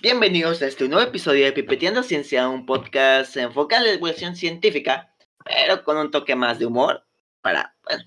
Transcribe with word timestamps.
Bienvenidos 0.00 0.62
a 0.62 0.68
este 0.68 0.88
nuevo 0.88 1.04
episodio 1.04 1.44
de 1.44 1.52
Pipeteando 1.52 2.04
Ciencia, 2.04 2.48
un 2.48 2.66
podcast 2.66 3.36
enfocado 3.36 3.82
en 3.82 3.88
la 3.88 3.94
divulgación 3.94 4.36
científica, 4.36 5.12
pero 5.44 5.82
con 5.82 5.96
un 5.96 6.12
toque 6.12 6.36
más 6.36 6.60
de 6.60 6.66
humor 6.66 7.04
para, 7.40 7.76
bueno, 7.82 8.04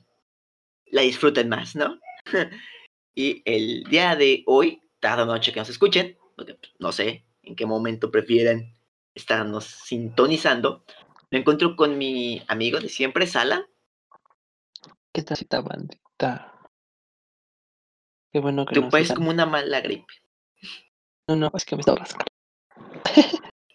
la 0.85 1.02
disfruten 1.02 1.49
más, 1.49 1.75
¿no? 1.75 1.99
y 3.13 3.41
el 3.43 3.84
día 3.89 4.16
de 4.16 4.41
hoy, 4.48 4.81
tarde 5.02 5.23
o 5.23 5.25
noche 5.25 5.52
que 5.52 5.59
nos 5.59 5.70
escuchen, 5.70 6.17
porque 6.38 6.54
pues, 6.54 6.71
no 6.80 6.93
sé 6.93 7.25
en 7.43 7.57
qué 7.57 7.66
momento 7.66 8.09
prefieren 8.09 8.73
estarnos 9.13 9.66
sintonizando, 9.66 10.85
me 11.30 11.39
encuentro 11.39 11.76
con 11.76 11.98
mi 11.98 12.41
amigo 12.48 12.80
de 12.80 12.88
siempre, 12.88 13.27
Sala. 13.27 13.67
¿Qué 15.12 15.23
tal, 15.23 15.63
bandita? 15.63 16.53
Qué 18.31 18.39
bueno 18.39 18.66
que 18.66 18.76
Tú 18.76 18.81
nos 18.81 18.91
puedes 18.91 19.12
como 19.12 19.30
una 19.30 19.45
mala 19.45 19.81
gripe. 19.81 20.13
No, 21.31 21.49
no, 21.49 21.52
es 21.55 21.66
que 21.66 21.76
me 21.76 21.80
está 21.81 21.95
rascando. 21.95 22.26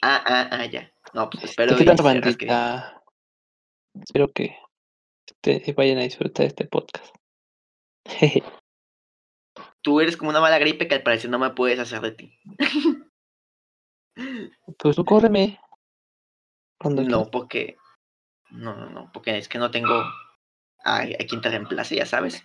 Ah, 0.02 0.22
ah, 0.26 0.48
ah, 0.52 0.66
ya. 0.66 0.92
No, 1.14 1.30
pues 1.30 1.44
espero 1.44 1.76
¿Qué 1.76 1.82
y 1.82 1.86
tal, 1.86 1.96
se 1.96 2.02
rasque. 2.20 2.46
bandita? 2.46 3.02
Espero 4.02 4.28
que 4.32 4.56
este, 5.26 5.72
vayan 5.72 5.98
a 5.98 6.02
disfrutar 6.02 6.44
de 6.44 6.48
este 6.48 6.66
podcast. 6.66 7.14
Tú 9.82 10.00
eres 10.00 10.16
como 10.16 10.30
una 10.30 10.40
mala 10.40 10.58
gripe 10.58 10.86
que 10.88 10.96
al 10.96 11.02
parecer 11.02 11.30
no 11.30 11.38
me 11.38 11.50
puedes 11.50 11.78
hacer 11.78 12.00
de 12.00 12.12
ti. 12.12 12.38
pues 14.78 14.96
tú 14.96 15.04
córreme. 15.04 15.58
Cuando 16.78 17.02
No, 17.02 17.08
quieras. 17.08 17.28
porque. 17.30 17.76
No, 18.50 18.74
no, 18.76 18.90
no, 18.90 19.10
porque 19.12 19.38
es 19.38 19.48
que 19.48 19.58
no 19.58 19.70
tengo 19.70 19.94
a, 20.84 20.98
a 21.02 21.06
quien 21.28 21.40
te 21.40 21.48
reemplace, 21.50 21.96
ya 21.96 22.06
sabes. 22.06 22.44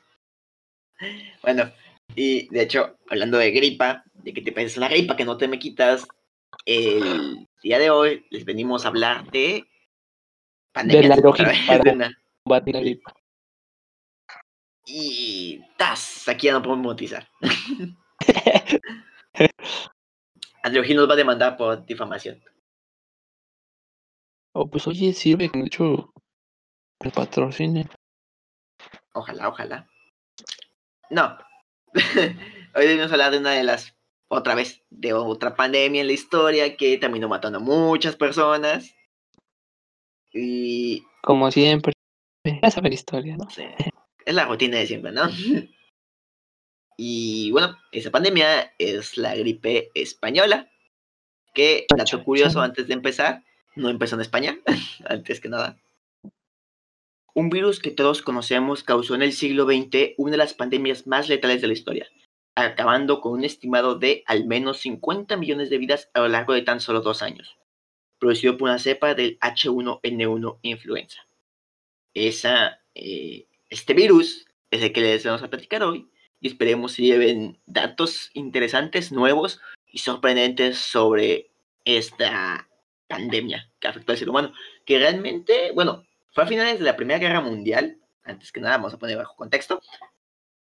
Bueno, 1.42 1.72
y 2.16 2.48
de 2.50 2.62
hecho, 2.62 2.98
hablando 3.10 3.38
de 3.38 3.52
gripa, 3.52 4.04
de 4.14 4.34
que 4.34 4.42
te 4.42 4.52
pareces 4.52 4.78
la 4.78 4.88
gripa 4.90 5.16
que 5.16 5.26
no 5.26 5.38
te 5.38 5.48
me 5.48 5.60
quitas, 5.60 6.08
el 6.66 7.48
día 7.64 7.80
de 7.80 7.90
hoy 7.90 8.26
les 8.30 8.46
venimos 8.46 8.86
a 8.86 8.90
hablar 8.90 9.30
de. 9.32 9.66
La 10.74 10.84
gripa, 10.84 11.78
de 11.80 11.92
una- 11.92 12.18
Combatir 12.44 12.76
la 12.76 12.82
gripa. 12.82 13.14
Y. 14.86 15.62
¡Tas! 15.78 16.28
Aquí 16.28 16.48
ya 16.48 16.54
no 16.54 16.62
podemos 16.62 16.84
monetizar. 16.84 17.28
Andrew 20.64 20.84
Gil 20.84 20.96
nos 20.98 21.10
va 21.10 21.14
a 21.14 21.18
demandar 21.18 21.58
por 21.58 21.86
difamación. 21.86 22.42
Oh, 24.54 24.70
pues 24.70 24.86
oye, 24.88 25.14
sirve 25.14 25.50
que 25.50 25.60
de 25.60 25.66
hecho 25.66 26.14
el 27.00 27.12
patrocine. 27.12 27.88
Ojalá, 29.14 29.50
ojalá. 29.50 29.88
No. 31.10 31.38
Hoy 32.76 32.86
debemos 32.88 33.12
hablar 33.12 33.32
de 33.32 33.40
una 33.40 33.52
de 33.52 33.64
las, 33.64 33.96
otra 34.30 34.56
vez, 34.56 34.82
de 34.90 35.14
otra 35.14 35.56
pandemia 35.56 36.02
en 36.02 36.08
la 36.08 36.14
historia 36.14 36.78
que 36.78 36.98
terminó 36.98 37.28
matando 37.28 37.58
a 37.60 37.62
muchas 37.62 38.16
personas. 38.16 38.96
Y 40.32 41.04
Como 41.22 41.52
siempre. 41.52 41.94
Ya 42.46 42.82
la 42.82 42.90
historia, 42.90 43.38
¿no? 43.38 43.50
sé, 43.50 43.76
es 44.26 44.34
la 44.34 44.46
rutina 44.46 44.78
de 44.78 44.88
siempre, 44.88 45.12
¿no? 45.12 45.24
Y 47.04 47.50
bueno, 47.50 47.80
esa 47.92 48.12
pandemia 48.12 48.76
es 48.78 49.18
la 49.18 49.34
gripe 49.34 49.90
española. 49.96 50.70
Que, 51.52 51.88
dato 51.98 52.24
curioso 52.24 52.62
antes 52.62 52.88
de 52.88 52.94
empezar, 52.94 53.44
no 53.76 53.90
empezó 53.90 54.16
en 54.16 54.22
España, 54.22 54.60
antes 55.06 55.40
que 55.40 55.50
nada. 55.50 55.80
Un 57.34 57.50
virus 57.50 57.80
que 57.80 57.92
todos 57.92 58.22
conocemos 58.22 58.84
causó 58.84 59.16
en 59.16 59.22
el 59.22 59.32
siglo 59.32 59.66
XX 59.66 60.16
una 60.18 60.32
de 60.32 60.38
las 60.38 60.54
pandemias 60.54 61.08
más 61.08 61.30
letales 61.30 61.62
de 61.62 61.68
la 61.68 61.74
historia, 61.74 62.08
acabando 62.56 63.22
con 63.22 63.34
un 63.34 63.46
estimado 63.46 63.96
de 63.96 64.24
al 64.28 64.46
menos 64.46 64.80
50 64.80 65.38
millones 65.38 65.70
de 65.70 65.78
vidas 65.78 66.10
a 66.14 66.20
lo 66.20 66.28
largo 66.28 66.54
de 66.54 66.62
tan 66.64 66.82
solo 66.82 67.00
dos 67.00 67.22
años, 67.22 67.58
producido 68.20 68.58
por 68.58 68.70
una 68.70 68.80
cepa 68.80 69.14
del 69.14 69.40
H1N1 69.40 70.60
influenza. 70.62 71.26
Esa, 72.14 72.82
eh, 72.96 73.48
este 73.70 73.94
virus 73.94 74.46
es 74.70 74.82
el 74.84 74.92
que 74.92 75.00
les 75.00 75.24
vamos 75.24 75.44
a 75.44 75.50
platicar 75.50 75.84
hoy 75.84 76.10
y 76.42 76.48
esperemos 76.48 76.94
si 76.94 77.06
lleven 77.06 77.62
datos 77.66 78.30
interesantes, 78.34 79.14
nuevos 79.14 79.62
y 79.88 80.00
sorprendentes 80.00 80.80
sobre 80.80 81.52
esta 81.86 82.68
pandemia 83.08 83.72
que 83.80 83.88
afectó 83.88 84.12
al 84.12 84.18
ser 84.18 84.30
humano, 84.30 84.54
que 84.86 85.00
realmente, 85.00 85.72
bueno, 85.74 86.06
fue 86.32 86.44
a 86.44 86.48
finales 86.48 86.80
de 86.80 86.86
la 86.86 86.96
Primera 86.96 87.20
Guerra 87.20 87.42
Mundial, 87.42 88.00
antes 88.24 88.52
que 88.52 88.62
nada 88.62 88.78
vamos 88.78 88.94
a 88.94 88.98
poner 88.98 89.18
bajo 89.18 89.36
contexto, 89.36 89.82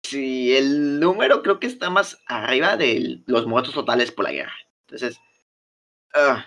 si 0.02 0.56
el 0.56 1.00
número 1.00 1.42
creo 1.42 1.60
que 1.60 1.66
está 1.66 1.88
más 1.90 2.20
arriba 2.26 2.76
de 2.76 3.22
los 3.26 3.46
muertos 3.46 3.74
totales 3.74 4.10
por 4.10 4.24
la 4.24 4.32
guerra. 4.32 4.54
Entonces, 4.86 5.18
ah, 6.14 6.44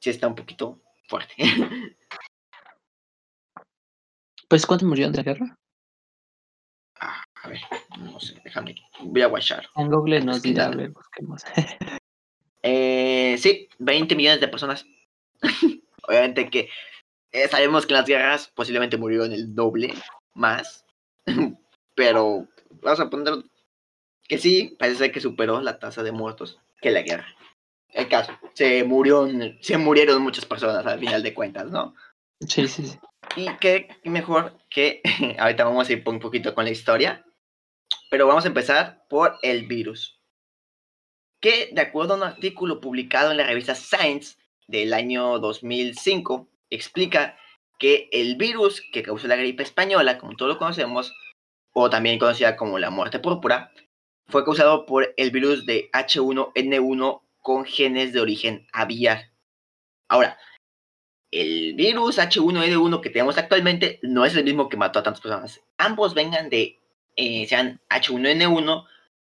sí 0.00 0.10
está 0.10 0.28
un 0.28 0.34
poquito 0.34 0.80
fuerte. 1.08 1.34
Pues 4.46 4.66
¿cuántos 4.66 4.86
murieron 4.86 5.10
de 5.10 5.16
la 5.16 5.22
guerra? 5.24 5.58
Ah, 7.00 7.24
a 7.42 7.48
ver, 7.48 7.60
no 7.98 8.20
sé, 8.20 8.40
déjame, 8.44 8.76
voy 9.00 9.22
a 9.22 9.26
guachar. 9.26 9.66
En 9.74 9.90
Google 9.90 10.20
nos 10.20 10.42
dirá, 10.42 10.66
a 10.66 10.70
ver, 10.70 10.90
busquemos. 10.90 11.42
Eh, 12.62 13.36
sí, 13.38 13.68
20 13.78 14.14
millones 14.14 14.40
de 14.40 14.48
personas. 14.48 14.86
Obviamente 16.08 16.50
que 16.50 16.68
eh, 17.32 17.48
sabemos 17.48 17.86
que 17.86 17.94
en 17.94 17.98
las 17.98 18.06
guerras 18.06 18.52
posiblemente 18.54 18.96
murieron 18.96 19.32
el 19.32 19.54
doble 19.54 19.94
más. 20.34 20.84
Pero 21.94 22.48
vamos 22.82 23.00
a 23.00 23.10
poner 23.10 23.34
que 24.28 24.38
sí, 24.38 24.76
parece 24.78 25.10
que 25.10 25.20
superó 25.20 25.60
la 25.60 25.78
tasa 25.78 26.02
de 26.02 26.12
muertos 26.12 26.60
que 26.80 26.90
la 26.90 27.02
guerra. 27.02 27.26
El 27.88 28.08
caso, 28.08 28.32
se 28.54 28.82
murieron, 28.84 29.58
se 29.60 29.78
murieron 29.78 30.22
muchas 30.22 30.44
personas 30.44 30.84
al 30.84 30.98
final 30.98 31.22
de 31.22 31.34
cuentas, 31.34 31.70
¿no? 31.70 31.94
Sí, 32.40 32.66
sí, 32.66 32.86
sí. 32.86 32.98
Y 33.36 33.48
qué 33.56 33.88
mejor 34.04 34.58
que 34.68 35.00
ahorita 35.38 35.64
vamos 35.64 35.88
a 35.88 35.92
ir 35.92 36.02
un 36.06 36.18
poquito 36.18 36.54
con 36.54 36.64
la 36.64 36.70
historia, 36.70 37.24
pero 38.10 38.26
vamos 38.26 38.44
a 38.44 38.48
empezar 38.48 39.06
por 39.08 39.38
el 39.42 39.66
virus. 39.66 40.20
Que 41.40 41.70
de 41.72 41.80
acuerdo 41.80 42.14
a 42.14 42.16
un 42.16 42.22
artículo 42.22 42.80
publicado 42.80 43.30
en 43.30 43.36
la 43.36 43.46
revista 43.46 43.74
Science 43.74 44.36
del 44.68 44.94
año 44.94 45.38
2005, 45.38 46.48
explica 46.70 47.36
que 47.78 48.08
el 48.12 48.36
virus 48.36 48.82
que 48.92 49.02
causó 49.02 49.26
la 49.28 49.36
gripe 49.36 49.62
española, 49.62 50.18
como 50.18 50.36
todos 50.36 50.52
lo 50.52 50.58
conocemos, 50.58 51.12
o 51.72 51.90
también 51.90 52.18
conocida 52.18 52.56
como 52.56 52.78
la 52.78 52.90
muerte 52.90 53.18
púrpura, 53.18 53.72
fue 54.28 54.44
causado 54.44 54.86
por 54.86 55.12
el 55.16 55.30
virus 55.30 55.66
de 55.66 55.90
H1N1 55.92 57.22
con 57.40 57.64
genes 57.64 58.12
de 58.12 58.20
origen 58.20 58.66
aviar. 58.72 59.30
Ahora, 60.08 60.38
el 61.30 61.74
virus 61.74 62.18
H1N1 62.18 63.00
que 63.00 63.10
tenemos 63.10 63.36
actualmente 63.36 63.98
no 64.02 64.24
es 64.24 64.36
el 64.36 64.44
mismo 64.44 64.68
que 64.68 64.76
mató 64.76 65.00
a 65.00 65.02
tantas 65.02 65.20
personas. 65.20 65.60
Ambos 65.78 66.14
vengan 66.14 66.48
de, 66.48 66.80
eh, 67.16 67.46
sean 67.48 67.80
H1N1, 67.90 68.86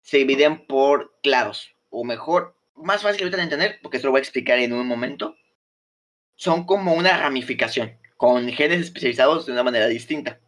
se 0.03 0.19
dividen 0.19 0.67
por 0.67 1.19
clados, 1.23 1.71
o 1.91 2.05
mejor, 2.05 2.56
más 2.77 3.03
fácil 3.03 3.23
ahorita 3.23 3.37
de 3.37 3.43
entender, 3.43 3.79
porque 3.83 3.97
esto 3.97 4.09
lo 4.09 4.13
voy 4.13 4.21
a 4.21 4.23
explicar 4.23 4.59
en 4.59 4.73
un 4.73 4.87
momento. 4.87 5.37
Son 6.37 6.65
como 6.65 6.95
una 6.95 7.17
ramificación, 7.17 7.99
con 8.17 8.49
genes 8.51 8.81
especializados 8.81 9.47
de 9.47 9.53
una 9.53 9.63
manera 9.63 9.87
distinta. 9.87 10.41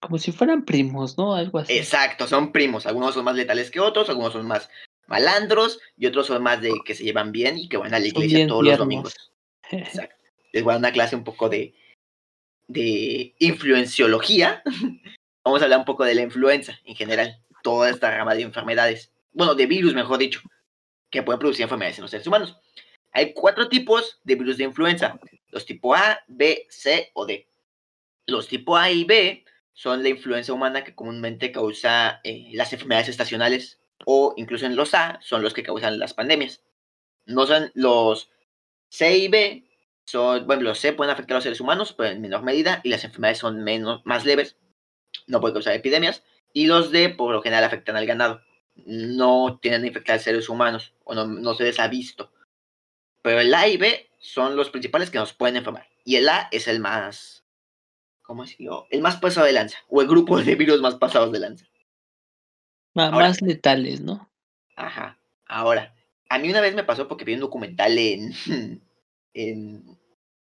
Como 0.00 0.18
si 0.18 0.32
fueran 0.32 0.64
primos, 0.64 1.16
¿no? 1.16 1.34
Algo 1.34 1.58
así. 1.58 1.72
Exacto, 1.72 2.26
son 2.26 2.52
primos. 2.52 2.86
Algunos 2.86 3.14
son 3.14 3.24
más 3.24 3.34
letales 3.34 3.70
que 3.70 3.80
otros, 3.80 4.08
algunos 4.08 4.32
son 4.32 4.46
más 4.46 4.68
malandros 5.06 5.80
y 5.96 6.06
otros 6.06 6.26
son 6.26 6.42
más 6.42 6.60
de 6.60 6.72
que 6.84 6.94
se 6.94 7.04
llevan 7.04 7.32
bien 7.32 7.58
y 7.58 7.68
que 7.68 7.76
van 7.76 7.94
a 7.94 7.98
la 7.98 8.06
iglesia 8.06 8.38
bien 8.38 8.48
todos 8.48 8.64
los 8.64 8.78
domingos. 8.78 9.14
Exacto. 9.70 10.14
Les 10.52 10.62
voy 10.62 10.72
a 10.72 10.74
dar 10.74 10.80
una 10.80 10.92
clase 10.92 11.16
un 11.16 11.24
poco 11.24 11.48
de, 11.48 11.74
de 12.68 13.34
influenciología. 13.38 14.62
Vamos 15.44 15.60
a 15.60 15.64
hablar 15.64 15.80
un 15.80 15.84
poco 15.84 16.04
de 16.04 16.14
la 16.14 16.22
influenza 16.22 16.78
en 16.84 16.96
general, 16.96 17.42
toda 17.62 17.90
esta 17.90 18.10
rama 18.10 18.34
de 18.34 18.42
enfermedades. 18.42 19.10
Bueno, 19.32 19.54
de 19.54 19.66
virus, 19.66 19.94
mejor 19.94 20.18
dicho, 20.18 20.40
que 21.14 21.22
pueden 21.22 21.38
producir 21.38 21.62
enfermedades 21.62 21.98
en 21.98 22.02
los 22.02 22.10
seres 22.10 22.26
humanos. 22.26 22.58
Hay 23.12 23.32
cuatro 23.32 23.68
tipos 23.68 24.20
de 24.24 24.34
virus 24.34 24.56
de 24.58 24.64
influenza: 24.64 25.18
los 25.50 25.64
tipo 25.64 25.94
A, 25.94 26.20
B, 26.26 26.66
C 26.68 27.10
o 27.14 27.24
D. 27.24 27.48
Los 28.26 28.48
tipo 28.48 28.76
A 28.76 28.90
y 28.90 29.04
B 29.04 29.44
son 29.72 30.02
la 30.02 30.08
influenza 30.08 30.52
humana 30.52 30.82
que 30.82 30.94
comúnmente 30.94 31.52
causa 31.52 32.20
eh, 32.24 32.50
las 32.52 32.72
enfermedades 32.72 33.08
estacionales 33.08 33.80
o 34.04 34.34
incluso 34.36 34.66
en 34.66 34.76
los 34.76 34.94
A 34.94 35.20
son 35.22 35.42
los 35.42 35.54
que 35.54 35.62
causan 35.62 35.98
las 35.98 36.14
pandemias. 36.14 36.62
No 37.26 37.46
son 37.46 37.70
los 37.74 38.30
C 38.88 39.16
y 39.16 39.28
B, 39.28 39.70
son, 40.04 40.46
bueno, 40.46 40.62
los 40.62 40.78
C 40.78 40.92
pueden 40.92 41.12
afectar 41.12 41.36
a 41.36 41.38
los 41.38 41.44
seres 41.44 41.60
humanos, 41.60 41.94
pero 41.96 42.10
en 42.10 42.20
menor 42.20 42.42
medida 42.42 42.80
y 42.82 42.88
las 42.88 43.04
enfermedades 43.04 43.38
son 43.38 43.62
menos, 43.62 44.04
más 44.04 44.24
leves, 44.24 44.56
no 45.26 45.40
pueden 45.40 45.54
causar 45.54 45.74
epidemias. 45.74 46.24
Y 46.52 46.66
los 46.66 46.90
D 46.90 47.08
por 47.10 47.32
lo 47.32 47.42
general 47.42 47.64
afectan 47.64 47.96
al 47.96 48.06
ganado, 48.06 48.40
no 48.76 49.58
tienen 49.60 49.84
a 49.84 49.86
infectar 49.86 50.16
a 50.16 50.18
seres 50.18 50.48
humanos 50.48 50.94
o 51.04 51.14
no, 51.14 51.26
no 51.26 51.54
se 51.54 51.64
les 51.64 51.78
ha 51.78 51.88
visto. 51.88 52.32
Pero 53.22 53.40
el 53.40 53.54
A 53.54 53.68
y 53.68 53.76
B 53.76 54.10
son 54.18 54.56
los 54.56 54.70
principales 54.70 55.10
que 55.10 55.18
nos 55.18 55.32
pueden 55.32 55.56
enfermar. 55.56 55.88
Y 56.04 56.16
el 56.16 56.28
A 56.28 56.48
es 56.50 56.68
el 56.68 56.80
más, 56.80 57.44
¿cómo 58.22 58.42
decirlo? 58.42 58.86
El 58.90 59.00
más 59.00 59.16
pasado 59.16 59.46
de 59.46 59.52
lanza, 59.52 59.78
o 59.88 60.02
el 60.02 60.08
grupo 60.08 60.40
de 60.40 60.54
virus 60.54 60.80
más 60.80 60.96
pasados 60.96 61.32
de 61.32 61.38
lanza. 61.38 61.66
Ahora- 62.94 63.28
más 63.28 63.42
letales, 63.42 64.00
¿no? 64.00 64.30
Ajá. 64.76 65.18
Ahora, 65.46 65.94
a 66.28 66.38
mí 66.38 66.50
una 66.50 66.60
vez 66.60 66.74
me 66.74 66.84
pasó 66.84 67.06
porque 67.08 67.24
vi 67.24 67.34
un 67.34 67.40
documental 67.40 67.96
en, 67.98 68.32
en, 69.34 69.98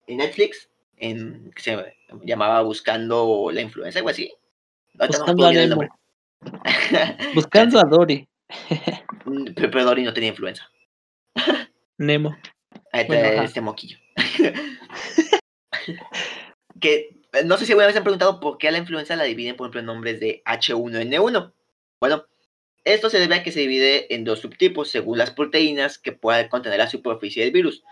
en 0.07 0.17
Netflix 0.17 0.69
en, 0.97 1.51
que 1.51 1.61
se 1.61 1.97
llamaba 2.23 2.61
Buscando 2.61 3.49
la 3.51 3.61
influencia, 3.61 3.99
algo 3.99 4.09
así. 4.09 4.33
No 4.93 5.07
Buscando 5.07 5.45
a 5.47 5.51
Nemo. 5.51 5.81
Buscando 7.33 7.79
a 7.79 7.83
Dory. 7.83 8.27
Mm, 9.25 9.53
Pero, 9.55 9.71
pero 9.71 9.85
Dory 9.85 10.03
no 10.03 10.13
tenía 10.13 10.29
influenza. 10.29 10.69
Nemo. 11.97 12.35
Ahí 12.91 13.01
está 13.01 13.13
Bueno, 13.13 13.27
ajá. 13.29 13.43
este 13.43 13.61
moquillo. 13.61 13.97
que 16.79 17.23
eh, 17.33 17.43
no 17.45 17.57
sé 17.57 17.65
si 17.65 17.71
alguna 17.71 17.87
vez 17.87 17.95
han 17.95 18.03
preguntado 18.03 18.39
por 18.39 18.57
qué 18.57 18.67
a 18.67 18.71
la 18.71 18.77
influenza 18.77 19.15
la 19.15 19.23
dividen, 19.23 19.55
por 19.55 19.65
ejemplo, 19.65 19.79
en 19.79 19.85
nombres 19.87 20.19
de 20.19 20.41
H1N1. 20.45 21.53
Bueno, 21.99 22.25
esto 22.83 23.09
se 23.09 23.19
debe 23.19 23.35
a 23.35 23.43
que 23.43 23.51
se 23.51 23.61
divide 23.61 24.13
en 24.13 24.23
dos 24.23 24.39
subtipos 24.39 24.89
según 24.89 25.17
las 25.17 25.31
proteínas 25.31 25.97
que 25.97 26.11
pueda 26.11 26.49
contener 26.49 26.79
la 26.79 26.89
superficie 26.89 27.43
del 27.43 27.53
virus. 27.53 27.83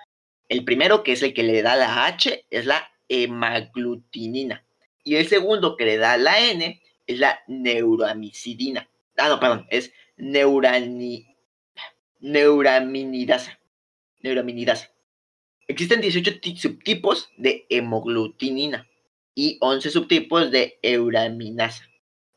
El 0.49 0.65
primero, 0.65 1.03
que 1.03 1.13
es 1.13 1.23
el 1.23 1.33
que 1.33 1.43
le 1.43 1.61
da 1.61 1.75
la 1.75 2.05
H, 2.05 2.45
es 2.49 2.65
la 2.65 2.91
hemaglutinina. 3.07 4.65
Y 5.03 5.15
el 5.15 5.27
segundo, 5.27 5.77
que 5.77 5.85
le 5.85 5.97
da 5.97 6.17
la 6.17 6.39
N, 6.39 6.80
es 7.11 7.19
la 7.19 7.39
neuramidina. 7.47 8.87
Ah, 9.17 9.29
no, 9.29 9.39
perdón, 9.39 9.67
es 9.69 9.91
neurani... 10.17 11.27
neuraminidasa. 12.19 13.59
Neuraminidasa. 14.19 14.89
Existen 15.67 16.01
18 16.01 16.39
ti- 16.39 16.57
subtipos 16.57 17.29
de 17.37 17.65
hemoglutinina 17.69 18.87
y 19.35 19.57
11 19.61 19.89
subtipos 19.89 20.51
de 20.51 20.77
euraminasa. 20.81 21.85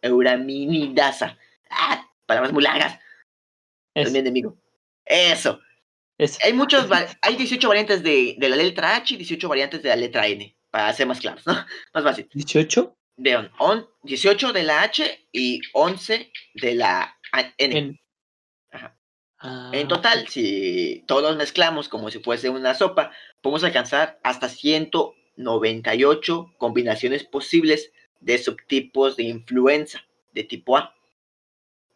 Euraminidasa. 0.03 1.39
Ah, 1.71 2.09
palabras 2.27 2.53
muy 2.53 2.63
largas. 2.63 2.99
Es, 3.95 4.05
También 4.05 4.25
de 4.25 4.31
amigo. 4.31 4.57
Eso. 5.05 5.61
es. 6.19 6.43
Hay 6.45 6.53
muchos, 6.53 6.89
hay 7.21 7.37
18 7.37 7.69
variantes 7.69 8.03
de, 8.03 8.37
de 8.39 8.49
la 8.49 8.57
letra 8.57 8.97
H 8.97 9.15
y 9.15 9.17
18 9.19 9.49
variantes 9.49 9.83
de 9.83 9.89
la 9.91 9.97
letra 9.97 10.27
N, 10.27 10.57
para 10.71 10.93
ser 10.93 11.07
más 11.07 11.21
claros, 11.21 11.47
¿no? 11.47 11.55
Más 11.95 12.05
fácil. 12.05 12.29
¿18? 12.31 12.95
Vean, 13.17 13.51
on- 13.59 13.89
18 14.03 14.53
de 14.53 14.63
la 14.65 14.83
H 14.83 15.27
y 15.33 15.61
11 15.73 16.31
de 16.55 16.75
la 16.75 17.17
N. 17.59 18.01
Ajá. 18.71 18.97
Ah, 19.39 19.71
En 19.73 19.89
total, 19.89 20.27
si 20.29 21.05
todos 21.07 21.23
los 21.23 21.37
mezclamos 21.37 21.89
como 21.89 22.11
si 22.11 22.19
fuese 22.19 22.49
una 22.51 22.75
sopa, 22.75 23.13
podemos 23.41 23.65
alcanzar 23.65 24.19
hasta 24.23 24.49
198 24.49 26.55
combinaciones 26.59 27.25
posibles 27.25 27.93
de 28.21 28.39
subtipos 28.39 29.17
de 29.17 29.25
influenza 29.25 30.05
de 30.33 30.45
tipo 30.45 30.77
A. 30.77 30.95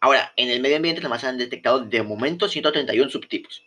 Ahora, 0.00 0.32
en 0.36 0.50
el 0.50 0.60
medio 0.60 0.76
ambiente 0.76 1.00
nada 1.00 1.10
más 1.10 1.24
han 1.24 1.38
detectado 1.38 1.80
de 1.80 2.02
momento 2.02 2.48
131 2.48 3.10
subtipos. 3.10 3.62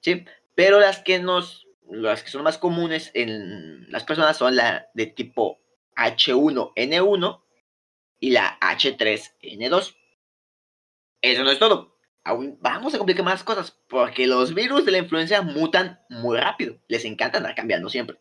¿sí? 0.00 0.24
Pero 0.54 0.78
las 0.80 1.00
que 1.00 1.18
nos 1.18 1.66
las 1.90 2.22
que 2.22 2.30
son 2.30 2.44
más 2.44 2.56
comunes 2.58 3.10
en 3.14 3.90
las 3.90 4.04
personas 4.04 4.36
son 4.38 4.56
la 4.56 4.88
de 4.94 5.06
tipo 5.06 5.60
H1N1 5.96 7.42
y 8.20 8.30
la 8.30 8.58
H3N2. 8.60 9.96
Eso 11.20 11.44
no 11.44 11.50
es 11.50 11.58
todo. 11.58 11.98
Aún 12.24 12.58
vamos 12.60 12.94
a 12.94 12.98
complicar 12.98 13.24
más 13.24 13.44
cosas 13.44 13.78
porque 13.88 14.26
los 14.26 14.54
virus 14.54 14.84
de 14.84 14.92
la 14.92 14.98
influenza 14.98 15.42
mutan 15.42 16.00
muy 16.08 16.38
rápido. 16.38 16.78
Les 16.88 17.04
encanta 17.04 17.38
andar 17.38 17.54
cambiando 17.54 17.88
siempre. 17.88 18.18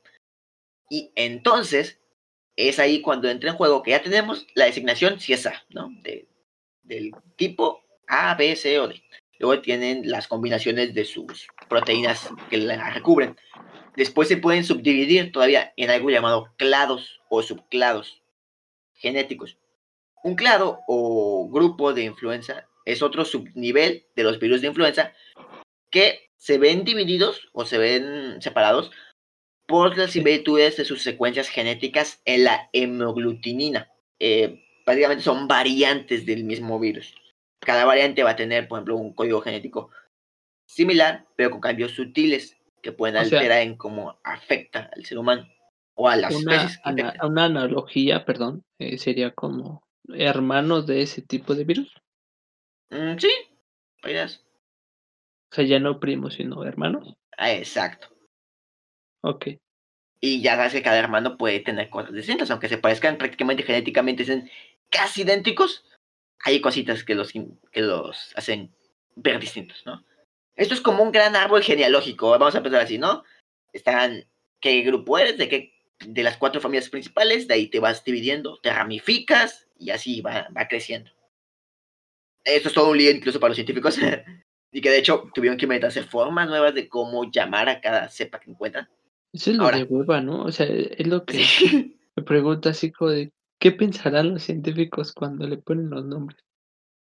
Y 0.90 1.12
entonces 1.16 2.00
es 2.56 2.80
ahí 2.80 3.02
cuando 3.02 3.30
entra 3.30 3.50
en 3.50 3.56
juego 3.56 3.82
que 3.82 3.92
ya 3.92 4.02
tenemos 4.02 4.46
la 4.56 4.66
designación 4.66 5.20
CIESA, 5.20 5.64
¿no? 5.70 5.90
De, 6.02 6.28
del 6.84 7.12
tipo 7.36 7.84
A, 8.08 8.36
B, 8.36 8.56
C 8.56 8.80
o 8.80 8.88
D. 8.88 9.02
Luego 9.40 9.62
tienen 9.62 10.10
las 10.10 10.28
combinaciones 10.28 10.94
de 10.94 11.06
sus 11.06 11.48
proteínas 11.68 12.30
que 12.50 12.58
la 12.58 12.92
recubren. 12.92 13.36
Después 13.96 14.28
se 14.28 14.38
pueden 14.38 14.64
subdividir 14.64 15.32
todavía 15.32 15.74
en 15.78 15.90
algo 15.90 16.10
llamado 16.10 16.52
clados 16.58 17.22
o 17.30 17.44
subclados 17.44 18.24
genéticos. 18.94 19.58
Un 20.24 20.36
clado 20.36 20.80
o 20.88 21.50
grupo 21.52 21.94
de 21.94 22.04
influenza 22.04 22.68
es 22.86 23.02
otro 23.02 23.26
subnivel 23.26 24.06
de 24.16 24.24
los 24.24 24.40
virus 24.40 24.62
de 24.62 24.68
influenza 24.68 25.14
que 25.92 26.32
se 26.38 26.58
ven 26.58 26.84
divididos 26.84 27.50
o 27.54 27.66
se 27.66 27.78
ven 27.78 28.42
separados 28.42 28.92
por 29.68 29.98
las 29.98 30.12
similitudes 30.12 30.78
de 30.78 30.86
sus 30.86 31.04
secuencias 31.04 31.50
genéticas 31.50 32.22
en 32.26 32.46
la 32.46 32.70
hemoglutinina. 32.74 33.92
Eh, 34.20 34.64
prácticamente 34.86 35.24
son 35.24 35.48
variantes 35.48 36.26
del 36.26 36.44
mismo 36.44 36.80
virus. 36.80 37.16
Cada 37.60 37.86
variante 37.86 38.24
va 38.24 38.32
a 38.32 38.36
tener, 38.36 38.68
por 38.68 38.78
ejemplo, 38.78 38.98
un 38.98 39.14
código 39.14 39.42
genético 39.42 39.90
similar, 40.66 41.26
pero 41.36 41.52
con 41.52 41.62
cambios 41.62 41.92
sutiles 41.92 42.58
que 42.84 42.92
pueden 42.92 43.16
sea- 43.26 43.40
alterar 43.40 43.62
en 43.62 43.76
cómo 43.78 44.20
afecta 44.24 44.92
al 44.96 45.04
ser 45.06 45.18
humano 45.18 45.48
o 45.96 46.08
a 46.10 46.16
las 46.16 46.36
una, 46.36 46.56
especies 46.56 46.82
ana- 46.84 47.16
una 47.24 47.46
analogía, 47.46 48.26
perdón, 48.26 48.64
eh, 48.78 48.98
sería 49.00 49.32
como 49.32 49.82
hermanos 50.14 50.86
de 50.86 51.02
ese 51.02 51.22
tipo 51.24 51.56
de 51.56 51.64
virus. 51.64 51.92
Mm, 52.92 53.18
sí, 53.18 53.32
podrías. 54.02 54.44
O 55.52 55.56
sea, 55.56 55.64
ya 55.66 55.80
no 55.80 56.00
primos, 56.00 56.34
sino 56.36 56.64
hermanos. 56.66 57.16
Ah, 57.38 57.52
exacto. 57.54 58.08
Ok. 59.22 59.48
Y 60.20 60.42
ya 60.42 60.56
sabes 60.56 60.74
que 60.74 60.82
cada 60.82 60.98
hermano 61.00 61.38
puede 61.38 61.60
tener 61.62 61.90
cosas 61.90 62.14
distintas, 62.14 62.50
aunque 62.52 62.70
se 62.70 62.78
parezcan 62.78 63.18
prácticamente 63.18 63.64
genéticamente, 63.64 64.26
sean 64.26 64.50
casi 64.90 65.22
idénticos, 65.22 65.86
hay 66.44 66.60
cositas 66.62 67.04
que 67.04 67.16
los, 67.16 67.32
que 67.32 67.82
los 67.82 68.34
hacen 68.36 68.74
ver 69.16 69.40
distintos, 69.40 69.84
¿no? 69.86 70.04
Esto 70.56 70.74
es 70.74 70.82
como 70.82 71.04
un 71.04 71.12
gran 71.12 71.36
árbol 71.36 71.64
genealógico, 71.64 72.30
vamos 72.32 72.54
a 72.56 72.60
empezar 72.60 72.82
así, 72.82 72.98
¿no? 72.98 73.24
Están, 73.72 74.26
¿qué 74.60 74.82
grupo 74.82 75.18
eres? 75.18 75.38
¿De 75.38 75.50
qué? 75.50 75.74
De 76.06 76.24
las 76.24 76.38
cuatro 76.38 76.62
familias 76.62 76.90
principales, 76.90 77.48
de 77.48 77.56
ahí 77.56 77.68
te 77.68 77.80
vas 77.80 78.04
dividiendo, 78.04 78.60
te 78.62 78.72
ramificas 78.72 79.68
y 79.80 79.90
así 79.90 80.22
va, 80.22 80.48
va 80.56 80.68
creciendo. 80.68 81.12
Esto 82.44 82.68
es 82.68 82.74
todo 82.74 82.92
un 82.92 82.98
lío 82.98 83.10
incluso 83.10 83.40
para 83.40 83.50
los 83.50 83.56
científicos, 83.58 83.98
y 84.72 84.82
que 84.82 84.90
de 84.90 85.00
hecho 85.00 85.30
tuvieron 85.34 85.58
que 85.58 85.66
inventarse 85.66 86.04
formas 86.04 86.48
nuevas 86.48 86.74
de 86.74 86.88
cómo 86.90 87.32
llamar 87.32 87.70
a 87.70 87.80
cada 87.82 88.10
cepa 88.10 88.40
que 88.40 88.52
encuentran. 88.52 88.90
Eso 89.32 89.52
es 89.52 89.58
lo 89.58 89.64
Ahora. 89.64 89.78
de 89.78 89.84
hueva, 89.86 90.22
¿no? 90.22 90.44
O 90.44 90.52
sea, 90.52 90.66
es 90.68 91.08
lo 91.08 91.26
que 91.26 91.34
Sí. 91.44 91.98
me 92.16 92.24
pregunto 92.24 92.70
así 92.70 92.92
como 92.92 93.12
de, 93.12 93.32
¿qué 93.60 93.72
pensarán 93.72 94.34
los 94.34 94.44
científicos 94.44 95.14
cuando 95.14 95.48
le 95.48 95.58
ponen 95.58 95.90
los 95.90 96.06
nombres? 96.06 96.40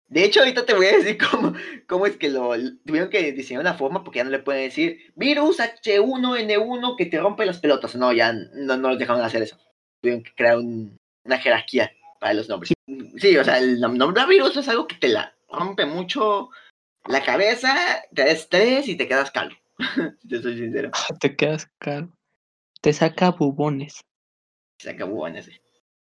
De 0.07 0.23
hecho, 0.23 0.39
ahorita 0.41 0.65
te 0.65 0.73
voy 0.75 0.85
a 0.85 0.97
decir 0.97 1.17
cómo, 1.31 1.53
cómo 1.87 2.05
es 2.05 2.17
que 2.17 2.29
lo 2.29 2.51
tuvieron 2.85 3.09
que 3.09 3.31
diseñar 3.31 3.61
una 3.61 3.73
forma 3.73 4.03
porque 4.03 4.17
ya 4.19 4.23
no 4.23 4.29
le 4.29 4.39
pueden 4.39 4.63
decir 4.63 5.11
virus 5.15 5.59
H1N1 5.59 6.95
que 6.97 7.05
te 7.07 7.19
rompe 7.19 7.45
las 7.45 7.59
pelotas. 7.59 7.95
No, 7.95 8.13
ya 8.13 8.33
no, 8.33 8.77
no 8.77 8.89
los 8.89 8.99
dejaron 8.99 9.21
hacer 9.23 9.41
eso. 9.41 9.57
Tuvieron 10.01 10.23
que 10.23 10.33
crear 10.35 10.57
un- 10.57 10.97
una 11.25 11.37
jerarquía 11.39 11.91
para 12.19 12.33
los 12.33 12.47
nombres. 12.49 12.73
Sí, 13.17 13.35
o 13.37 13.43
sea, 13.43 13.57
el 13.57 13.79
nom- 13.79 13.97
nombre 13.97 14.21
de 14.21 14.27
virus 14.27 14.55
es 14.57 14.67
algo 14.67 14.87
que 14.87 14.95
te 14.95 15.07
la 15.07 15.35
rompe 15.49 15.85
mucho 15.85 16.49
la 17.07 17.23
cabeza, 17.23 17.75
te 18.13 18.23
da 18.23 18.27
estrés 18.29 18.87
y 18.87 18.95
te 18.95 19.07
quedas 19.07 19.31
calvo. 19.31 19.55
te 20.29 20.41
soy 20.41 20.57
sincero. 20.57 20.91
Te 21.19 21.35
quedas 21.35 21.67
caro. 21.79 22.11
Te 22.81 22.93
saca 22.93 23.31
bubones. 23.31 24.01
Se 24.79 24.91
acabó 24.91 25.27
en 25.27 25.37
ese. 25.37 25.61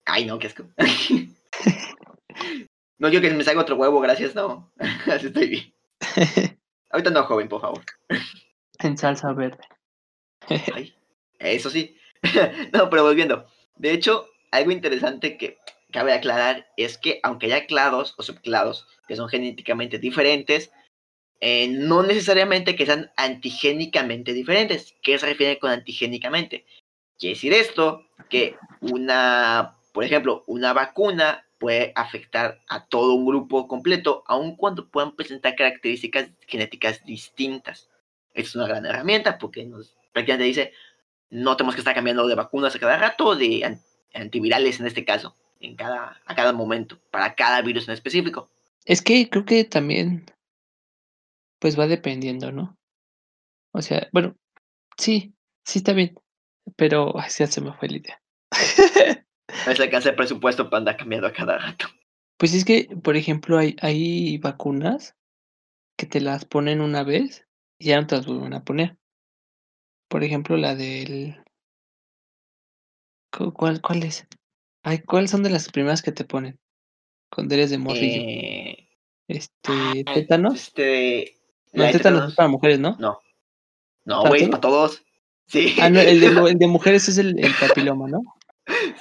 Ay, 0.05 0.25
no, 0.25 0.38
qué 0.38 0.47
asco. 0.47 0.69
no 2.99 3.11
quiero 3.11 3.28
que 3.28 3.35
me 3.35 3.45
salga 3.45 3.62
otro 3.62 3.76
huevo, 3.76 4.00
gracias, 4.00 4.35
no. 4.35 4.73
Así 5.07 5.26
estoy 5.26 5.49
bien. 5.49 5.75
Ahorita 6.90 7.11
no, 7.11 7.25
joven, 7.25 7.49
por 7.49 7.61
favor. 7.61 7.83
en 8.81 8.97
salsa 8.99 9.33
verde. 9.33 9.62
Ay, 10.75 10.95
eso 11.38 11.71
sí. 11.71 11.97
no, 12.73 12.90
pero 12.90 13.05
volviendo. 13.05 13.47
De 13.76 13.93
hecho, 13.93 14.28
algo 14.50 14.71
interesante 14.71 15.37
que 15.37 15.59
cabe 15.93 16.12
aclarar 16.12 16.69
es 16.76 16.99
que 16.99 17.21
aunque 17.23 17.47
haya 17.47 17.67
clados 17.67 18.14
o 18.19 18.23
subclados 18.23 18.87
que 19.07 19.17
son 19.17 19.28
genéticamente 19.28 19.99
diferentes, 19.99 20.71
eh, 21.40 21.69
no 21.69 22.02
necesariamente 22.02 22.75
que 22.75 22.87
sean 22.87 23.12
antigénicamente 23.17 24.33
diferentes. 24.33 24.95
¿Qué 25.02 25.19
se 25.19 25.26
refiere 25.26 25.59
con 25.59 25.71
antigénicamente? 25.71 26.67
Quiere 27.19 27.35
decir 27.35 27.52
esto 27.52 28.07
que 28.28 28.57
una, 28.81 29.78
por 29.93 30.05
ejemplo, 30.05 30.45
una 30.47 30.73
vacuna 30.73 31.48
puede 31.59 31.93
afectar 31.97 32.61
a 32.69 32.87
todo 32.87 33.15
un 33.15 33.27
grupo 33.27 33.67
completo, 33.69 34.23
aun 34.27 34.57
cuando 34.57 34.88
puedan 34.88 35.17
presentar 35.17 35.57
características 35.57 36.31
genéticas 36.47 37.05
distintas. 37.05 37.88
Es 38.35 38.55
una 38.55 38.67
gran 38.69 38.87
herramienta 38.87 39.38
porque 39.38 39.65
nos 39.67 39.97
prácticamente 40.12 40.45
dice, 40.47 40.73
no 41.31 41.57
tenemos 41.57 41.75
que 41.75 41.81
estar 41.81 41.95
cambiando 41.95 42.27
de 42.27 42.35
vacunas 42.35 42.75
a 42.75 42.79
cada 42.79 42.97
rato, 42.97 43.35
de 43.35 43.65
an- 43.65 43.81
antivirales 44.15 44.81
en 44.81 44.87
este 44.87 45.05
caso, 45.05 45.35
en 45.61 45.77
cada, 45.77 46.21
a 46.25 46.35
cada 46.35 46.53
momento, 46.53 46.99
para 47.11 47.35
cada 47.35 47.61
virus 47.62 47.88
en 47.88 47.95
específico. 47.95 48.49
Es 48.85 49.03
que 49.03 49.29
creo 49.29 49.45
que 49.45 49.65
también, 49.65 50.25
pues 51.59 51.79
va 51.79 51.87
dependiendo, 51.87 52.53
¿no? 52.53 52.77
O 53.73 53.83
sea, 53.83 54.09
bueno, 54.12 54.35
sí, 54.97 55.35
sí 55.65 55.81
está 55.81 55.93
bien, 55.93 56.15
pero 56.77 57.19
ay, 57.19 57.29
ya 57.37 57.47
se 57.47 57.61
me 57.61 57.73
fue 57.75 57.88
la 57.88 57.97
idea. 57.99 58.23
No 59.49 59.71
les 59.71 59.81
alcanza 59.81 60.11
el 60.11 60.17
presupuesto 60.17 60.69
para 60.69 60.78
andar 60.78 60.97
cambiando 60.97 61.26
a 61.26 61.33
cada 61.33 61.59
rato. 61.59 61.87
Pues 62.37 62.55
es 62.55 62.64
que, 62.64 62.88
por 63.02 63.17
ejemplo, 63.17 63.59
hay, 63.59 63.76
hay 63.81 64.38
vacunas 64.38 65.17
que 65.97 66.07
te 66.07 66.21
las 66.21 66.45
ponen 66.45 66.81
una 66.81 67.02
vez 67.02 67.47
y 67.78 67.87
ya 67.87 68.00
no 68.00 68.07
te 68.07 68.17
las 68.17 68.26
vuelven 68.26 68.55
a 68.55 68.64
poner. 68.64 68.97
Por 70.09 70.23
ejemplo, 70.25 70.57
la 70.57 70.75
del 70.75 71.43
¿cu 73.37 73.52
cuál 73.52 73.81
cuál 73.81 74.02
es? 74.05 74.26
Ay, 74.83 75.00
¿cuáles 75.00 75.31
son 75.31 75.43
de 75.43 75.50
las 75.50 75.71
primeras 75.71 76.02
que 76.02 76.12
te 76.12 76.25
ponen 76.25 76.59
cuando 77.31 77.55
eres 77.55 77.71
de 77.71 77.78
morrillo? 77.78 78.23
Eh, 78.23 78.88
Este, 79.28 79.73
ah, 80.07 80.14
¿tétanos? 80.14 80.55
este, 80.55 81.37
No, 81.73 81.85
de 81.85 81.93
tétanos 81.93 81.93
es 81.93 81.93
tétanos. 81.93 82.35
para 82.37 82.49
mujeres, 82.49 82.78
¿no? 82.78 82.97
No. 82.99 83.19
No, 84.05 84.19
¿Para 84.23 84.28
güey, 84.31 84.43
es 84.45 84.49
para 84.49 84.61
todos. 84.61 85.02
Sí. 85.47 85.76
Ah, 85.81 85.90
no, 85.90 86.00
el 86.00 86.21
de 86.21 86.26
el 86.28 86.59
de 86.59 86.67
mujeres 86.69 87.09
es 87.09 87.19
el 87.19 87.38
el 87.45 87.52
papiloma, 87.61 88.09
¿no? 88.09 88.23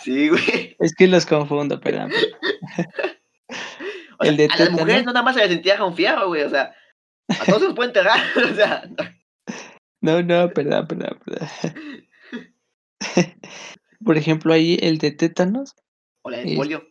Sí, 0.01 0.29
güey. 0.29 0.75
Es 0.79 0.93
que 0.95 1.07
los 1.07 1.25
confundo, 1.25 1.79
perdón. 1.79 2.11
O 4.19 4.23
sea, 4.23 4.31
El 4.31 4.37
de 4.37 4.45
a 4.45 4.57
las 4.57 4.71
mujeres 4.71 5.05
no 5.05 5.13
nada 5.13 5.23
más 5.23 5.35
se 5.35 5.47
les 5.47 5.79
un 5.79 5.95
fierro, 5.95 6.27
güey, 6.27 6.43
o 6.43 6.49
sea, 6.49 6.75
a 7.27 7.45
todos 7.45 7.59
se 7.59 7.65
los 7.65 7.75
pueden 7.75 7.89
enterrar, 7.89 8.19
o 8.51 8.55
sea, 8.55 8.89
No, 10.01 10.21
no, 10.23 10.49
perdón, 10.49 10.87
perdón, 10.87 11.19
perdón. 11.23 11.47
Por 14.03 14.17
ejemplo, 14.17 14.53
ahí 14.53 14.77
el 14.81 14.97
de 14.97 15.11
tétanos, 15.11 15.75
o 16.23 16.29
la 16.29 16.41
este, 16.41 16.55
polio. 16.55 16.87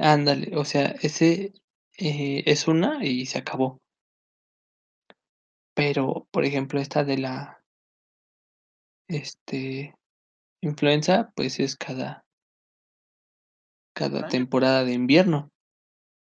ándale, 0.00 0.56
o 0.56 0.64
sea, 0.64 0.94
ese, 1.02 1.52
eh, 1.98 2.42
es 2.46 2.68
una 2.68 3.04
y 3.04 3.26
se 3.26 3.38
acabó. 3.38 3.80
Pero, 5.74 6.26
por 6.30 6.44
ejemplo, 6.44 6.80
esta 6.80 7.04
de 7.04 7.18
la 7.18 7.62
este, 9.08 9.94
influenza, 10.66 11.32
pues 11.34 11.60
es 11.60 11.76
cada 11.76 12.26
cada 13.96 14.28
temporada 14.28 14.84
de 14.84 14.92
invierno. 14.92 15.50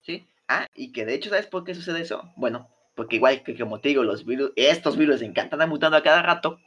Sí. 0.03 0.27
Ah, 0.47 0.67
y 0.75 0.93
que 0.93 1.07
de 1.07 1.15
hecho, 1.15 1.31
¿sabes 1.31 1.47
por 1.47 1.65
qué 1.65 1.75
sucede 1.75 2.03
eso? 2.03 2.31
Bueno, 2.37 2.69
porque 2.95 3.17
igual 3.17 3.43
que 3.43 3.59
como 3.59 3.81
te 3.81 3.89
digo, 3.89 4.03
los 4.03 4.27
virus, 4.27 4.53
estos 4.57 4.99
virus 4.99 5.23
encantan 5.23 5.67
mutando 5.69 5.97
a 5.97 6.03
cada 6.03 6.21
rato, 6.23 6.59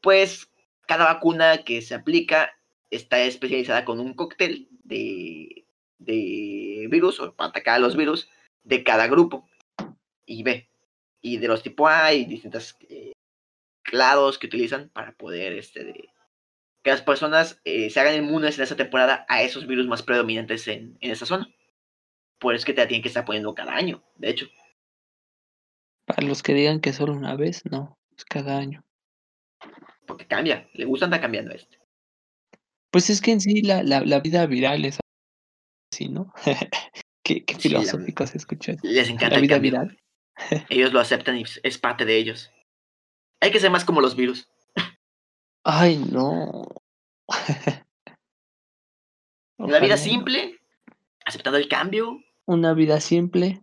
pues 0.00 0.48
cada 0.86 1.04
vacuna 1.04 1.64
que 1.64 1.82
se 1.82 1.94
aplica 1.94 2.52
está 2.90 3.20
especializada 3.20 3.84
con 3.84 4.00
un 4.00 4.14
cóctel 4.14 4.68
de, 4.84 5.66
de 5.98 6.86
virus 6.90 7.20
o 7.20 7.34
para 7.34 7.50
atacar 7.50 7.76
a 7.76 7.80
los 7.80 7.96
virus 7.96 8.28
de 8.64 8.82
cada 8.84 9.08
grupo 9.08 9.48
y 10.24 10.42
B. 10.42 10.68
Y 11.20 11.36
de 11.36 11.48
los 11.48 11.62
tipo 11.62 11.86
A 11.88 12.06
hay 12.06 12.24
distintos 12.24 12.76
eh, 12.88 13.12
clados 13.82 14.38
que 14.38 14.46
utilizan 14.46 14.88
para 14.88 15.12
poder 15.12 15.52
este, 15.52 15.84
de, 15.84 16.08
que 16.82 16.90
las 16.90 17.02
personas 17.02 17.60
eh, 17.64 17.90
se 17.90 18.00
hagan 18.00 18.16
inmunes 18.16 18.58
en 18.58 18.64
esa 18.64 18.76
temporada 18.76 19.24
a 19.28 19.42
esos 19.42 19.66
virus 19.66 19.86
más 19.86 20.02
predominantes 20.02 20.66
en, 20.68 20.96
en 21.00 21.10
esa 21.10 21.26
zona. 21.26 21.48
Por 22.38 22.54
eso 22.54 22.62
es 22.62 22.64
que 22.64 22.74
te 22.74 22.80
la 22.80 22.88
tienen 22.88 23.02
que 23.02 23.08
estar 23.08 23.24
poniendo 23.24 23.54
cada 23.54 23.74
año, 23.74 24.02
de 24.16 24.30
hecho. 24.30 24.46
Para 26.06 26.26
los 26.26 26.42
que 26.42 26.54
digan 26.54 26.80
que 26.80 26.92
solo 26.92 27.12
una 27.12 27.36
vez, 27.36 27.62
no, 27.70 27.98
es 28.16 28.24
cada 28.24 28.58
año. 28.58 28.84
Porque 30.06 30.26
cambia, 30.26 30.68
le 30.74 30.84
gusta 30.84 31.04
andar 31.06 31.20
cambiando 31.20 31.54
este. 31.54 31.78
Pues 32.90 33.08
es 33.10 33.20
que 33.20 33.32
en 33.32 33.40
sí 33.40 33.62
la 33.62 33.82
la 33.82 34.00
la 34.00 34.20
vida 34.20 34.44
viral 34.46 34.84
es 34.84 34.98
así, 35.92 36.08
¿no? 36.08 36.32
Qué 37.24 37.44
qué 37.44 37.54
Sí, 37.54 37.68
filosófico 37.68 38.26
se 38.26 38.38
escucha 38.38 38.74
les 38.82 39.08
encanta 39.08 39.30
La 39.30 39.36
el 39.36 39.42
vida 39.42 39.58
viral. 39.58 39.98
Ellos 40.68 40.92
lo 40.92 40.98
aceptan 40.98 41.38
y 41.38 41.44
es 41.62 41.78
parte 41.78 42.04
de 42.04 42.16
ellos. 42.16 42.50
Hay 43.40 43.52
que 43.52 43.60
ser 43.60 43.70
más 43.70 43.84
como 43.84 44.00
los 44.00 44.16
virus. 44.16 44.48
Ay, 45.64 45.96
no. 45.98 46.66
Una 49.58 49.78
vida 49.78 49.96
simple, 49.96 50.58
aceptando 51.24 51.58
el 51.58 51.68
cambio. 51.68 52.18
Una 52.46 52.74
vida 52.74 53.00
simple, 53.00 53.62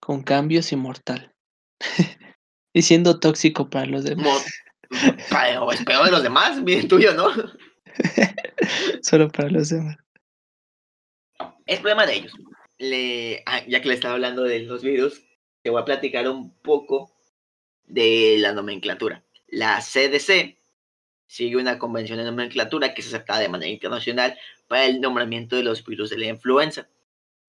con 0.00 0.22
cambios 0.22 0.72
y 0.72 0.76
mortal. 0.76 1.34
Y 2.74 2.80
siendo 2.80 3.20
tóxico 3.20 3.68
para 3.68 3.84
los 3.84 4.04
demás. 4.04 4.46
Mo- 5.60 5.72
es 5.72 5.84
peor 5.84 6.06
de 6.06 6.10
los 6.10 6.22
demás, 6.22 6.64
bien 6.64 6.88
tuyo, 6.88 7.12
¿no? 7.12 7.28
Solo 9.02 9.28
para 9.30 9.50
los 9.50 9.68
demás. 9.68 9.98
Es 11.66 11.80
problema 11.80 12.06
de 12.06 12.14
ellos. 12.14 12.32
Le, 12.78 13.42
ah, 13.44 13.60
ya 13.68 13.82
que 13.82 13.88
le 13.88 13.94
estaba 13.94 14.14
hablando 14.14 14.42
de 14.44 14.60
los 14.60 14.82
virus, 14.82 15.22
te 15.62 15.68
voy 15.68 15.82
a 15.82 15.84
platicar 15.84 16.26
un 16.26 16.56
poco 16.60 17.12
de 17.84 18.36
la 18.38 18.54
nomenclatura. 18.54 19.22
La 19.48 19.82
CDC 19.82 20.56
sigue 21.32 21.56
una 21.56 21.78
convención 21.78 22.18
de 22.18 22.24
nomenclatura 22.24 22.92
que 22.92 23.00
es 23.00 23.06
aceptada 23.06 23.40
de 23.40 23.48
manera 23.48 23.72
internacional 23.72 24.38
para 24.68 24.84
el 24.84 25.00
nombramiento 25.00 25.56
de 25.56 25.62
los 25.62 25.82
virus 25.82 26.10
de 26.10 26.18
la 26.18 26.26
influenza. 26.26 26.90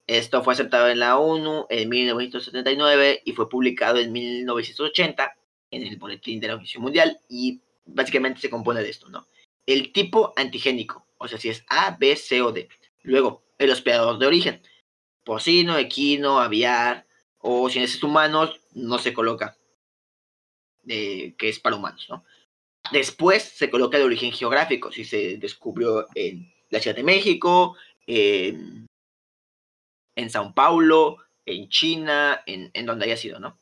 Esto 0.07 0.41
fue 0.41 0.53
aceptado 0.53 0.87
en 0.87 0.99
la 0.99 1.17
ONU 1.17 1.65
en 1.69 1.89
1979 1.89 3.23
y 3.25 3.33
fue 3.33 3.49
publicado 3.49 3.99
en 3.99 4.13
1980 4.13 5.35
en 5.71 5.83
el 5.83 5.97
Boletín 5.97 6.39
de 6.39 6.47
la 6.47 6.53
Organización 6.53 6.83
Mundial 6.83 7.19
y 7.27 7.59
básicamente 7.85 8.39
se 8.39 8.49
compone 8.49 8.81
de 8.81 8.89
esto, 8.89 9.09
¿no? 9.09 9.27
El 9.65 9.91
tipo 9.91 10.31
antigénico, 10.37 11.05
o 11.17 11.27
sea, 11.27 11.37
si 11.37 11.49
es 11.49 11.65
A, 11.67 11.97
B, 11.99 12.15
C 12.15 12.41
o 12.41 12.53
D. 12.53 12.69
Luego, 13.01 13.43
el 13.57 13.69
hospedador 13.69 14.17
de 14.17 14.27
origen, 14.27 14.61
porcino, 15.25 15.77
equino, 15.77 16.39
aviar, 16.39 17.05
o 17.39 17.69
si 17.69 17.79
es 17.79 18.01
humanos, 18.01 18.61
no 18.71 18.97
se 18.97 19.13
coloca, 19.13 19.57
eh, 20.87 21.35
que 21.37 21.49
es 21.49 21.59
para 21.59 21.75
humanos, 21.75 22.07
¿no? 22.09 22.23
Después 22.91 23.43
se 23.43 23.69
coloca 23.69 23.97
el 23.97 24.03
origen 24.03 24.31
geográfico, 24.31 24.91
si 24.91 25.05
se 25.05 25.37
descubrió 25.37 26.07
en 26.15 26.53
la 26.69 26.79
Ciudad 26.79 26.95
de 26.95 27.03
México, 27.03 27.77
en, 28.05 28.87
en 30.15 30.29
Sao 30.29 30.53
Paulo, 30.53 31.17
en 31.45 31.69
China, 31.69 32.41
en, 32.45 32.69
en 32.73 32.85
donde 32.85 33.05
haya 33.05 33.17
sido, 33.17 33.39
¿no? 33.39 33.57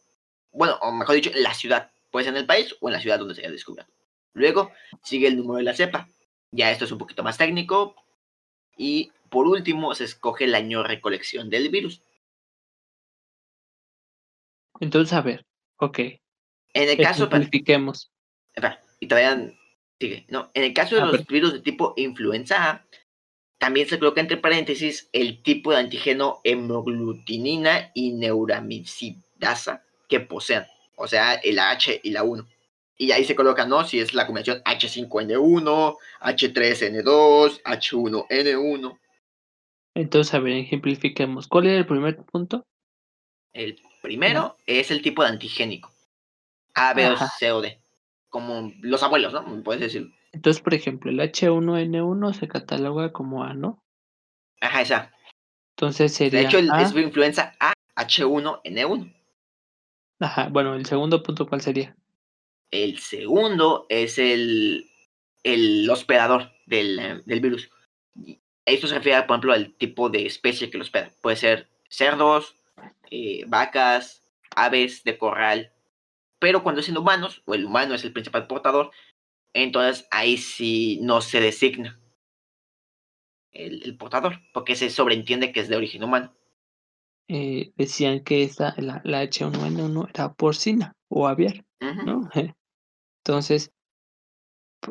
Bueno, 0.51 0.77
o 0.81 0.91
mejor 0.91 1.15
dicho, 1.15 1.31
en 1.33 1.43
la 1.43 1.53
ciudad, 1.53 1.91
puede 2.09 2.25
ser 2.25 2.33
en 2.33 2.41
el 2.41 2.45
país 2.45 2.75
o 2.79 2.89
en 2.89 2.93
la 2.93 3.01
ciudad 3.01 3.19
donde 3.19 3.35
se 3.35 3.41
haya 3.41 3.51
descubierto. 3.51 3.93
Luego 4.33 4.71
sigue 5.03 5.27
el 5.27 5.37
número 5.37 5.57
de 5.57 5.63
la 5.63 5.75
cepa. 5.75 6.07
Ya 6.51 6.71
esto 6.71 6.85
es 6.85 6.91
un 6.91 6.97
poquito 6.97 7.23
más 7.23 7.37
técnico. 7.37 7.95
Y 8.77 9.11
por 9.29 9.47
último 9.47 9.93
se 9.95 10.05
escoge 10.05 10.45
el 10.45 10.55
año 10.55 10.81
de 10.81 10.87
recolección 10.87 11.49
del 11.49 11.69
virus. 11.69 12.01
Entonces, 14.79 15.13
a 15.13 15.21
ver, 15.21 15.45
okey. 15.77 16.21
En 16.73 16.89
el 16.89 16.97
caso, 16.97 17.29
espera, 17.29 18.81
y 19.01 19.07
todavía 19.07 19.53
sigue, 19.99 20.25
no, 20.29 20.49
en 20.53 20.63
el 20.63 20.73
caso 20.73 20.95
de 20.95 21.01
A 21.01 21.05
los 21.05 21.17
ver. 21.17 21.25
virus 21.27 21.53
de 21.53 21.59
tipo 21.59 21.93
influenza 21.97 22.69
A, 22.69 22.85
también 23.57 23.87
se 23.87 23.99
coloca 23.99 24.21
entre 24.21 24.37
paréntesis 24.37 25.09
el 25.11 25.43
tipo 25.43 25.71
de 25.71 25.79
antígeno 25.79 26.39
hemoglutinina 26.43 27.91
y 27.93 28.13
neuramicidasa 28.13 29.83
que 30.07 30.21
posean, 30.21 30.65
o 30.95 31.07
sea, 31.07 31.33
el 31.35 31.59
H 31.59 31.99
y 32.03 32.11
la 32.11 32.23
1. 32.23 32.47
Y 32.97 33.11
ahí 33.11 33.25
se 33.25 33.35
coloca, 33.35 33.65
¿no? 33.65 33.83
Si 33.83 33.99
es 33.99 34.13
la 34.13 34.27
combinación 34.27 34.61
H5N1, 34.63 35.97
H3N2, 36.21 37.63
H1N1. 37.63 38.99
Entonces, 39.95 40.33
a 40.33 40.39
ver, 40.39 40.53
ejemplifiquemos. 40.57 41.47
¿Cuál 41.47 41.67
era 41.67 41.79
el 41.79 41.87
primer 41.87 42.17
punto? 42.17 42.63
El 43.53 43.79
primero 44.01 44.55
es 44.67 44.91
el 44.91 45.01
tipo 45.01 45.23
de 45.23 45.29
antigénico. 45.29 45.91
A, 46.75 46.93
B, 46.93 47.09
o. 47.09 47.17
C 47.17 47.51
o 47.51 47.61
D. 47.61 47.80
Como 48.31 48.71
los 48.81 49.03
abuelos, 49.03 49.33
¿no? 49.33 49.63
Puedes 49.63 49.81
decir. 49.81 50.11
Entonces, 50.31 50.63
por 50.63 50.73
ejemplo, 50.73 51.11
el 51.11 51.19
H1N1 51.19 52.33
se 52.33 52.47
cataloga 52.47 53.11
como 53.11 53.43
A, 53.43 53.53
¿no? 53.53 53.83
Ajá, 54.61 54.81
esa. 54.81 55.11
Entonces 55.75 56.11
De 56.13 56.17
sería 56.17 56.41
hecho, 56.41 56.57
el, 56.57 56.71
A 56.71 56.81
es 56.81 56.95
influenza 56.95 57.53
A, 57.59 57.73
H1N1. 57.95 59.13
ajá, 60.21 60.47
bueno, 60.49 60.75
el 60.75 60.85
segundo 60.85 61.21
punto, 61.21 61.47
¿cuál 61.47 61.61
sería? 61.61 61.95
El 62.71 62.97
segundo 62.99 63.85
es 63.89 64.17
el, 64.17 64.89
el 65.43 65.89
hospedador 65.89 66.51
del, 66.65 67.23
del 67.25 67.41
virus. 67.41 67.69
Esto 68.65 68.87
se 68.87 68.95
refiere, 68.95 69.21
por 69.23 69.35
ejemplo, 69.35 69.53
al 69.53 69.73
tipo 69.73 70.09
de 70.09 70.25
especie 70.25 70.69
que 70.69 70.77
lo 70.77 70.83
hospeda. 70.83 71.11
Puede 71.21 71.35
ser 71.35 71.67
cerdos, 71.89 72.55
eh, 73.09 73.43
vacas, 73.47 74.25
aves 74.55 75.03
de 75.03 75.17
corral. 75.17 75.73
Pero 76.41 76.63
cuando 76.63 76.81
es 76.81 76.89
en 76.89 76.97
humanos, 76.97 77.43
o 77.45 77.53
el 77.53 77.65
humano 77.65 77.93
es 77.93 78.03
el 78.03 78.13
principal 78.13 78.47
portador, 78.47 78.89
entonces 79.53 80.07
ahí 80.09 80.37
sí 80.37 80.97
no 81.03 81.21
se 81.21 81.39
designa 81.39 82.01
el, 83.51 83.83
el 83.83 83.95
portador, 83.95 84.39
porque 84.51 84.75
se 84.75 84.89
sobreentiende 84.89 85.51
que 85.51 85.59
es 85.59 85.69
de 85.69 85.75
origen 85.75 86.03
humano. 86.03 86.33
Eh, 87.27 87.73
decían 87.77 88.23
que 88.23 88.41
esta 88.41 88.73
la 88.79 89.01
la 89.05 89.23
H1N1 89.23 90.09
era 90.09 90.33
porcina 90.33 90.93
o 91.09 91.27
aviar. 91.27 91.63
¿no? 91.79 92.27
Entonces, 93.23 93.71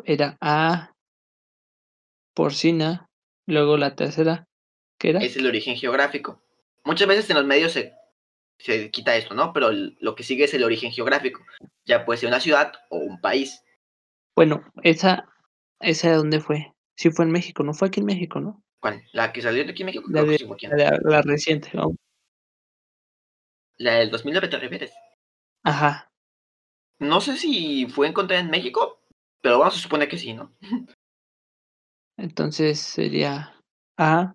era 0.05 0.39
A 0.41 0.93
porcina, 2.33 3.09
luego 3.49 3.77
la 3.77 3.97
tercera, 3.97 4.47
¿qué 4.99 5.11
era? 5.11 5.21
Es 5.21 5.37
el 5.37 5.49
origen 5.49 5.77
geográfico. 5.77 6.41
Muchas 6.85 7.09
veces 7.09 7.29
en 7.29 7.37
los 7.37 7.45
medios 7.45 7.73
se, 7.73 7.93
se 8.61 8.91
quita 8.91 9.17
esto, 9.17 9.35
¿no? 9.35 9.53
Pero 9.53 9.69
el- 9.71 9.97
lo 10.01 10.15
que 10.15 10.23
sigue 10.23 10.45
es 10.45 10.55
el 10.55 10.65
origen 10.65 10.93
geográfico. 10.93 11.45
Ya 11.85 12.05
puede 12.05 12.19
ser 12.19 12.29
una 12.29 12.41
ciudad 12.41 12.73
o 12.91 12.99
un 12.99 13.21
país. 13.21 13.63
Bueno, 14.37 14.65
esa 14.83 15.27
esa, 15.81 16.11
¿de 16.11 16.17
dónde 16.17 16.41
fue? 16.41 16.73
Sí 16.97 17.11
fue 17.11 17.25
en 17.25 17.31
México, 17.33 17.63
¿no? 17.63 17.73
Fue 17.75 17.89
aquí 17.89 18.01
en 18.01 18.07
México, 18.07 18.41
¿no? 18.41 18.63
¿Cuál? 18.81 19.03
La 19.13 19.33
que 19.33 19.43
salió 19.43 19.65
de 19.65 19.71
aquí 19.71 19.83
en 19.83 19.87
México, 19.87 20.05
La 20.09 20.25
de 20.25 20.39
sí 20.39 20.45
la 21.05 21.23
reciente, 21.23 21.71
¿no? 21.75 21.95
¿La 23.79 23.95
del 23.95 24.11
2009 24.13 24.47
te 24.47 24.59
refieres? 24.59 24.93
Ajá. 25.65 26.11
No 27.01 27.21
sé 27.21 27.37
si 27.37 27.87
fue 27.89 28.07
encontrada 28.07 28.41
en 28.43 28.51
México, 28.51 29.01
pero 29.41 29.59
vamos 29.59 29.77
a 29.77 29.81
suponer 29.81 30.09
que 30.09 30.19
sí, 30.19 30.35
¿no? 30.35 30.53
Entonces 32.17 32.79
sería 32.79 33.57
A, 33.99 34.35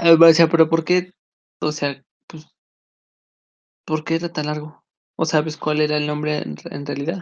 Ah, 0.00 0.12
O 0.12 0.32
sea, 0.32 0.48
pero 0.48 0.68
¿por 0.68 0.84
qué? 0.84 1.12
O 1.60 1.72
sea, 1.72 2.04
pues, 2.28 2.46
¿por 3.84 4.04
qué 4.04 4.14
era 4.14 4.32
tan 4.32 4.46
largo? 4.46 4.84
¿O 5.20 5.24
sabes 5.24 5.56
cuál 5.56 5.80
era 5.80 5.96
el 5.96 6.06
nombre 6.06 6.38
en, 6.38 6.54
en 6.70 6.86
realidad? 6.86 7.18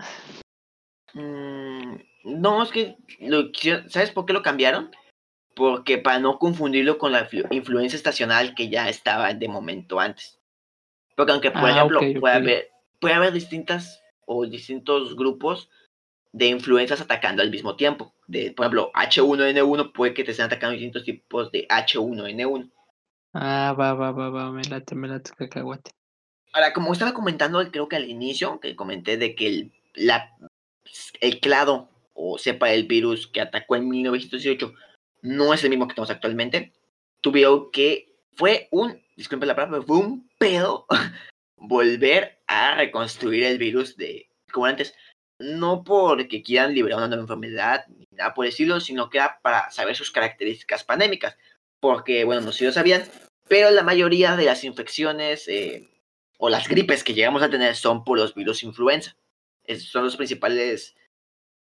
Mm, 1.14 1.96
no, 2.24 2.62
es 2.62 2.70
que, 2.70 2.96
lo 3.20 3.50
¿sabes 3.88 4.10
por 4.10 4.26
qué 4.26 4.34
lo 4.34 4.42
cambiaron? 4.42 4.90
Porque 5.54 5.96
para 5.96 6.18
no 6.18 6.38
confundirlo 6.38 6.98
con 6.98 7.12
la 7.12 7.26
influ- 7.26 7.46
influencia 7.50 7.96
estacional 7.96 8.54
que 8.54 8.68
ya 8.68 8.90
estaba 8.90 9.32
de 9.32 9.48
momento 9.48 9.98
antes. 9.98 10.38
Porque 11.16 11.32
aunque, 11.32 11.50
por 11.50 11.70
Ah, 11.70 11.70
ejemplo, 11.70 12.00
puede, 12.20 12.34
haber, 12.34 12.70
puede 13.00 13.14
haber 13.14 13.32
distintas 13.32 14.02
o 14.26 14.44
distintos 14.44 15.16
grupos 15.16 15.70
de 16.32 16.48
influencias 16.48 17.00
atacando 17.00 17.42
al 17.42 17.50
mismo 17.50 17.76
tiempo. 17.76 18.12
De, 18.26 18.52
por 18.52 18.66
ejemplo, 18.66 18.90
H1N1 18.92 19.92
puede 19.94 20.12
que 20.12 20.22
te 20.24 20.32
estén 20.32 20.46
atacando 20.46 20.72
distintos 20.74 21.04
tipos 21.04 21.50
de 21.50 21.66
H1N1. 21.68 22.70
Ah, 23.32 23.74
va, 23.78 23.94
va, 23.94 24.12
va, 24.12 24.28
va, 24.28 24.52
me 24.52 24.62
late, 24.64 24.94
me 24.94 25.08
late 25.08 25.30
cacahuate. 25.34 25.95
Ahora, 26.56 26.72
como 26.72 26.94
estaba 26.94 27.12
comentando, 27.12 27.70
creo 27.70 27.86
que 27.86 27.96
al 27.96 28.08
inicio, 28.08 28.60
que 28.60 28.74
comenté 28.74 29.18
de 29.18 29.34
que 29.34 29.46
el, 29.46 29.72
el 31.20 31.40
clado 31.40 31.90
o 32.14 32.38
cepa 32.38 32.68
del 32.68 32.86
virus 32.86 33.26
que 33.26 33.42
atacó 33.42 33.76
en 33.76 33.86
1918 33.90 34.72
no 35.20 35.52
es 35.52 35.62
el 35.64 35.68
mismo 35.68 35.86
que 35.86 35.92
tenemos 35.92 36.08
actualmente, 36.08 36.72
tuvieron 37.20 37.70
que, 37.72 38.10
fue 38.32 38.68
un, 38.70 39.04
disculpe 39.16 39.44
la 39.44 39.54
palabra, 39.54 39.82
fue 39.82 39.98
un 39.98 40.30
pedo 40.38 40.86
volver 41.58 42.38
a 42.46 42.76
reconstruir 42.76 43.44
el 43.44 43.58
virus 43.58 43.98
de 43.98 44.30
como 44.50 44.64
antes. 44.64 44.94
No 45.38 45.84
porque 45.84 46.42
quieran 46.42 46.72
liberar 46.72 46.96
una 46.96 47.08
nueva 47.08 47.24
enfermedad, 47.24 47.84
ni 47.88 48.06
nada 48.12 48.32
por 48.32 48.46
estilo, 48.46 48.80
sino 48.80 49.10
que 49.10 49.18
era 49.18 49.40
para 49.42 49.70
saber 49.70 49.94
sus 49.94 50.10
características 50.10 50.84
pandémicas. 50.84 51.36
Porque, 51.80 52.24
bueno, 52.24 52.40
no 52.40 52.52
sé 52.52 52.60
si 52.60 52.64
lo 52.64 52.72
sabían, 52.72 53.04
pero 53.46 53.70
la 53.70 53.82
mayoría 53.82 54.36
de 54.36 54.46
las 54.46 54.64
infecciones 54.64 55.46
eh, 55.48 55.90
o 56.38 56.48
las 56.48 56.68
gripes 56.68 57.04
que 57.04 57.14
llegamos 57.14 57.42
a 57.42 57.50
tener 57.50 57.76
son 57.76 58.04
por 58.04 58.18
los 58.18 58.34
virus 58.34 58.62
influenza. 58.62 59.16
Esos 59.64 59.88
son 59.88 60.04
los 60.04 60.16
principales 60.16 60.94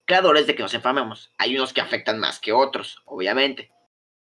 creadores 0.05 0.47
de 0.47 0.55
que 0.55 0.63
nos 0.63 0.75
enfermemos. 0.75 1.33
Hay 1.39 1.57
unos 1.57 1.73
que 1.73 1.81
afectan 1.81 2.19
más 2.19 2.39
que 2.39 2.53
otros, 2.53 3.03
obviamente. 3.05 3.71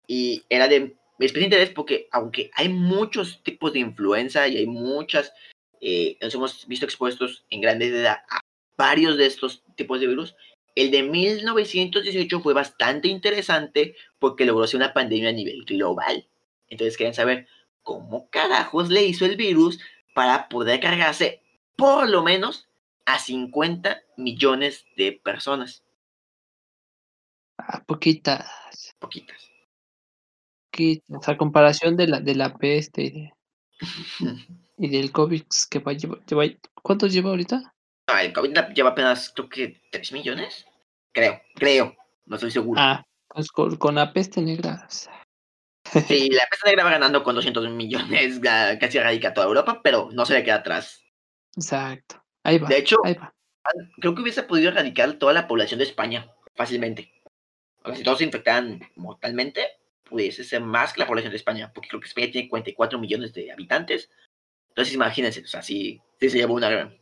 Y 0.07 0.43
era 0.49 0.67
de 0.67 0.95
especial 1.19 1.45
interés 1.45 1.69
porque 1.69 2.07
aunque 2.11 2.51
hay 2.55 2.69
muchos 2.69 3.41
tipos 3.43 3.73
de 3.73 3.79
influenza 3.79 4.47
y 4.47 4.57
hay 4.57 4.65
muchas, 4.67 5.33
eh, 5.81 6.17
nos 6.21 6.33
hemos 6.35 6.67
visto 6.67 6.85
expuestos 6.85 7.45
en 7.49 7.61
gran 7.61 7.77
medida 7.77 8.25
a 8.29 8.39
varios 8.77 9.17
de 9.17 9.25
estos 9.25 9.63
tipos 9.75 9.99
de 9.99 10.07
virus, 10.07 10.35
el 10.75 10.89
de 10.91 11.03
1918 11.03 12.39
fue 12.41 12.53
bastante 12.53 13.07
interesante 13.07 13.95
porque 14.19 14.45
logró 14.45 14.65
ser 14.65 14.77
una 14.77 14.93
pandemia 14.93 15.29
a 15.29 15.33
nivel 15.33 15.63
global. 15.65 16.27
Entonces 16.67 16.97
quieren 16.97 17.13
saber 17.13 17.47
cómo 17.83 18.29
carajos 18.29 18.89
le 18.89 19.03
hizo 19.03 19.25
el 19.25 19.35
virus 19.35 19.79
para 20.13 20.47
poder 20.49 20.79
cargarse 20.79 21.41
por 21.75 22.09
lo 22.09 22.23
menos 22.23 22.69
a 23.05 23.19
50 23.19 24.01
millones 24.17 24.85
de 24.95 25.11
personas. 25.23 25.83
Ah, 27.57 27.83
poquitas, 27.85 28.49
Poquitas. 28.99 29.49
poquitas. 30.71 31.27
A 31.29 31.37
comparación 31.37 31.95
de 31.95 32.07
la, 32.07 32.19
de 32.19 32.35
la 32.35 32.55
peste 32.57 33.03
y, 33.03 33.09
de- 33.11 33.33
y 34.77 34.87
del 34.89 35.11
COVID 35.11 35.43
que 35.69 35.79
va, 35.79 35.93
lleva, 35.93 36.17
lleva- 36.25 36.45
¿Cuántos 36.81 37.13
lleva 37.13 37.29
ahorita? 37.29 37.73
El 38.21 38.33
COVID 38.33 38.53
lleva 38.75 38.89
apenas, 38.89 39.31
creo 39.33 39.49
que 39.49 39.81
3 39.91 40.11
millones. 40.11 40.65
Creo, 41.13 41.41
creo. 41.55 41.95
No 42.25 42.35
estoy 42.35 42.51
seguro. 42.51 42.79
Ah, 42.81 43.03
pues 43.29 43.51
con, 43.51 43.75
con 43.77 43.95
la 43.95 44.11
peste 44.13 44.41
negra. 44.41 44.85
o 44.87 44.91
sea, 44.91 45.22
Sí, 46.07 46.29
la 46.29 46.47
peste 46.49 46.69
negra 46.69 46.85
va 46.85 46.91
ganando 46.91 47.23
con 47.23 47.35
200 47.35 47.69
millones, 47.69 48.39
casi 48.79 48.97
erradica 48.97 49.33
toda 49.33 49.47
Europa, 49.47 49.81
pero 49.83 50.09
no 50.11 50.25
se 50.25 50.33
le 50.33 50.43
queda 50.43 50.55
atrás. 50.55 51.03
Exacto. 51.55 52.23
Ahí 52.43 52.57
va. 52.57 52.67
De 52.67 52.77
hecho, 52.77 52.97
ahí 53.03 53.13
va. 53.13 53.33
creo 53.97 54.15
que 54.15 54.21
hubiese 54.21 54.43
podido 54.43 54.69
erradicar 54.69 55.13
toda 55.13 55.33
la 55.33 55.47
población 55.47 55.79
de 55.79 55.85
España 55.85 56.31
fácilmente. 56.55 57.13
O 57.83 57.87
sea, 57.87 57.95
si 57.97 58.03
todos 58.03 58.19
se 58.19 58.23
infectaran 58.23 58.81
mortalmente, 58.95 59.67
pudiese 60.03 60.43
ser 60.43 60.61
más 60.61 60.93
que 60.93 61.01
la 61.01 61.07
población 61.07 61.31
de 61.31 61.37
España, 61.37 61.71
porque 61.73 61.89
creo 61.89 61.99
que 61.99 62.07
España 62.07 62.31
tiene 62.31 62.49
44 62.49 62.97
millones 62.99 63.33
de 63.33 63.51
habitantes. 63.51 64.09
Entonces, 64.69 64.93
imagínense, 64.93 65.41
o 65.41 65.47
sea, 65.47 65.61
sí, 65.61 66.01
sí 66.19 66.29
se 66.29 66.37
llevó 66.37 66.53
una 66.53 66.69
gran, 66.69 66.97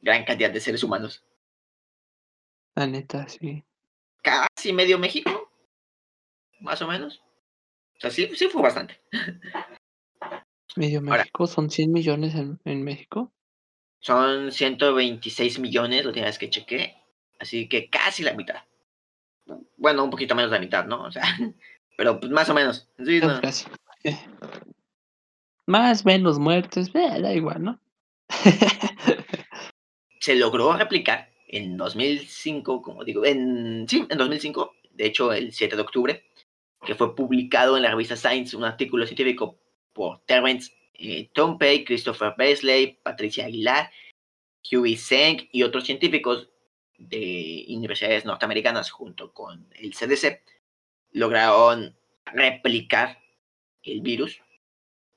gran 0.00 0.24
cantidad 0.24 0.50
de 0.50 0.60
seres 0.60 0.82
humanos. 0.82 1.24
La 2.76 2.86
neta, 2.86 3.28
sí. 3.28 3.64
Casi 4.22 4.72
medio 4.72 4.98
México, 4.98 5.52
más 6.60 6.80
o 6.82 6.86
menos. 6.86 7.22
O 8.00 8.02
sea, 8.02 8.10
sí, 8.10 8.30
sí 8.34 8.48
fue 8.48 8.62
bastante. 8.62 8.98
Medio 10.74 11.00
Ahora. 11.00 11.18
México, 11.18 11.46
son 11.46 11.68
100 11.68 11.92
millones 11.92 12.34
en, 12.34 12.58
en 12.64 12.82
México. 12.82 13.30
Son 13.98 14.50
126 14.50 15.58
millones, 15.58 16.02
la 16.02 16.08
última 16.08 16.24
vez 16.24 16.38
que 16.38 16.48
chequé. 16.48 16.96
Así 17.38 17.68
que 17.68 17.90
casi 17.90 18.22
la 18.22 18.32
mitad. 18.32 18.62
Bueno, 19.76 20.02
un 20.02 20.10
poquito 20.10 20.34
menos 20.34 20.50
de 20.50 20.56
la 20.56 20.64
mitad, 20.64 20.86
¿no? 20.86 21.02
O 21.02 21.12
sea, 21.12 21.22
pero 21.98 22.18
pues 22.18 22.32
más 22.32 22.48
o 22.48 22.54
menos. 22.54 22.88
Sí, 23.04 23.20
no. 23.20 23.38
Casi. 23.42 23.66
Eh. 24.04 24.16
Más, 25.66 26.04
menos 26.04 26.38
muertes, 26.38 26.90
eh, 26.94 27.20
da 27.20 27.32
igual, 27.32 27.62
¿no? 27.62 27.80
Se 30.20 30.34
logró 30.34 30.72
replicar 30.72 31.30
en 31.46 31.76
2005, 31.76 32.82
como 32.82 33.04
digo, 33.04 33.24
en, 33.24 33.86
sí, 33.88 34.04
en 34.08 34.18
2005, 34.18 34.74
de 34.90 35.06
hecho 35.06 35.32
el 35.32 35.52
7 35.52 35.76
de 35.76 35.82
octubre, 35.82 36.29
que 36.84 36.94
fue 36.94 37.14
publicado 37.14 37.76
en 37.76 37.82
la 37.82 37.90
revista 37.90 38.16
Science, 38.16 38.56
un 38.56 38.64
artículo 38.64 39.06
científico 39.06 39.58
por 39.92 40.20
Terence 40.24 40.72
eh, 40.94 41.30
Christopher 41.84 42.34
Beasley, 42.36 42.98
Patricia 43.02 43.46
Aguilar, 43.46 43.90
Huey 44.70 44.96
Zeng 44.96 45.48
y 45.52 45.62
otros 45.62 45.84
científicos 45.84 46.50
de 46.98 47.64
universidades 47.68 48.24
norteamericanas 48.24 48.90
junto 48.90 49.32
con 49.32 49.66
el 49.78 49.94
CDC 49.94 50.42
lograron 51.12 51.96
replicar 52.26 53.18
el 53.82 54.02
virus 54.02 54.40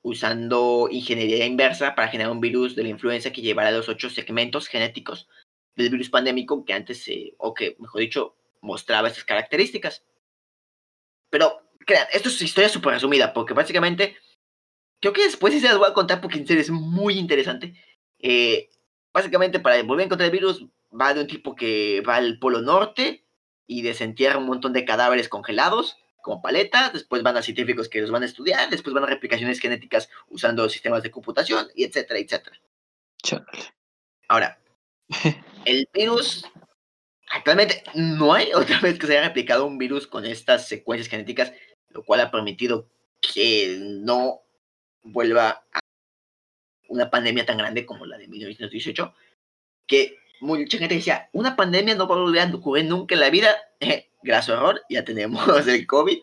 usando 0.02 0.88
ingeniería 0.90 1.46
inversa 1.46 1.94
para 1.94 2.08
generar 2.08 2.32
un 2.32 2.40
virus 2.40 2.74
de 2.74 2.82
la 2.82 2.88
influenza 2.90 3.32
que 3.32 3.42
llevara 3.42 3.70
los 3.70 3.88
ocho 3.88 4.10
segmentos 4.10 4.68
genéticos 4.68 5.28
del 5.76 5.90
virus 5.90 6.10
pandémico 6.10 6.64
que 6.64 6.72
antes, 6.72 7.10
o 7.38 7.54
que 7.54 7.76
mejor 7.78 8.00
dicho, 8.00 8.36
mostraba 8.60 9.08
estas 9.08 9.24
características. 9.24 10.04
Pero, 11.34 11.68
crean, 11.84 12.06
esto 12.12 12.28
es 12.28 12.40
historia 12.42 12.68
súper 12.68 12.92
resumida, 12.92 13.32
porque 13.32 13.54
básicamente, 13.54 14.16
creo 15.00 15.12
que 15.12 15.24
después 15.24 15.52
sí 15.52 15.58
se 15.58 15.66
las 15.66 15.78
voy 15.78 15.90
a 15.90 15.92
contar 15.92 16.20
porque 16.20 16.38
en 16.38 16.46
serio 16.46 16.62
es 16.62 16.70
muy 16.70 17.18
interesante. 17.18 17.74
Eh, 18.20 18.70
básicamente, 19.12 19.58
para 19.58 19.82
volver 19.82 20.02
a 20.02 20.04
encontrar 20.04 20.26
el 20.26 20.32
virus, 20.32 20.64
va 20.92 21.12
de 21.12 21.22
un 21.22 21.26
tipo 21.26 21.56
que 21.56 22.04
va 22.08 22.14
al 22.14 22.38
Polo 22.38 22.62
Norte 22.62 23.26
y 23.66 23.82
desentierra 23.82 24.38
un 24.38 24.46
montón 24.46 24.72
de 24.72 24.84
cadáveres 24.84 25.28
congelados 25.28 25.96
como 26.22 26.40
paletas, 26.40 26.92
después 26.92 27.24
van 27.24 27.36
a 27.36 27.42
científicos 27.42 27.88
que 27.88 28.00
los 28.00 28.12
van 28.12 28.22
a 28.22 28.26
estudiar, 28.26 28.70
después 28.70 28.94
van 28.94 29.02
a 29.02 29.08
replicaciones 29.08 29.58
genéticas 29.58 30.08
usando 30.28 30.68
sistemas 30.68 31.02
de 31.02 31.10
computación, 31.10 31.66
y 31.74 31.82
etcétera, 31.82 32.20
etcétera. 32.20 32.60
Ahora, 34.28 34.60
el 35.64 35.88
virus, 35.92 36.44
actualmente 37.34 37.82
no 37.94 38.32
hay 38.32 38.52
otra 38.54 38.80
vez 38.82 38.98
que 38.98 39.06
se 39.06 39.18
haya 39.18 39.28
replicado 39.28 39.66
un 39.66 39.76
virus 39.76 40.06
con 40.06 40.24
estas 40.24 40.68
secuencias 40.68 41.08
genéticas, 41.08 41.52
lo 41.90 42.04
cual 42.04 42.20
ha 42.20 42.30
permitido 42.30 42.88
que 43.20 43.76
no 43.80 44.42
vuelva 45.02 45.64
a 45.72 45.80
una 46.88 47.10
pandemia 47.10 47.44
tan 47.44 47.58
grande 47.58 47.84
como 47.84 48.06
la 48.06 48.18
de 48.18 48.28
1918, 48.28 49.14
que 49.86 50.16
mucha 50.40 50.78
gente 50.78 50.94
decía, 50.94 51.28
una 51.32 51.56
pandemia 51.56 51.94
no 51.94 52.06
va 52.06 52.14
a 52.14 52.18
volver 52.18 52.42
a 52.42 52.54
ocurrir 52.54 52.84
nunca 52.84 53.14
en 53.14 53.20
la 53.20 53.30
vida. 53.30 53.56
Gracias 54.22 54.56
error, 54.56 54.80
ya 54.88 55.04
tenemos 55.04 55.66
el 55.66 55.86
COVID 55.86 56.18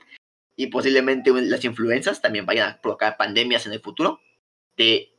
y 0.56 0.68
posiblemente 0.68 1.32
las 1.32 1.64
influencias 1.66 2.22
también 2.22 2.46
vayan 2.46 2.70
a 2.70 2.82
provocar 2.82 3.18
pandemias 3.18 3.66
en 3.66 3.74
el 3.74 3.80
futuro 3.80 4.22
de 4.78 5.12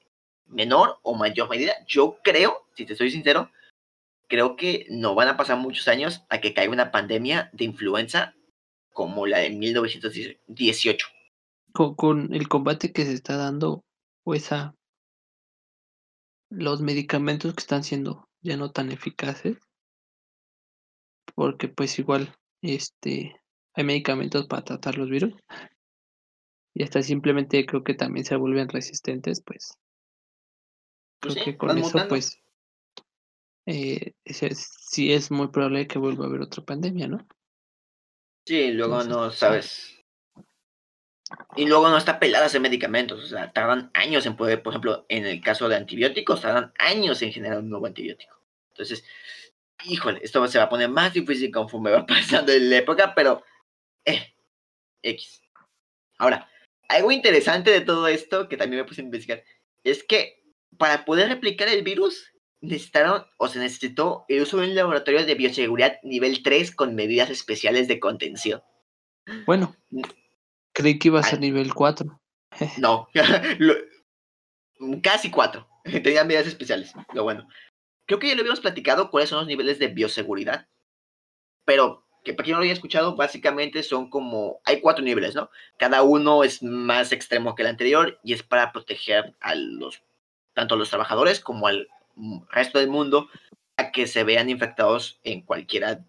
menor 0.46 0.98
o 1.02 1.14
mayor 1.14 1.48
medida. 1.48 1.74
Yo 1.86 2.18
creo, 2.24 2.66
si 2.74 2.84
te 2.86 2.96
soy 2.96 3.10
sincero, 3.10 3.50
creo 4.32 4.56
que 4.56 4.86
no 4.88 5.14
van 5.14 5.28
a 5.28 5.36
pasar 5.36 5.58
muchos 5.58 5.88
años 5.88 6.24
a 6.30 6.40
que 6.40 6.54
caiga 6.54 6.72
una 6.72 6.90
pandemia 6.90 7.50
de 7.52 7.64
influenza 7.64 8.34
como 8.90 9.26
la 9.26 9.40
de 9.40 9.50
1918. 9.50 11.06
Con, 11.74 11.94
con 11.96 12.32
el 12.32 12.48
combate 12.48 12.94
que 12.94 13.04
se 13.04 13.12
está 13.12 13.36
dando, 13.36 13.84
o 14.24 14.34
esa 14.34 14.74
los 16.48 16.80
medicamentos 16.80 17.52
que 17.52 17.60
están 17.60 17.84
siendo 17.84 18.26
ya 18.40 18.56
no 18.56 18.70
tan 18.70 18.90
eficaces, 18.90 19.58
porque 21.34 21.68
pues 21.68 21.98
igual 21.98 22.34
este 22.62 23.38
hay 23.74 23.84
medicamentos 23.84 24.46
para 24.46 24.64
tratar 24.64 24.96
los 24.96 25.10
virus 25.10 25.34
y 26.72 26.84
hasta 26.84 27.02
simplemente 27.02 27.66
creo 27.66 27.84
que 27.84 27.92
también 27.92 28.24
se 28.24 28.36
vuelven 28.36 28.70
resistentes, 28.70 29.42
pues, 29.44 29.78
pues 31.20 31.34
creo 31.34 31.44
que 31.44 31.56
con 31.58 31.76
eso 31.76 31.98
pues 32.08 32.42
eh, 33.66 34.14
sí 34.26 35.12
es 35.12 35.30
muy 35.30 35.48
probable 35.48 35.86
que 35.86 35.98
vuelva 35.98 36.24
a 36.24 36.28
haber 36.28 36.42
otra 36.42 36.64
pandemia, 36.64 37.08
¿no? 37.08 37.26
Sí, 38.46 38.72
luego 38.72 39.04
no 39.04 39.30
sabes. 39.30 40.02
Y 41.56 41.66
luego 41.66 41.88
no 41.88 41.96
está 41.96 42.18
pelada 42.18 42.46
ese 42.46 42.60
medicamentos, 42.60 43.24
o 43.24 43.26
sea, 43.26 43.52
tardan 43.52 43.90
años 43.94 44.26
en 44.26 44.36
poder, 44.36 44.62
por 44.62 44.72
ejemplo, 44.72 45.06
en 45.08 45.24
el 45.24 45.40
caso 45.40 45.68
de 45.68 45.76
antibióticos, 45.76 46.42
tardan 46.42 46.72
años 46.78 47.22
en 47.22 47.32
generar 47.32 47.58
un 47.58 47.70
nuevo 47.70 47.86
antibiótico. 47.86 48.38
Entonces, 48.70 49.04
híjole, 49.84 50.20
esto 50.22 50.46
se 50.46 50.58
va 50.58 50.64
a 50.64 50.68
poner 50.68 50.88
más 50.88 51.12
difícil 51.12 51.50
conforme 51.50 51.90
va 51.90 52.06
pasando 52.06 52.52
en 52.52 52.68
la 52.68 52.78
época, 52.78 53.14
pero, 53.14 53.42
eh, 54.04 54.34
X. 55.02 55.42
Ahora, 56.18 56.48
algo 56.88 57.10
interesante 57.10 57.70
de 57.70 57.80
todo 57.80 58.06
esto, 58.08 58.48
que 58.48 58.56
también 58.56 58.82
me 58.82 58.88
puse 58.88 59.00
a 59.00 59.04
investigar, 59.04 59.42
es 59.84 60.04
que 60.04 60.42
para 60.78 61.04
poder 61.04 61.28
replicar 61.28 61.68
el 61.68 61.82
virus, 61.82 62.31
necesitaron 62.62 63.24
o 63.36 63.48
se 63.48 63.58
necesitó 63.58 64.24
el 64.28 64.42
uso 64.42 64.58
de 64.58 64.68
un 64.68 64.74
laboratorio 64.74 65.26
de 65.26 65.34
bioseguridad 65.34 65.98
nivel 66.02 66.42
3 66.42 66.74
con 66.74 66.94
medidas 66.94 67.28
especiales 67.28 67.88
de 67.88 68.00
contención. 68.00 68.62
Bueno, 69.46 69.76
Creí 70.72 70.98
que 70.98 71.08
iba 71.08 71.20
a 71.20 71.22
ser 71.22 71.40
nivel 71.40 71.74
4. 71.74 72.20
no, 72.78 73.08
casi 75.02 75.30
4. 75.30 75.68
Tenían 76.02 76.26
medidas 76.26 76.46
especiales, 76.46 76.92
lo 77.12 77.24
bueno. 77.24 77.46
Creo 78.06 78.18
que 78.18 78.28
ya 78.28 78.34
lo 78.34 78.40
habíamos 78.40 78.60
platicado 78.60 79.10
cuáles 79.10 79.30
son 79.30 79.38
los 79.40 79.48
niveles 79.48 79.78
de 79.78 79.88
bioseguridad. 79.88 80.68
Pero, 81.64 82.06
que 82.24 82.34
para 82.34 82.44
quien 82.44 82.54
no 82.54 82.60
lo 82.60 82.64
haya 82.64 82.72
escuchado, 82.72 83.16
básicamente 83.16 83.82
son 83.82 84.10
como. 84.10 84.60
Hay 84.64 84.80
cuatro 84.80 85.04
niveles, 85.04 85.34
¿no? 85.34 85.50
Cada 85.78 86.02
uno 86.02 86.44
es 86.44 86.62
más 86.62 87.12
extremo 87.12 87.54
que 87.54 87.62
el 87.62 87.68
anterior 87.68 88.18
y 88.22 88.32
es 88.32 88.42
para 88.42 88.72
proteger 88.72 89.34
a 89.40 89.54
los. 89.54 90.02
tanto 90.54 90.74
a 90.74 90.78
los 90.78 90.90
trabajadores 90.90 91.40
como 91.40 91.66
al 91.66 91.88
resto 92.50 92.78
del 92.78 92.88
mundo 92.88 93.28
a 93.76 93.90
que 93.90 94.06
se 94.06 94.24
vean 94.24 94.50
infectados 94.50 95.20
en 95.24 95.42
cualquiera 95.42 96.04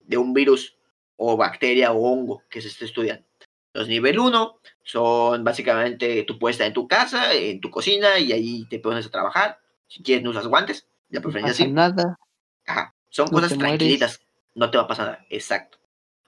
de 0.00 0.16
un 0.16 0.34
virus 0.34 0.76
o 1.16 1.36
bacteria 1.36 1.92
o 1.92 2.02
hongo 2.02 2.42
que 2.50 2.60
se 2.60 2.68
esté 2.68 2.84
estudiando. 2.84 3.24
Los 3.72 3.88
nivel 3.88 4.18
1 4.18 4.60
son 4.84 5.42
básicamente, 5.42 6.22
tú 6.24 6.38
puedes 6.38 6.54
estar 6.54 6.68
en 6.68 6.74
tu 6.74 6.86
casa, 6.86 7.32
en 7.34 7.60
tu 7.60 7.70
cocina, 7.70 8.18
y 8.20 8.32
ahí 8.32 8.66
te 8.68 8.78
pones 8.78 9.06
a 9.06 9.10
trabajar. 9.10 9.58
Si 9.88 10.02
quieres, 10.02 10.22
no 10.22 10.30
usas 10.30 10.46
guantes, 10.46 10.86
ya 11.08 11.20
preferencia 11.20 11.66
no 11.66 11.72
nada. 11.72 12.18
Ajá. 12.66 12.94
Son 13.10 13.26
cosas 13.28 13.56
tranquilitas, 13.58 14.20
no 14.54 14.70
te 14.70 14.78
va 14.78 14.84
a 14.84 14.88
pasar 14.88 15.06
nada. 15.06 15.26
Exacto. 15.28 15.78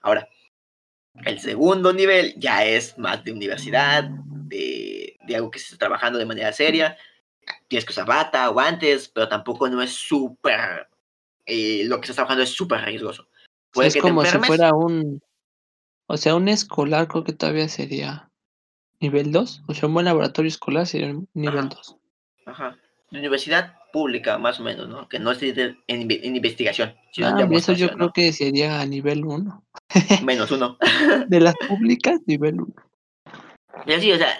Ahora, 0.01 0.27
el 1.25 1.39
segundo 1.39 1.93
nivel 1.93 2.33
ya 2.37 2.65
es 2.65 2.97
más 2.97 3.23
de 3.23 3.31
universidad, 3.31 4.03
de, 4.03 5.17
de 5.25 5.35
algo 5.35 5.49
que 5.49 5.59
se 5.59 5.65
está 5.65 5.77
trabajando 5.77 6.19
de 6.19 6.25
manera 6.25 6.51
seria. 6.51 6.97
Tienes 7.67 7.85
que 7.85 7.91
usar 7.91 8.05
bata, 8.05 8.47
guantes, 8.47 9.09
pero 9.09 9.27
tampoco 9.27 9.69
no 9.69 9.81
es 9.81 9.91
súper. 9.91 10.87
Eh, 11.45 11.83
lo 11.85 11.97
que 11.97 12.01
estás 12.01 12.15
trabajando 12.15 12.43
es 12.43 12.49
súper 12.49 12.81
riesgoso. 12.81 13.27
Puede 13.71 13.89
es 13.89 13.97
como 13.97 14.23
si 14.25 14.37
fuera 14.39 14.73
un 14.73 15.21
o 16.07 16.15
sea, 16.15 16.35
un 16.35 16.47
escolar 16.47 17.07
creo 17.07 17.25
que 17.25 17.33
todavía 17.33 17.67
sería 17.67 18.31
nivel 19.01 19.31
2. 19.31 19.63
O 19.67 19.73
sea, 19.73 19.87
un 19.87 19.93
buen 19.93 20.05
laboratorio 20.05 20.47
escolar 20.47 20.87
sería 20.87 21.13
nivel 21.33 21.69
2. 21.69 21.97
Ajá. 22.45 22.77
universidad 23.11 23.75
pública, 23.91 24.37
más 24.37 24.59
o 24.59 24.63
menos, 24.63 24.87
¿no? 24.87 25.09
Que 25.09 25.19
no 25.19 25.31
es 25.31 25.39
en, 25.41 26.35
investigación. 26.35 26.95
Sino 27.11 27.27
ah, 27.27 27.47
eso 27.51 27.73
yo 27.73 27.89
creo 27.89 28.11
que 28.13 28.31
sería 28.31 28.79
a 28.79 28.85
nivel 28.85 29.25
1. 29.25 29.65
Menos 30.23 30.49
1. 30.49 30.77
de 31.27 31.39
las 31.41 31.55
públicas, 31.67 32.21
nivel 32.25 32.61
1. 32.61 32.73
Y 33.85 33.93
así, 33.93 34.11
o 34.11 34.17
sea, 34.17 34.31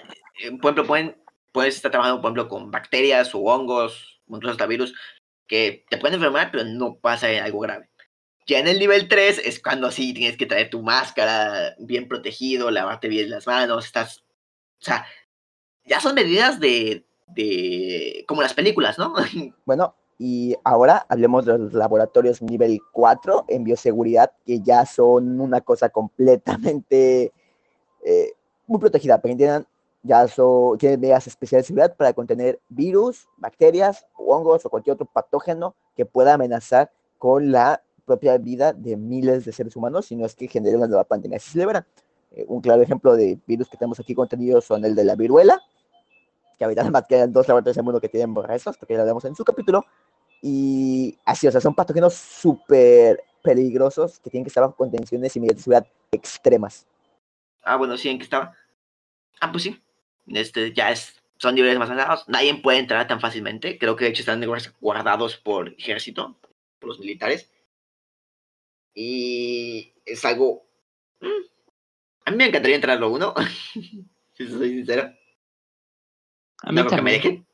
eh, 0.41 0.52
por 0.62 0.72
ejemplo, 0.72 0.86
pueden, 0.86 1.17
puedes 1.58 1.76
estar 1.76 1.89
trabajando, 1.89 2.22
por 2.22 2.30
ejemplo, 2.30 2.48
con 2.48 2.70
bacterias 2.70 3.34
o 3.34 3.39
hongos, 3.39 4.22
incluso 4.28 4.52
hasta 4.52 4.67
virus, 4.67 4.93
que 5.48 5.86
te 5.89 5.98
pueden 5.98 6.13
enfermar, 6.13 6.52
pero 6.52 6.65
no 6.65 7.00
pasa 7.00 7.30
algo 7.43 7.62
grave. 7.62 7.89
Ya 8.46 8.60
en 8.60 8.67
el 8.67 8.78
nivel 8.78 9.08
3 9.08 9.41
es 9.43 9.60
cuando 9.60 9.89
sí 9.89 10.13
tienes 10.13 10.38
que 10.38 10.46
traer 10.46 10.70
tu 10.70 10.84
máscara 10.84 11.74
bien 11.80 12.08
protegido, 12.08 12.70
lavarte 12.70 13.08
bien 13.08 13.32
las 13.32 13.48
manos, 13.48 13.88
estás... 13.88 14.20
O 14.80 14.86
sea, 14.86 15.08
ya 15.84 16.00
son 16.00 16.13
medidas 16.13 16.60
de, 16.60 17.08
de 17.26 18.24
como 18.28 18.43
las 18.43 18.54
películas, 18.54 19.00
¿no? 19.00 19.15
Bueno, 19.65 19.96
y 20.20 20.56
ahora 20.63 21.08
hablemos 21.10 21.43
de 21.43 21.58
los 21.58 21.74
laboratorios 21.74 22.43
nivel 22.43 22.78
4 22.91 23.46
en 23.48 23.63
bioseguridad, 23.63 24.32
que 24.46 24.60
ya 24.60 24.86
son 24.86 25.41
una 25.41 25.62
cosa 25.62 25.89
completamente 25.89 27.34
eh, 28.06 28.34
muy 28.67 28.80
protegida, 28.80 29.20
porque 29.20 29.38
tienen, 29.38 29.65
ya 30.03 30.27
son, 30.27 30.77
tienen 30.77 30.99
medidas 30.99 31.27
especiales 31.27 31.65
de 31.65 31.67
seguridad 31.67 31.95
para 31.95 32.13
contener 32.13 32.60
virus, 32.69 33.27
bacterias, 33.38 34.05
hongos 34.15 34.65
o 34.65 34.69
cualquier 34.69 34.93
otro 34.93 35.05
patógeno 35.05 35.75
que 35.95 36.05
pueda 36.05 36.33
amenazar 36.33 36.91
con 37.17 37.51
la 37.51 37.81
propia 38.05 38.38
vida 38.38 38.73
de 38.73 38.95
miles 38.95 39.45
de 39.45 39.51
seres 39.51 39.75
humanos, 39.75 40.05
sino 40.05 40.25
es 40.25 40.36
que 40.36 40.47
genera 40.47 40.77
una 40.77 40.88
nueva 40.88 41.03
pandemia. 41.03 41.39
Se 41.39 41.51
celebra. 41.51 41.86
Eh, 42.31 42.45
un 42.47 42.62
claro 42.62 42.81
ejemplo 42.81 43.15
de 43.15 43.39
virus 43.45 43.69
que 43.69 43.77
tenemos 43.77 43.99
aquí 43.99 44.13
contenidos 44.13 44.65
son 44.65 44.83
el 44.86 44.95
de 44.95 45.03
la 45.03 45.15
viruela, 45.15 45.62
que 46.57 46.63
ahorita 46.63 46.81
además 46.81 47.03
quedan 47.07 47.31
dos 47.31 47.47
laboratorios 47.47 47.77
en 47.77 47.81
el 47.81 47.86
mundo 47.86 48.01
que 48.01 48.10
tienen 48.10 48.36
esos, 48.49 48.77
porque 48.77 48.93
ya 48.93 48.99
lo 48.99 49.05
vemos 49.05 49.25
en 49.25 49.36
su 49.36 49.43
capítulo. 49.43 49.86
Y 50.41 51.17
así, 51.25 51.47
o 51.47 51.51
sea, 51.51 51.62
son 51.62 51.75
patógenos 51.75 52.13
súper 52.13 53.23
peligrosos 53.43 54.19
que 54.19 54.29
tienen 54.29 54.43
que 54.43 54.49
estar 54.49 54.63
bajo 54.63 54.75
contenciones 54.75 55.36
y 55.36 55.39
medidas 55.39 55.57
de 55.57 55.63
seguridad 55.63 55.88
extremas. 56.12 56.86
Ah, 57.63 57.75
bueno, 57.75 57.97
sí, 57.97 58.10
¿en 58.10 58.17
qué 58.17 58.23
estaba? 58.23 58.53
Ah, 59.39 59.51
pues 59.51 59.63
sí. 59.63 59.81
Este, 60.27 60.73
ya 60.73 60.91
es, 60.91 61.21
son 61.37 61.55
niveles 61.55 61.79
más 61.79 61.89
altos. 61.89 62.27
Nadie 62.27 62.55
puede 62.55 62.79
entrar 62.79 63.07
tan 63.07 63.19
fácilmente. 63.19 63.77
Creo 63.77 63.95
que 63.95 64.05
de 64.05 64.11
hecho 64.11 64.21
están 64.21 64.43
guardados 64.79 65.37
por 65.37 65.69
ejército, 65.69 66.39
por 66.79 66.89
los 66.89 66.99
militares. 66.99 67.51
Y 68.93 69.93
es 70.05 70.25
algo... 70.25 70.67
Mm, 71.21 71.27
A 72.25 72.31
mí 72.31 72.37
me 72.37 72.45
encantaría 72.47 72.75
entrarlo 72.75 73.11
uno, 73.11 73.33
si 74.33 74.47
soy 74.47 74.69
sincero. 74.69 75.13
A 76.63 76.71
mí 76.71 76.75
no 76.75 76.85
creo 76.87 76.97
que 76.97 77.03
me 77.03 77.11
dejen. 77.11 77.47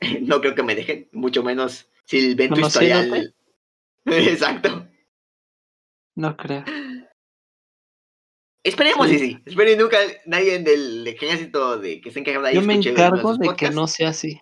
No 0.20 0.42
creo 0.42 0.54
que 0.54 0.62
me 0.62 0.74
dejen, 0.74 1.08
mucho 1.12 1.42
menos 1.42 1.88
si 2.04 2.18
el 2.18 2.32
evento 2.32 2.60
historial. 2.60 3.34
Exacto. 4.04 4.86
No 6.14 6.36
creo. 6.36 6.64
Esperemos 8.66 9.08
sí. 9.08 9.18
sí. 9.18 9.38
Espero 9.46 9.80
nunca 9.80 9.96
nadie 10.24 10.58
del 10.58 11.06
ejército 11.06 11.78
de 11.78 12.00
que 12.00 12.10
se 12.10 12.18
encarga 12.18 12.42
de 12.42 12.48
ahí. 12.48 12.54
Yo 12.56 12.62
me 12.62 12.74
encargo 12.74 13.36
de 13.36 13.54
que 13.54 13.70
no 13.70 13.86
sea 13.86 14.08
así. 14.08 14.40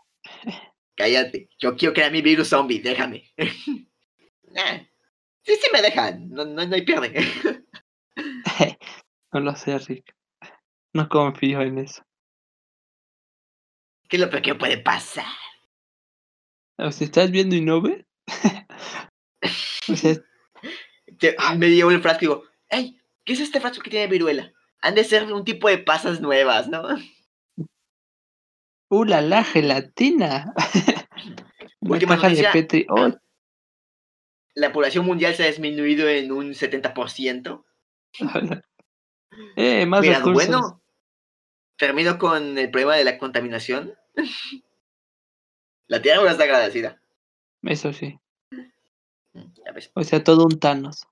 Cállate. 0.97 1.51
Yo 1.59 1.77
quiero 1.77 1.93
crear 1.93 2.11
mi 2.11 2.23
virus 2.23 2.49
zombie, 2.49 2.81
déjame. 2.81 3.31
Sí, 5.47 5.57
sí 5.61 5.69
me 5.75 5.83
dejan. 5.83 6.31
No, 6.31 6.47
no, 6.47 6.65
no 6.65 6.75
hay 6.75 6.83
pierde. 6.83 7.13
no 9.33 9.41
lo 9.41 9.55
sé, 9.57 9.77
Rick. 9.79 10.15
No 10.95 11.07
confío 11.09 11.61
en 11.61 11.81
eso. 11.81 12.03
¿Qué 14.09 14.17
es 14.17 14.23
lo 14.23 14.31
peor 14.31 14.43
que 14.43 14.55
puede 14.55 14.79
pasar? 14.79 15.27
O 16.79 16.91
sea, 16.91 17.05
¿estás 17.05 17.31
viendo 17.31 17.57
y 17.57 17.61
no 17.61 17.83
ve? 17.83 18.07
o 19.89 19.97
sea... 19.97 20.17
me 21.59 21.69
llevo 21.69 21.91
el 21.91 22.01
frasco 22.01 22.25
y 22.25 22.29
digo, 22.29 22.45
¡Ey! 22.71 23.04
¿Qué 23.25 23.33
es 23.33 23.41
este 23.41 23.61
frasco 23.61 23.83
que 23.83 23.91
tiene 23.91 24.07
viruela? 24.07 24.53
Han 24.81 24.95
de 24.95 25.05
ser 25.05 25.33
un 25.33 25.45
tipo 25.45 25.69
de 25.69 25.79
pasas 25.79 26.21
nuevas, 26.21 26.69
¿no? 26.69 26.85
¡Uh, 28.91 29.05
la, 29.05 29.23
la 29.23 29.43
gelatina! 29.45 30.53
Última 31.81 32.17
de 32.17 32.49
Petri. 32.53 32.87
Oh. 32.89 33.11
La 34.55 34.73
población 34.73 35.05
mundial 35.05 35.35
se 35.35 35.45
ha 35.45 35.47
disminuido 35.47 36.09
en 36.09 36.33
un 36.33 36.53
70%. 36.53 37.65
eh, 39.57 39.87
más 39.87 40.01
Mira, 40.03 40.21
bueno, 40.21 40.83
termino 41.77 42.19
con 42.19 42.57
el 42.59 42.71
problema 42.71 42.97
de 42.97 43.05
la 43.05 43.19
contaminación. 43.19 43.95
la 45.89 46.01
tierra 46.01 46.31
está 46.31 46.45
agradecida. 46.45 47.01
Eso 47.63 47.93
sí. 47.93 48.19
O 49.95 50.05
sea, 50.05 50.23
todo 50.23 50.45
un 50.45 50.61
Thanos. 50.61 51.07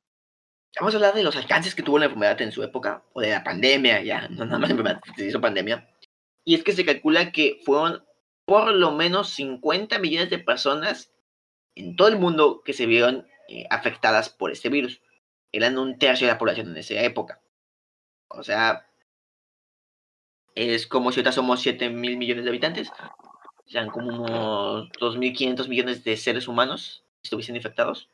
Vamos 0.81 0.95
a 0.95 0.97
hablar 0.97 1.15
de 1.15 1.23
los 1.23 1.37
alcances 1.37 1.75
que 1.75 1.83
tuvo 1.83 1.99
la 1.99 2.07
enfermedad 2.07 2.41
en 2.41 2.53
su 2.53 2.63
época, 2.63 3.05
o 3.13 3.21
de 3.21 3.31
la 3.31 3.45
pandemia, 3.45 4.03
ya, 4.03 4.29
no 4.29 4.45
nada 4.47 4.59
más 4.59 4.71
enfermedad, 4.71 5.01
se 5.17 5.27
hizo 5.27 5.41
pandemia. 5.41 5.89
Y 6.45 6.55
es 6.55 6.65
que 6.65 6.73
se 6.73 6.85
calcula 6.85 7.31
que 7.31 7.61
fueron 7.65 8.05
por 8.45 8.73
lo 8.73 8.91
menos 8.93 9.31
50 9.31 9.99
millones 9.99 10.31
de 10.31 10.39
personas 10.39 11.13
en 11.75 11.97
todo 11.97 12.09
el 12.09 12.19
mundo 12.19 12.63
que 12.65 12.73
se 12.73 12.87
vieron 12.87 13.27
eh, 13.49 13.67
afectadas 13.71 14.31
por 14.31 14.51
este 14.51 14.69
virus. 14.69 15.01
Eran 15.53 15.79
un 15.79 15.99
tercio 15.99 16.27
de 16.27 16.33
la 16.33 16.39
población 16.39 16.71
en 16.71 16.79
esa 16.79 16.95
época. 16.95 17.41
O 18.29 18.43
sea, 18.43 18.87
es 20.55 20.87
como 20.87 21.13
si 21.13 21.21
ahorita 21.21 21.33
somos 21.33 21.61
7 21.61 21.91
mil 21.91 22.17
millones 22.17 22.45
de 22.45 22.51
habitantes. 22.51 22.91
Sean 23.67 23.91
como 23.91 24.25
unos 24.25 24.89
2.500 24.93 25.69
millones 25.69 26.05
de 26.05 26.17
seres 26.17 26.49
humanos 26.49 27.05
que 27.23 27.27
estuviesen 27.27 27.57
infectados. 27.57 28.09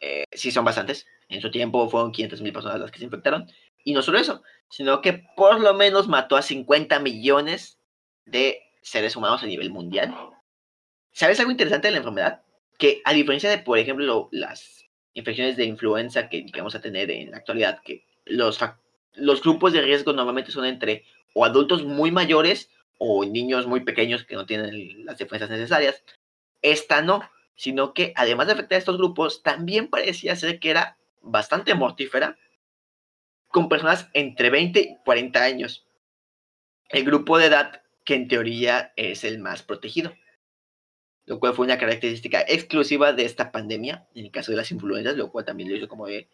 Eh, 0.00 0.24
sí 0.32 0.50
son 0.50 0.64
bastantes. 0.64 1.06
En 1.28 1.40
su 1.40 1.50
tiempo 1.50 1.88
fueron 1.88 2.12
500 2.12 2.40
mil 2.42 2.52
personas 2.52 2.80
las 2.80 2.90
que 2.90 2.98
se 2.98 3.04
infectaron. 3.04 3.50
Y 3.84 3.92
no 3.92 4.02
solo 4.02 4.18
eso, 4.18 4.42
sino 4.68 5.00
que 5.00 5.24
por 5.36 5.60
lo 5.60 5.74
menos 5.74 6.08
mató 6.08 6.36
a 6.36 6.42
50 6.42 6.98
millones 7.00 7.78
de 8.24 8.62
seres 8.82 9.16
humanos 9.16 9.42
a 9.42 9.46
nivel 9.46 9.70
mundial. 9.70 10.14
¿Sabes 11.12 11.38
algo 11.40 11.52
interesante 11.52 11.88
de 11.88 11.92
la 11.92 11.98
enfermedad? 11.98 12.42
Que 12.78 13.00
a 13.04 13.12
diferencia 13.12 13.48
de, 13.48 13.58
por 13.58 13.78
ejemplo, 13.78 14.28
las 14.32 14.84
infecciones 15.14 15.56
de 15.56 15.64
influenza 15.64 16.28
que 16.28 16.44
vamos 16.56 16.74
a 16.74 16.80
tener 16.80 17.10
en 17.10 17.30
la 17.30 17.38
actualidad, 17.38 17.80
que 17.82 18.04
los, 18.26 18.60
los 19.14 19.42
grupos 19.42 19.72
de 19.72 19.80
riesgo 19.80 20.12
normalmente 20.12 20.50
son 20.50 20.66
entre 20.66 21.04
o 21.32 21.44
adultos 21.44 21.84
muy 21.84 22.10
mayores 22.10 22.70
o 22.98 23.24
niños 23.24 23.66
muy 23.66 23.80
pequeños 23.80 24.24
que 24.24 24.34
no 24.34 24.46
tienen 24.46 25.04
las 25.04 25.18
defensas 25.18 25.50
necesarias. 25.50 26.02
Esta 26.62 27.02
no 27.02 27.28
sino 27.56 27.94
que 27.94 28.12
además 28.14 28.46
de 28.46 28.52
afectar 28.52 28.76
a 28.76 28.78
estos 28.78 28.98
grupos, 28.98 29.42
también 29.42 29.88
parecía 29.88 30.36
ser 30.36 30.60
que 30.60 30.70
era 30.70 30.98
bastante 31.22 31.74
mortífera 31.74 32.38
con 33.48 33.68
personas 33.68 34.08
entre 34.12 34.50
20 34.50 34.80
y 34.80 34.96
40 35.04 35.42
años. 35.42 35.86
El 36.90 37.04
grupo 37.04 37.38
de 37.38 37.46
edad 37.46 37.82
que 38.04 38.14
en 38.14 38.28
teoría 38.28 38.92
es 38.96 39.24
el 39.24 39.38
más 39.38 39.62
protegido, 39.62 40.14
lo 41.24 41.40
cual 41.40 41.54
fue 41.54 41.64
una 41.64 41.78
característica 41.78 42.42
exclusiva 42.42 43.12
de 43.12 43.24
esta 43.24 43.50
pandemia, 43.50 44.06
en 44.14 44.26
el 44.26 44.30
caso 44.30 44.52
de 44.52 44.58
las 44.58 44.70
influencias, 44.70 45.16
lo 45.16 45.32
cual 45.32 45.44
también 45.44 45.70
lo 45.70 45.76
hizo 45.76 45.88
como 45.88 46.06
de, 46.06 46.28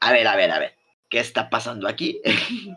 a 0.00 0.12
ver, 0.12 0.26
a 0.26 0.36
ver, 0.36 0.50
a 0.50 0.58
ver, 0.58 0.76
¿qué 1.10 1.18
está 1.18 1.50
pasando 1.50 1.88
aquí? 1.88 2.22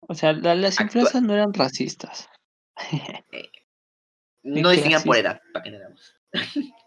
o 0.00 0.14
sea, 0.14 0.32
las 0.32 0.80
influencias 0.80 1.22
no 1.22 1.34
eran 1.34 1.52
racistas. 1.52 2.28
Eh, 3.30 3.50
no 4.44 4.70
distingan 4.70 5.02
por 5.02 5.16
edad, 5.16 5.40
para 5.52 5.62
que 5.62 5.70
damos. 5.78 6.14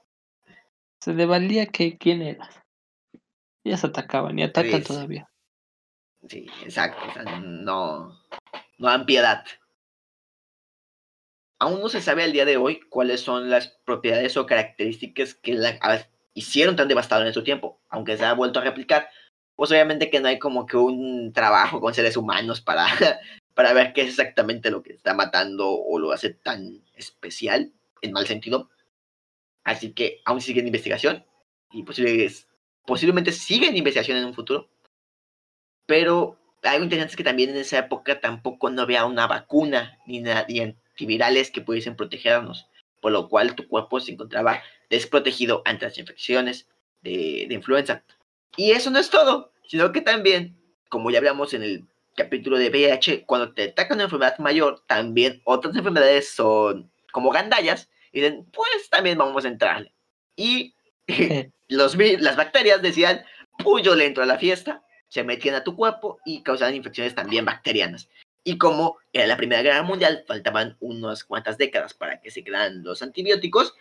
Se 1.01 1.13
le 1.13 1.25
valía 1.25 1.65
que 1.67 1.97
quién 1.97 2.21
era. 2.21 2.49
Ellas 3.63 3.83
atacaban 3.83 4.37
y 4.39 4.43
atacan 4.43 4.83
todavía. 4.83 5.29
Sí, 6.27 6.47
exacto. 6.63 6.99
no, 7.41 8.19
no 8.77 8.87
dan 8.87 9.05
piedad. 9.05 9.43
Aún 11.59 11.81
no 11.81 11.89
se 11.89 12.01
sabe 12.01 12.23
al 12.23 12.33
día 12.33 12.45
de 12.45 12.57
hoy 12.57 12.79
cuáles 12.89 13.21
son 13.21 13.49
las 13.49 13.69
propiedades 13.83 14.37
o 14.37 14.45
características 14.45 15.33
que 15.33 15.53
la 15.53 15.79
hicieron 16.33 16.75
tan 16.75 16.87
devastador 16.87 17.25
en 17.25 17.33
su 17.33 17.43
tiempo, 17.43 17.81
aunque 17.89 18.15
se 18.15 18.25
ha 18.25 18.33
vuelto 18.33 18.59
a 18.59 18.63
replicar. 18.63 19.09
Pues 19.55 19.71
obviamente 19.71 20.11
que 20.11 20.19
no 20.19 20.27
hay 20.27 20.37
como 20.37 20.67
que 20.67 20.77
un 20.77 21.33
trabajo 21.33 21.81
con 21.81 21.93
seres 21.93 22.15
humanos 22.15 22.61
para 22.61 22.85
para 23.57 23.73
ver 23.73 23.91
qué 23.91 24.01
es 24.01 24.09
exactamente 24.09 24.69
lo 24.69 24.83
que 24.83 24.93
está 24.93 25.15
matando 25.15 25.67
o 25.67 25.97
lo 25.97 26.11
hace 26.11 26.29
tan 26.29 26.83
especial, 26.93 27.73
en 28.03 28.11
mal 28.11 28.27
sentido. 28.27 28.69
Así 29.63 29.93
que 29.93 30.21
aún 30.25 30.41
sigue 30.41 30.59
en 30.59 30.67
investigación 30.67 31.25
y 31.71 31.83
posiblemente 32.85 33.31
sigue 33.31 33.67
en 33.67 33.75
investigación 33.75 34.19
en 34.19 34.25
un 34.25 34.35
futuro. 34.35 34.69
Pero 35.87 36.37
algo 36.61 36.83
interesante 36.83 37.13
es 37.13 37.17
que 37.17 37.23
también 37.23 37.49
en 37.49 37.57
esa 37.57 37.79
época 37.79 38.19
tampoco 38.19 38.69
no 38.69 38.83
había 38.83 39.05
una 39.05 39.25
vacuna 39.25 39.97
ni, 40.05 40.21
ni 40.21 40.59
antivirales 40.59 41.49
que 41.49 41.61
pudiesen 41.61 41.95
protegernos, 41.95 42.67
por 43.01 43.11
lo 43.11 43.27
cual 43.27 43.55
tu 43.55 43.67
cuerpo 43.67 43.99
se 43.99 44.11
encontraba 44.11 44.61
desprotegido 44.91 45.63
ante 45.65 45.85
las 45.85 45.97
infecciones 45.97 46.69
de, 47.01 47.47
de 47.49 47.55
influenza. 47.55 48.03
Y 48.55 48.69
eso 48.69 48.91
no 48.91 48.99
es 48.99 49.09
todo, 49.09 49.51
sino 49.65 49.91
que 49.91 50.01
también, 50.01 50.55
como 50.89 51.09
ya 51.09 51.17
hablamos 51.17 51.55
en 51.55 51.63
el 51.63 51.87
capítulo 52.17 52.57
de 52.57 52.69
VIH, 52.69 53.25
cuando 53.25 53.53
te 53.53 53.69
ataca 53.69 53.93
una 53.93 54.03
enfermedad 54.03 54.37
mayor, 54.39 54.83
también 54.87 55.41
otras 55.45 55.75
enfermedades 55.75 56.33
son 56.33 56.91
como 57.13 57.29
gandallas, 57.29 57.89
y 58.11 58.21
dicen, 58.21 58.45
pues 58.51 58.89
también 58.89 59.17
vamos 59.17 59.45
a 59.45 59.47
entrarle. 59.47 59.93
Y 60.35 60.73
los, 61.69 61.95
las 61.95 62.35
bacterias 62.35 62.81
decían, 62.81 63.23
pues 63.63 63.85
yo 63.85 63.95
le 63.95 64.05
entro 64.05 64.23
a 64.23 64.27
la 64.27 64.37
fiesta, 64.37 64.83
se 65.07 65.23
metían 65.23 65.55
a 65.55 65.63
tu 65.63 65.75
cuerpo 65.75 66.19
y 66.25 66.43
causaban 66.43 66.75
infecciones 66.75 67.15
también 67.15 67.45
bacterianas. 67.45 68.09
Y 68.43 68.57
como 68.57 68.97
era 69.13 69.27
la 69.27 69.37
Primera 69.37 69.61
Guerra 69.61 69.83
Mundial, 69.83 70.23
faltaban 70.27 70.77
unas 70.79 71.23
cuantas 71.23 71.57
décadas 71.57 71.93
para 71.93 72.19
que 72.21 72.31
se 72.31 72.43
crearan 72.43 72.83
los 72.83 73.01
antibióticos, 73.01 73.73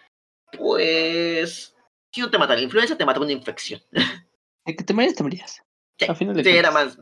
pues 0.52 1.74
si 2.10 2.20
no 2.20 2.30
te 2.30 2.38
mata 2.38 2.54
la 2.54 2.62
influenza, 2.62 2.96
te 2.96 3.04
mata 3.04 3.20
una 3.20 3.32
infección. 3.32 3.80
que 4.66 4.74
te 4.74 4.94
mueres, 4.94 5.14
te 5.14 5.22
morías. 5.22 5.62
Sí, 5.98 6.06
sí 6.42 6.56
era 6.56 6.70
más, 6.70 6.98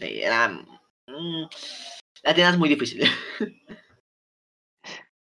era. 0.00 0.48
Mm, 1.06 1.44
la 2.22 2.56
muy 2.56 2.68
difícil. 2.68 3.04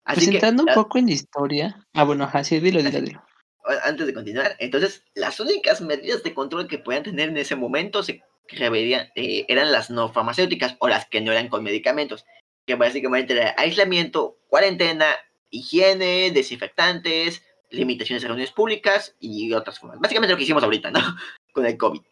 Así 0.05 0.27
pues 0.27 0.35
entrando 0.35 0.65
un 0.65 0.75
poco 0.75 0.99
en 0.99 1.09
historia. 1.09 1.83
Ah, 1.95 2.05
bueno, 2.05 2.29
así 2.31 2.61
dilo, 2.61 2.83
dilo, 2.83 3.01
dilo. 3.01 3.25
Antes 3.85 4.07
de 4.07 4.13
continuar, 4.13 4.55
entonces, 4.59 5.03
las 5.15 5.41
únicas 5.41 5.81
medidas 5.81 6.23
de 6.23 6.35
control 6.35 6.69
que 6.69 6.79
podían 6.79 7.03
tener 7.03 7.31
en 7.31 7.39
ese 7.39 7.57
momento 7.57 8.03
se 8.03 8.23
eh, 8.51 9.47
eran 9.49 9.73
las 9.73 9.89
no 9.89 10.13
farmacéuticas 10.13 10.77
o 10.81 10.89
las 10.89 11.07
que 11.07 11.23
no 11.23 11.33
eran 11.33 11.49
con 11.49 11.65
medicamentos, 11.65 12.27
que 12.67 12.75
básicamente 12.75 13.33
era 13.33 13.55
aislamiento, 13.57 14.37
cuarentena, 14.49 15.07
higiene, 15.49 16.31
desinfectantes, 16.31 17.43
limitaciones 17.71 18.23
de 18.23 18.29
reuniones 18.29 18.53
públicas 18.53 19.17
y 19.19 19.53
otras 19.55 19.79
formas. 19.79 19.99
Básicamente 19.99 20.33
lo 20.33 20.37
que 20.37 20.45
hicimos 20.45 20.63
ahorita, 20.63 20.91
¿no? 20.91 21.01
Con 21.55 21.65
el 21.65 21.79
COVID. 21.79 22.03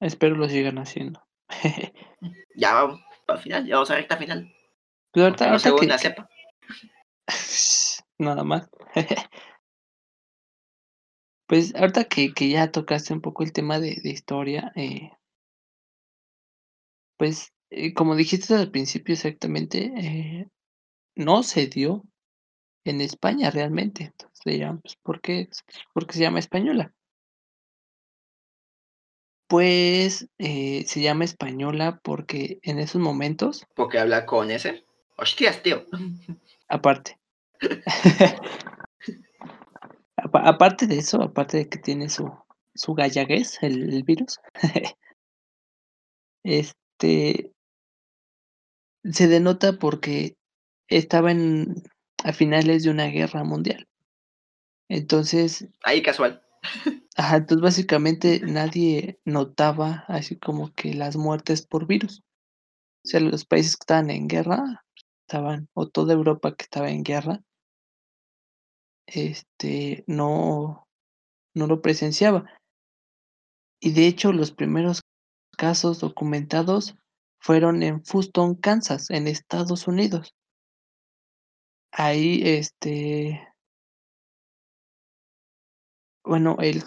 Espero 0.00 0.36
lo 0.36 0.48
sigan 0.48 0.78
haciendo. 0.78 1.25
ya 2.56 2.74
vamos 2.74 3.00
al 3.28 3.38
final, 3.38 3.66
ya 3.66 3.74
vamos 3.74 3.90
a 3.90 3.96
recta 3.96 4.16
final. 4.16 4.52
Pero 5.12 5.26
ahorita, 5.26 5.50
no 5.50 5.58
sepa. 5.98 6.28
Nada 8.18 8.44
más. 8.44 8.70
pues 11.46 11.74
ahorita 11.74 12.04
que, 12.04 12.32
que, 12.32 12.48
ya 12.48 12.70
tocaste 12.70 13.12
un 13.12 13.20
poco 13.20 13.42
el 13.42 13.52
tema 13.52 13.78
de, 13.78 14.00
de 14.02 14.10
historia, 14.10 14.72
eh, 14.76 15.10
pues 17.16 17.52
eh, 17.70 17.94
como 17.94 18.14
dijiste 18.14 18.54
al 18.54 18.70
principio 18.70 19.14
exactamente, 19.14 19.92
eh, 19.96 20.48
no 21.14 21.42
se 21.42 21.66
dio 21.66 22.04
en 22.84 23.00
España 23.00 23.50
realmente. 23.50 24.04
Entonces 24.04 24.42
dirán, 24.44 24.80
pues, 24.80 24.96
¿por 24.96 25.20
qué? 25.20 25.48
Porque 25.92 26.14
se 26.14 26.20
llama 26.20 26.38
española. 26.38 26.94
Pues 29.48 30.28
eh, 30.38 30.84
se 30.86 31.00
llama 31.00 31.24
española 31.24 32.00
porque 32.02 32.58
en 32.62 32.78
esos 32.78 33.00
momentos. 33.00 33.66
Porque 33.74 33.98
habla 33.98 34.26
con 34.26 34.50
ese. 34.50 34.84
Hostias, 35.16 35.62
tío. 35.62 35.84
Aparte. 36.68 37.18
aparte 40.16 40.86
de 40.86 40.98
eso, 40.98 41.22
aparte 41.22 41.58
de 41.58 41.68
que 41.68 41.78
tiene 41.78 42.08
su, 42.08 42.30
su 42.74 42.94
gallaguez, 42.94 43.62
el, 43.62 44.02
virus. 44.02 44.40
este. 46.44 47.52
Se 49.04 49.28
denota 49.28 49.78
porque 49.78 50.36
estaba 50.88 51.30
en, 51.30 51.82
a 52.24 52.32
finales 52.32 52.82
de 52.82 52.90
una 52.90 53.06
guerra 53.06 53.44
mundial. 53.44 53.86
Entonces. 54.88 55.68
Ahí 55.84 56.02
casual. 56.02 56.45
Ajá, 57.16 57.36
entonces 57.36 57.62
básicamente 57.62 58.40
nadie 58.40 59.18
notaba 59.24 60.04
así 60.08 60.36
como 60.38 60.72
que 60.74 60.94
las 60.94 61.16
muertes 61.16 61.66
por 61.66 61.86
virus. 61.86 62.22
O 63.04 63.08
sea, 63.08 63.20
los 63.20 63.44
países 63.44 63.76
que 63.76 63.84
estaban 63.84 64.10
en 64.10 64.28
guerra, 64.28 64.84
estaban, 65.26 65.68
o 65.74 65.88
toda 65.88 66.14
Europa 66.14 66.54
que 66.56 66.64
estaba 66.64 66.90
en 66.90 67.02
guerra, 67.02 67.40
este, 69.06 70.04
no, 70.06 70.86
no 71.54 71.66
lo 71.66 71.80
presenciaba. 71.80 72.44
Y 73.80 73.92
de 73.92 74.06
hecho, 74.06 74.32
los 74.32 74.52
primeros 74.52 75.02
casos 75.56 76.00
documentados 76.00 76.96
fueron 77.40 77.82
en 77.82 78.02
Houston, 78.04 78.56
Kansas, 78.56 79.10
en 79.10 79.26
Estados 79.26 79.86
Unidos. 79.86 80.34
Ahí, 81.92 82.42
este, 82.44 83.40
bueno, 86.26 86.56
él 86.60 86.82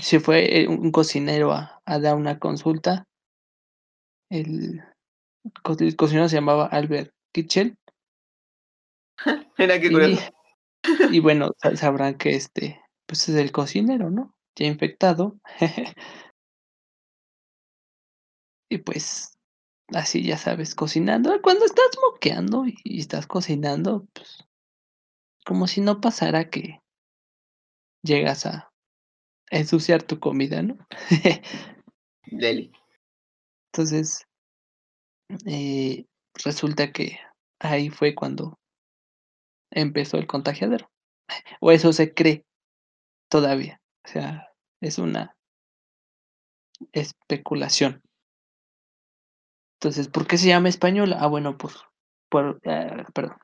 se 0.00 0.20
fue 0.20 0.60
eh, 0.60 0.68
un 0.68 0.92
cocinero 0.92 1.52
a, 1.52 1.80
dar 1.86 2.16
una 2.16 2.38
consulta. 2.38 3.04
El, 4.30 4.84
cocinero 5.62 6.28
se 6.28 6.36
llamaba 6.36 6.66
Albert 6.66 7.12
Kitchell. 7.32 7.76
Mira 9.58 9.80
qué 9.80 9.90
curioso. 9.90 10.22
Y, 11.10 11.18
bueno, 11.18 11.50
sabrán 11.74 12.16
que 12.16 12.30
este, 12.30 12.80
pues 13.06 13.28
es 13.28 13.34
el 13.34 13.50
cocinero, 13.50 14.10
¿no? 14.10 14.34
Ya 14.56 14.66
infectado. 14.66 15.38
y 18.70 18.78
pues, 18.78 19.36
así 19.88 20.22
ya 20.22 20.38
sabes, 20.38 20.74
cocinando. 20.74 21.42
Cuando 21.42 21.64
estás 21.64 21.90
moqueando 22.00 22.64
y 22.66 23.00
estás 23.00 23.26
cocinando, 23.26 24.06
pues, 24.12 24.44
como 25.44 25.66
si 25.66 25.80
no 25.80 26.00
pasara 26.00 26.48
que 26.48 26.80
llegas 28.02 28.46
a 28.46 28.70
ensuciar 29.50 30.02
tu 30.02 30.18
comida, 30.20 30.62
¿no? 30.62 30.76
Deli. 32.26 32.72
Entonces, 33.72 34.26
eh, 35.46 36.06
resulta 36.44 36.92
que 36.92 37.18
ahí 37.60 37.90
fue 37.90 38.14
cuando 38.14 38.58
empezó 39.70 40.16
el 40.18 40.26
contagiadero. 40.26 40.90
O 41.60 41.70
eso 41.70 41.92
se 41.92 42.14
cree 42.14 42.44
todavía. 43.30 43.80
O 44.04 44.08
sea, 44.08 44.48
es 44.80 44.98
una 44.98 45.36
especulación. 46.92 48.02
Entonces, 49.80 50.08
¿por 50.08 50.26
qué 50.26 50.38
se 50.38 50.48
llama 50.48 50.68
española? 50.68 51.18
Ah, 51.20 51.26
bueno, 51.26 51.58
por, 51.58 51.72
por 52.30 52.60
ah, 52.64 53.04
perdón. 53.14 53.36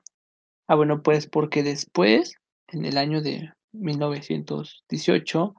Ah, 0.67 0.77
bueno, 0.77 1.03
pues 1.03 1.29
porque 1.29 1.63
después, 1.63 2.37
en 2.69 2.87
el 2.87 2.97
año 2.97 3.21
de 3.21 3.53
1918, 3.75 5.55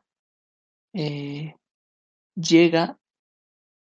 eh, 0.94 1.56
llega, 2.36 2.98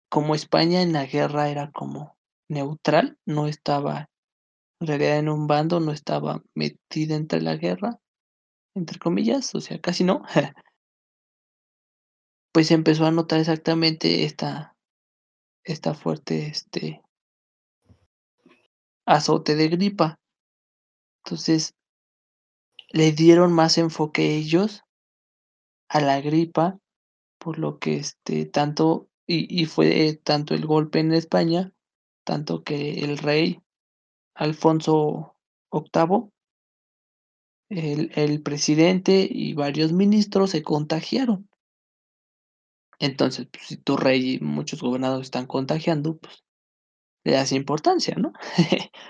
como 0.08 0.34
España 0.34 0.82
en 0.82 0.92
la 0.92 1.06
guerra 1.06 1.50
era 1.50 1.70
como 1.70 2.16
neutral, 2.48 3.18
no 3.26 3.46
estaba 3.46 4.08
en 4.80 4.86
realidad 4.86 5.18
en 5.18 5.28
un 5.28 5.46
bando, 5.46 5.78
no 5.78 5.92
estaba 5.92 6.42
metida 6.54 7.14
entre 7.14 7.42
la 7.42 7.56
guerra, 7.56 8.00
entre 8.74 8.98
comillas, 8.98 9.54
o 9.54 9.60
sea, 9.60 9.80
casi 9.80 10.04
no. 10.04 10.22
pues 12.52 12.70
empezó 12.70 13.06
a 13.06 13.10
notar 13.10 13.40
exactamente 13.40 14.24
esta, 14.24 14.76
esta 15.64 15.94
fuerte 15.94 16.46
este, 16.46 17.02
azote 19.06 19.54
de 19.54 19.68
gripa. 19.68 20.18
Entonces, 21.24 21.74
le 22.90 23.12
dieron 23.12 23.52
más 23.52 23.78
enfoque 23.78 24.36
ellos 24.36 24.82
a 25.88 26.00
la 26.00 26.20
gripa 26.20 26.78
por 27.38 27.58
lo 27.58 27.78
que 27.78 27.96
este 27.96 28.46
tanto 28.46 29.08
y, 29.26 29.66
fue 29.66 30.14
tanto 30.24 30.54
el 30.54 30.66
golpe 30.66 30.98
en 30.98 31.12
España, 31.12 31.72
tanto 32.24 32.64
que 32.64 33.04
el 33.04 33.16
rey 33.16 33.62
Alfonso 34.34 35.36
VIII, 35.70 36.30
el, 37.68 38.10
el 38.16 38.42
presidente 38.42 39.28
y 39.30 39.54
varios 39.54 39.92
ministros 39.92 40.50
se 40.50 40.64
contagiaron. 40.64 41.48
Entonces, 42.98 43.46
pues, 43.52 43.66
si 43.66 43.76
tu 43.76 43.96
rey 43.96 44.34
y 44.34 44.40
muchos 44.40 44.82
gobernadores 44.82 45.28
están 45.28 45.46
contagiando, 45.46 46.18
pues 46.18 46.42
le 47.24 47.32
das 47.32 47.52
importancia, 47.52 48.16
¿no? 48.16 48.32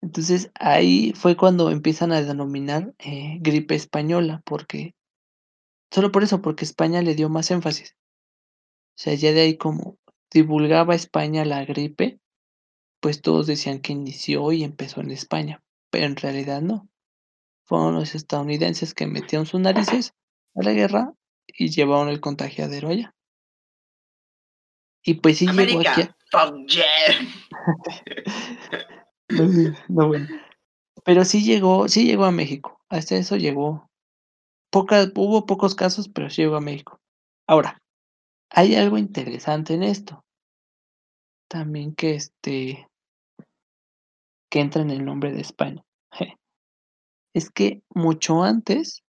Entonces 0.00 0.50
ahí 0.54 1.12
fue 1.14 1.36
cuando 1.36 1.70
empiezan 1.70 2.12
a 2.12 2.22
denominar 2.22 2.94
eh, 2.98 3.38
gripe 3.40 3.74
española, 3.74 4.42
porque 4.44 4.94
Solo 5.90 6.12
por 6.12 6.22
eso, 6.22 6.42
porque 6.42 6.64
España 6.64 7.02
le 7.02 7.14
dio 7.14 7.28
más 7.28 7.50
énfasis. 7.50 7.96
O 8.96 9.00
sea, 9.00 9.14
ya 9.14 9.32
de 9.32 9.40
ahí 9.40 9.56
como 9.56 9.98
divulgaba 10.30 10.94
España 10.94 11.44
la 11.44 11.64
gripe, 11.64 12.20
pues 13.00 13.22
todos 13.22 13.46
decían 13.46 13.80
que 13.80 13.92
inició 13.92 14.52
y 14.52 14.64
empezó 14.64 15.00
en 15.00 15.10
España, 15.10 15.62
pero 15.90 16.06
en 16.06 16.16
realidad 16.16 16.60
no. 16.60 16.88
Fueron 17.64 17.94
los 17.94 18.14
estadounidenses 18.14 18.94
que 18.94 19.06
metieron 19.06 19.46
sus 19.46 19.60
narices 19.60 20.14
a 20.54 20.62
la 20.62 20.72
guerra 20.72 21.14
y 21.46 21.70
llevaron 21.70 22.08
el 22.08 22.20
contagiadero 22.20 22.88
allá. 22.88 23.14
Y 25.02 25.14
pues 25.14 25.38
sí 25.38 25.46
llegó 25.46 25.80
aquí. 25.80 26.08
no, 29.88 30.08
bueno. 30.08 30.26
Pero 31.04 31.24
sí 31.24 31.42
llegó, 31.44 31.88
sí 31.88 32.04
llegó 32.04 32.24
a 32.24 32.32
México. 32.32 32.80
Hasta 32.88 33.16
eso 33.16 33.36
llegó 33.36 33.88
hubo 34.72 35.46
pocos 35.46 35.74
casos, 35.74 36.08
pero 36.08 36.30
sí 36.30 36.42
llegó 36.42 36.56
a 36.56 36.60
México. 36.60 37.00
Ahora, 37.46 37.78
hay 38.50 38.74
algo 38.74 38.98
interesante 38.98 39.74
en 39.74 39.82
esto. 39.82 40.24
También 41.48 41.94
que 41.94 42.14
este 42.14 42.86
que 44.50 44.60
entra 44.60 44.82
en 44.82 44.90
el 44.90 45.04
nombre 45.04 45.32
de 45.32 45.40
España. 45.40 45.84
Es 47.34 47.50
que 47.50 47.82
mucho 47.90 48.42
antes 48.42 49.04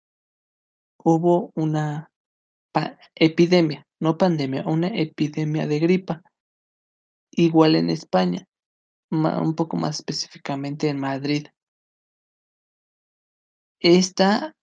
hubo 1.02 1.52
una 1.54 2.11
epidemia, 3.14 3.87
no 4.00 4.18
pandemia, 4.18 4.64
una 4.66 4.88
epidemia 4.88 5.66
de 5.66 5.78
gripa. 5.78 6.22
Igual 7.31 7.76
en 7.76 7.90
España, 7.90 8.46
un 9.11 9.55
poco 9.55 9.77
más 9.77 10.01
específicamente 10.01 10.88
en 10.88 11.01
Madrid. 11.01 11.47
Esta 13.81 14.57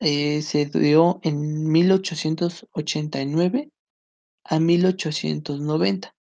eh, 0.00 0.42
se 0.42 0.66
dio 0.66 1.20
en 1.22 1.70
1889 1.70 3.70
a 4.44 4.58
1890. 4.58 6.14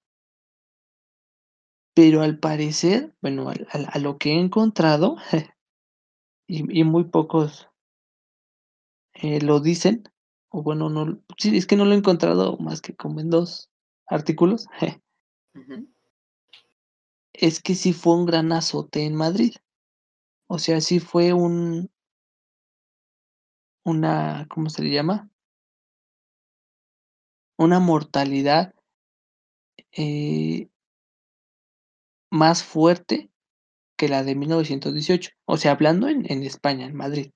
Pero 1.94 2.22
al 2.22 2.38
parecer, 2.38 3.14
bueno, 3.20 3.50
a, 3.50 3.98
lo 3.98 4.18
que 4.18 4.32
he 4.32 4.38
encontrado, 4.38 5.16
y, 6.46 6.84
muy 6.84 7.04
pocos 7.04 7.68
eh, 9.14 9.40
lo 9.40 9.60
dicen, 9.60 10.04
o 10.50 10.62
bueno, 10.62 10.88
no, 10.88 11.20
sí, 11.38 11.56
es 11.56 11.66
que 11.66 11.76
no 11.76 11.84
lo 11.84 11.92
he 11.92 11.98
encontrado 11.98 12.56
más 12.58 12.80
que 12.80 12.94
como 12.94 13.20
en 13.20 13.30
dos 13.30 13.70
artículos, 14.06 14.66
es 17.40 17.62
que 17.62 17.74
sí 17.74 17.92
fue 17.94 18.14
un 18.14 18.26
gran 18.26 18.52
azote 18.52 19.04
en 19.04 19.14
Madrid. 19.14 19.54
O 20.46 20.58
sea, 20.58 20.80
sí 20.80 21.00
fue 21.00 21.32
un, 21.32 21.90
una, 23.84 24.46
¿cómo 24.50 24.68
se 24.68 24.82
le 24.82 24.90
llama? 24.90 25.30
Una 27.56 27.78
mortalidad 27.78 28.74
eh 29.92 30.68
más 32.30 32.62
fuerte 32.62 33.30
que 33.96 34.08
la 34.08 34.22
de 34.22 34.34
1918. 34.34 35.30
O 35.46 35.56
sea, 35.56 35.72
hablando 35.72 36.08
en, 36.08 36.30
en 36.30 36.42
España, 36.44 36.86
en 36.86 36.94
Madrid, 36.94 37.32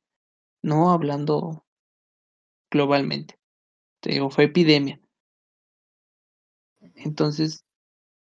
no 0.62 0.90
hablando 0.92 1.64
globalmente. 2.70 3.36
o 4.20 4.30
fue 4.30 4.44
epidemia. 4.44 5.00
Entonces, 6.94 7.63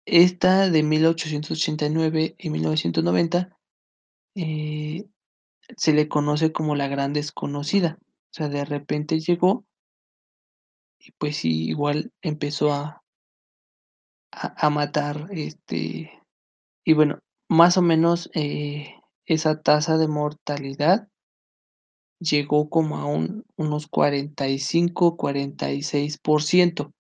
esta 0.06 0.70
de 0.70 0.84
1889 0.84 2.36
y 2.38 2.50
1990 2.50 3.58
eh, 4.36 5.06
se 5.78 5.94
le 5.94 6.08
conoce 6.08 6.52
como 6.52 6.76
la 6.76 6.88
gran 6.88 7.14
desconocida. 7.14 7.98
O 8.02 8.34
sea, 8.34 8.50
de 8.50 8.66
repente 8.66 9.20
llegó 9.20 9.66
y 11.00 11.12
pues 11.18 11.46
igual 11.46 12.12
empezó 12.22 12.74
a, 12.74 13.04
a, 14.32 14.70
matar, 14.70 15.28
este, 15.32 16.12
y 16.84 16.94
bueno, 16.94 17.20
más 17.50 17.78
o 17.78 17.82
menos 17.82 18.30
eh, 18.34 18.96
esa 19.26 19.62
tasa 19.62 19.98
de 19.98 20.08
mortalidad 20.08 21.08
llegó 22.20 22.70
como 22.70 22.98
a 22.98 23.06
un, 23.06 23.46
unos 23.58 23.88
45, 23.88 25.18
46%. 25.18 26.92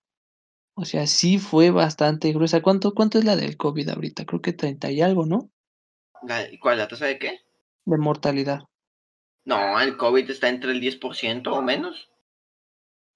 O 0.75 0.85
sea, 0.85 1.05
sí 1.05 1.37
fue 1.37 1.69
bastante 1.69 2.31
gruesa. 2.33 2.61
¿Cuánto, 2.61 2.93
cuánto 2.93 3.19
es 3.19 3.25
la 3.25 3.35
del 3.35 3.57
COVID 3.57 3.89
ahorita? 3.89 4.25
Creo 4.25 4.41
que 4.41 4.53
30 4.53 4.91
y 4.91 5.01
algo, 5.01 5.25
¿no? 5.25 5.49
¿Cuál? 6.61 6.77
¿La 6.77 6.87
tasa 6.87 7.05
de 7.05 7.19
qué? 7.19 7.39
De 7.85 7.97
mortalidad. 7.97 8.61
No, 9.45 9.79
el 9.79 9.97
COVID 9.97 10.29
está 10.29 10.49
entre 10.49 10.71
el 10.71 10.81
10% 10.81 11.47
o 11.47 11.61
menos. 11.61 12.09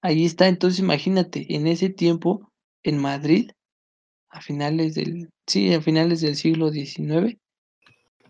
Ahí 0.02 0.24
está, 0.24 0.46
entonces 0.46 0.78
imagínate, 0.78 1.46
en 1.56 1.66
ese 1.66 1.88
tiempo, 1.88 2.52
en 2.84 2.98
Madrid, 2.98 3.50
a 4.28 4.40
finales 4.40 4.94
del, 4.94 5.30
sí, 5.46 5.74
a 5.74 5.80
finales 5.80 6.20
del 6.20 6.36
siglo 6.36 6.70
XIX, 6.70 7.36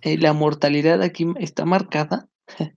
eh, 0.00 0.16
la 0.16 0.32
mortalidad 0.32 1.02
aquí 1.02 1.26
está 1.38 1.64
marcada 1.66 2.28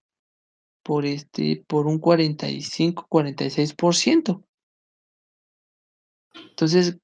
por 0.83 1.05
este, 1.05 1.63
por 1.67 1.87
un 1.87 1.99
45, 1.99 3.07
46%. 3.07 4.43
Entonces, 6.33 6.97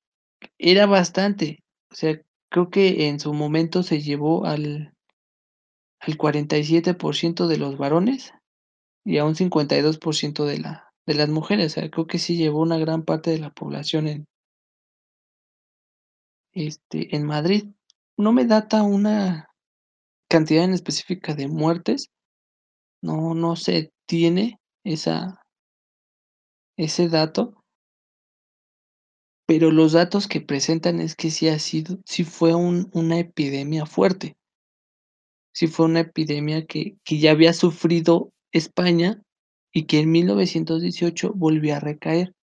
era 0.57 0.85
bastante. 0.85 1.63
O 1.91 1.95
sea, 1.95 2.21
creo 2.49 2.69
que 2.69 3.07
en 3.07 3.19
su 3.19 3.33
momento 3.33 3.83
se 3.83 4.01
llevó 4.01 4.45
al, 4.45 4.93
al 5.99 6.17
47% 6.17 7.47
de 7.47 7.57
los 7.57 7.77
varones 7.77 8.33
y 9.03 9.17
a 9.17 9.25
un 9.25 9.35
52% 9.35 10.45
de, 10.45 10.59
la, 10.59 10.91
de 11.05 11.13
las 11.13 11.29
mujeres. 11.29 11.73
O 11.73 11.75
sea, 11.75 11.89
creo 11.89 12.07
que 12.07 12.19
sí 12.19 12.37
llevó 12.37 12.61
una 12.61 12.77
gran 12.77 13.03
parte 13.03 13.31
de 13.31 13.39
la 13.39 13.51
población 13.51 14.07
en, 14.07 14.25
este, 16.53 17.15
en 17.15 17.25
Madrid. 17.25 17.69
No 18.17 18.33
me 18.33 18.45
data 18.45 18.83
una 18.83 19.49
cantidad 20.29 20.63
en 20.63 20.73
específica 20.73 21.35
de 21.35 21.47
muertes. 21.47 22.09
No, 23.01 23.33
no 23.33 23.55
se 23.55 23.91
tiene 24.07 24.59
esa, 24.83 25.41
ese 26.77 27.09
dato, 27.09 27.56
pero 29.47 29.71
los 29.71 29.93
datos 29.93 30.27
que 30.27 30.41
presentan 30.41 30.99
es 30.99 31.15
que 31.15 31.31
sí 31.31 31.47
ha 31.47 31.57
sido, 31.57 31.99
sí 32.05 32.25
fue 32.25 32.53
un, 32.53 32.89
una 32.93 33.17
epidemia 33.17 33.85
fuerte. 33.85 34.35
Sí 35.53 35.67
fue 35.67 35.85
una 35.85 36.01
epidemia 36.01 36.65
que, 36.67 36.97
que 37.05 37.17
ya 37.17 37.31
había 37.31 37.53
sufrido 37.53 38.31
España 38.51 39.23
y 39.73 39.85
que 39.85 39.99
en 39.99 40.11
1918 40.11 41.31
volvió 41.33 41.75
a 41.75 41.79
recaer, 41.79 42.33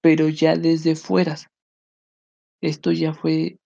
pero 0.00 0.28
ya 0.30 0.56
desde 0.56 0.96
fuera. 0.96 1.36
Esto 2.62 2.90
ya 2.90 3.12
fue 3.12 3.58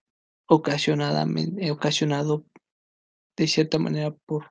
ocasionadamente, 0.49 1.71
ocasionado 1.71 2.45
de 3.37 3.47
cierta 3.47 3.79
manera 3.79 4.11
por, 4.27 4.51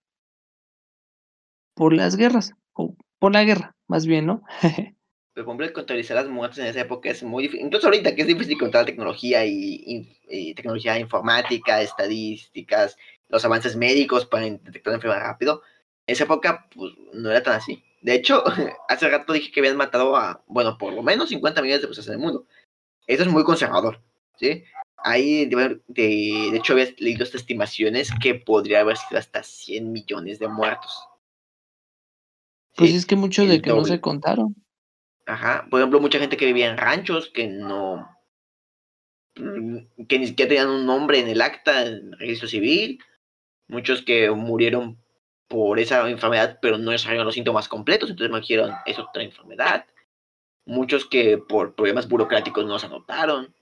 por 1.76 1.94
las 1.94 2.16
guerras, 2.16 2.54
o 2.74 2.96
por 3.20 3.34
la 3.34 3.44
guerra, 3.44 3.76
más 3.88 4.06
bien, 4.06 4.28
¿no? 4.28 4.44
Pero 5.38 5.46
por 5.46 5.72
contabilizar 5.72 6.18
las 6.18 6.28
muertes 6.28 6.58
en 6.58 6.66
esa 6.66 6.82
época 6.82 7.12
es 7.12 7.22
muy 7.22 7.44
difícil. 7.44 7.68
Incluso 7.68 7.86
ahorita 7.86 8.16
que 8.16 8.24
es 8.24 8.28
difícil 8.28 8.58
contar 8.58 8.86
tecnología 8.86 9.46
y, 9.46 10.10
tecnología 10.56 10.98
informática, 10.98 11.80
estadísticas, 11.80 12.98
los 13.30 13.46
avances 13.46 13.76
médicos 13.76 14.26
para 14.26 14.46
detectar 14.46 14.96
enfermedad 14.96 15.22
rápido. 15.22 15.62
En 16.08 16.14
esa 16.14 16.24
época, 16.24 16.68
pues, 16.76 16.92
no 17.14 17.30
era 17.30 17.44
tan 17.44 17.54
así. 17.54 17.84
De 18.02 18.16
hecho, 18.16 18.44
hace 18.90 19.10
rato 19.10 19.32
dije 19.32 19.52
que 19.52 19.60
habían 19.60 19.78
matado 19.78 20.18
a, 20.18 20.44
bueno, 20.48 20.76
por 20.80 20.92
lo 20.92 21.04
menos 21.04 21.30
50 21.30 21.62
millones 21.62 21.82
de 21.82 21.88
personas 21.88 22.08
en 22.08 22.14
el 22.14 22.20
mundo. 22.20 22.48
Eso 23.06 23.22
es 23.22 23.30
muy 23.30 23.44
conservador, 23.44 24.02
¿sí? 24.40 24.64
Ahí, 24.98 25.46
de, 25.46 25.80
de, 25.86 26.58
hecho, 26.58 26.74
había 26.74 26.88
leído 26.98 27.24
estas 27.24 27.42
estimaciones 27.42 28.10
que 28.20 28.34
podría 28.34 28.80
haber 28.80 28.98
sido 28.98 29.20
hasta 29.20 29.44
100 29.44 29.92
millones 29.92 30.40
de 30.40 30.48
muertos. 30.48 31.08
Pues 32.76 32.96
es 32.96 33.06
que 33.06 33.16
muchos 33.16 33.48
de 33.48 33.62
que 33.62 33.70
no 33.70 33.86
se 33.86 34.02
contaron. 34.02 34.56
Ajá. 35.28 35.68
Por 35.70 35.80
ejemplo, 35.80 36.00
mucha 36.00 36.20
gente 36.20 36.38
que 36.38 36.46
vivía 36.46 36.70
en 36.70 36.78
ranchos 36.78 37.30
que 37.30 37.48
no. 37.48 38.10
Mm, 39.36 40.06
que 40.08 40.20
ni 40.20 40.28
siquiera 40.28 40.50
tenían 40.50 40.70
un 40.70 40.86
nombre 40.86 41.20
en 41.20 41.28
el 41.28 41.42
acta, 41.42 41.86
en 41.86 42.14
el 42.14 42.20
registro 42.20 42.48
civil. 42.48 43.00
Muchos 43.68 44.02
que 44.04 44.32
murieron 44.32 44.98
por 45.48 45.80
esa 45.80 46.10
enfermedad, 46.10 46.60
pero 46.62 46.78
no 46.78 46.92
desarrollaron 46.92 47.28
los 47.28 47.36
síntomas 47.36 47.68
completos, 47.68 48.10
entonces 48.10 48.32
me 48.32 48.40
dijeron, 48.40 48.74
es 48.86 49.00
otra 49.00 49.24
enfermedad. 49.24 49.86
Muchos 50.66 51.06
que 51.06 51.38
por 51.38 51.76
problemas 51.76 52.08
burocráticos 52.10 52.66
no 52.66 52.80
se 52.80 52.88
anotaron. 52.88 53.54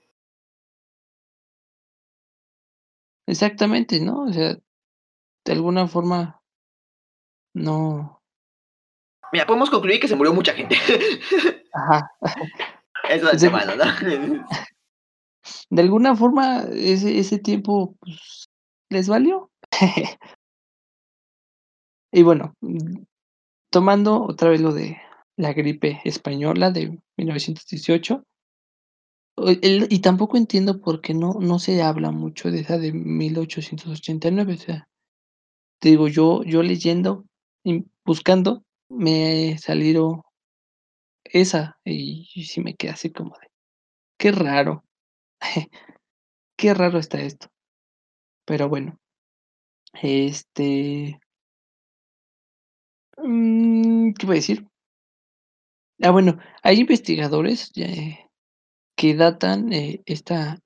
Exactamente, 3.26 4.00
¿no? 4.00 4.24
O 4.24 4.32
sea, 4.32 4.54
de 5.44 5.52
alguna 5.52 5.86
forma 5.88 6.42
no, 7.54 8.15
Mira, 9.32 9.46
podemos 9.46 9.70
concluir 9.70 10.00
que 10.00 10.08
se 10.08 10.16
murió 10.16 10.32
mucha 10.32 10.52
gente. 10.52 10.76
Ajá. 11.72 12.10
Eso 13.08 13.30
es 13.30 13.52
malo, 13.52 13.76
¿no? 13.76 13.84
De 15.70 15.82
alguna 15.82 16.16
forma, 16.16 16.64
ese, 16.72 17.18
ese 17.18 17.38
tiempo 17.38 17.96
pues, 18.00 18.48
les 18.90 19.08
valió. 19.08 19.50
y 22.12 22.22
bueno, 22.22 22.54
tomando 23.70 24.22
otra 24.24 24.50
vez 24.50 24.60
lo 24.60 24.72
de 24.72 25.00
la 25.36 25.52
gripe 25.52 26.00
española 26.04 26.70
de 26.70 26.98
1918, 27.16 28.24
y 29.38 29.98
tampoco 30.00 30.36
entiendo 30.36 30.80
por 30.80 31.00
qué 31.02 31.12
no, 31.12 31.34
no 31.40 31.58
se 31.58 31.82
habla 31.82 32.10
mucho 32.10 32.50
de 32.50 32.60
esa 32.60 32.78
de 32.78 32.92
1889. 32.92 34.54
O 34.54 34.56
sea, 34.56 34.88
te 35.78 35.90
digo, 35.90 36.08
yo, 36.08 36.42
yo 36.42 36.62
leyendo 36.62 37.26
y 37.62 37.84
buscando, 38.04 38.64
me 38.88 39.58
salieron 39.58 40.22
esa 41.24 41.78
y, 41.84 42.24
sí 42.44 42.60
me 42.60 42.74
quedé 42.74 42.92
así 42.92 43.10
como 43.10 43.36
de, 43.38 43.48
qué 44.18 44.32
raro, 44.32 44.84
qué 46.56 46.74
raro 46.74 46.98
está 46.98 47.20
esto. 47.20 47.48
Pero 48.46 48.68
bueno, 48.68 48.98
este, 50.02 51.20
mm, 53.18 54.12
¿qué 54.12 54.26
voy 54.26 54.36
a 54.36 54.40
decir? 54.40 54.66
Ah, 56.02 56.10
bueno, 56.10 56.38
hay 56.62 56.80
investigadores 56.80 57.72
eh, 57.76 58.28
que 58.96 59.14
datan 59.14 59.72
eh, 59.72 60.02
esta 60.06 60.60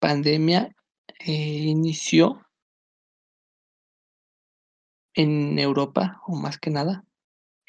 pandemia 0.00 0.74
eh, 1.20 1.32
inició 1.32 2.42
en 5.14 5.58
Europa, 5.58 6.20
o 6.26 6.34
más 6.36 6.58
que 6.58 6.70
nada, 6.70 7.04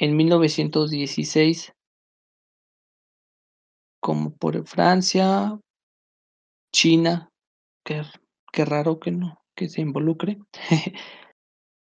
en 0.03 0.17
1916, 0.17 1.73
como 4.01 4.35
por 4.35 4.67
Francia, 4.67 5.57
China, 6.73 7.29
qué, 7.85 8.01
qué 8.51 8.65
raro 8.65 8.99
que 8.99 9.11
no, 9.11 9.41
que 9.55 9.69
se 9.69 9.79
involucre. 9.79 10.39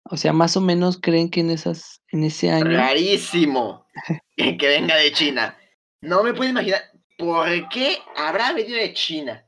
o 0.10 0.18
sea, 0.18 0.34
más 0.34 0.58
o 0.58 0.62
menos 0.62 1.00
creen 1.00 1.30
que 1.30 1.40
en 1.40 1.52
esas, 1.52 2.02
en 2.10 2.26
ese 2.26 2.52
año. 2.52 2.66
Rarísimo 2.66 3.88
que 4.36 4.68
venga 4.68 4.98
de 4.98 5.14
China. 5.14 5.58
No 6.02 6.22
me 6.22 6.34
puedo 6.34 6.50
imaginar 6.50 6.82
por 7.18 7.48
qué 7.70 8.00
habrá 8.18 8.52
venido 8.52 8.78
de 8.78 8.92
China. 8.92 9.48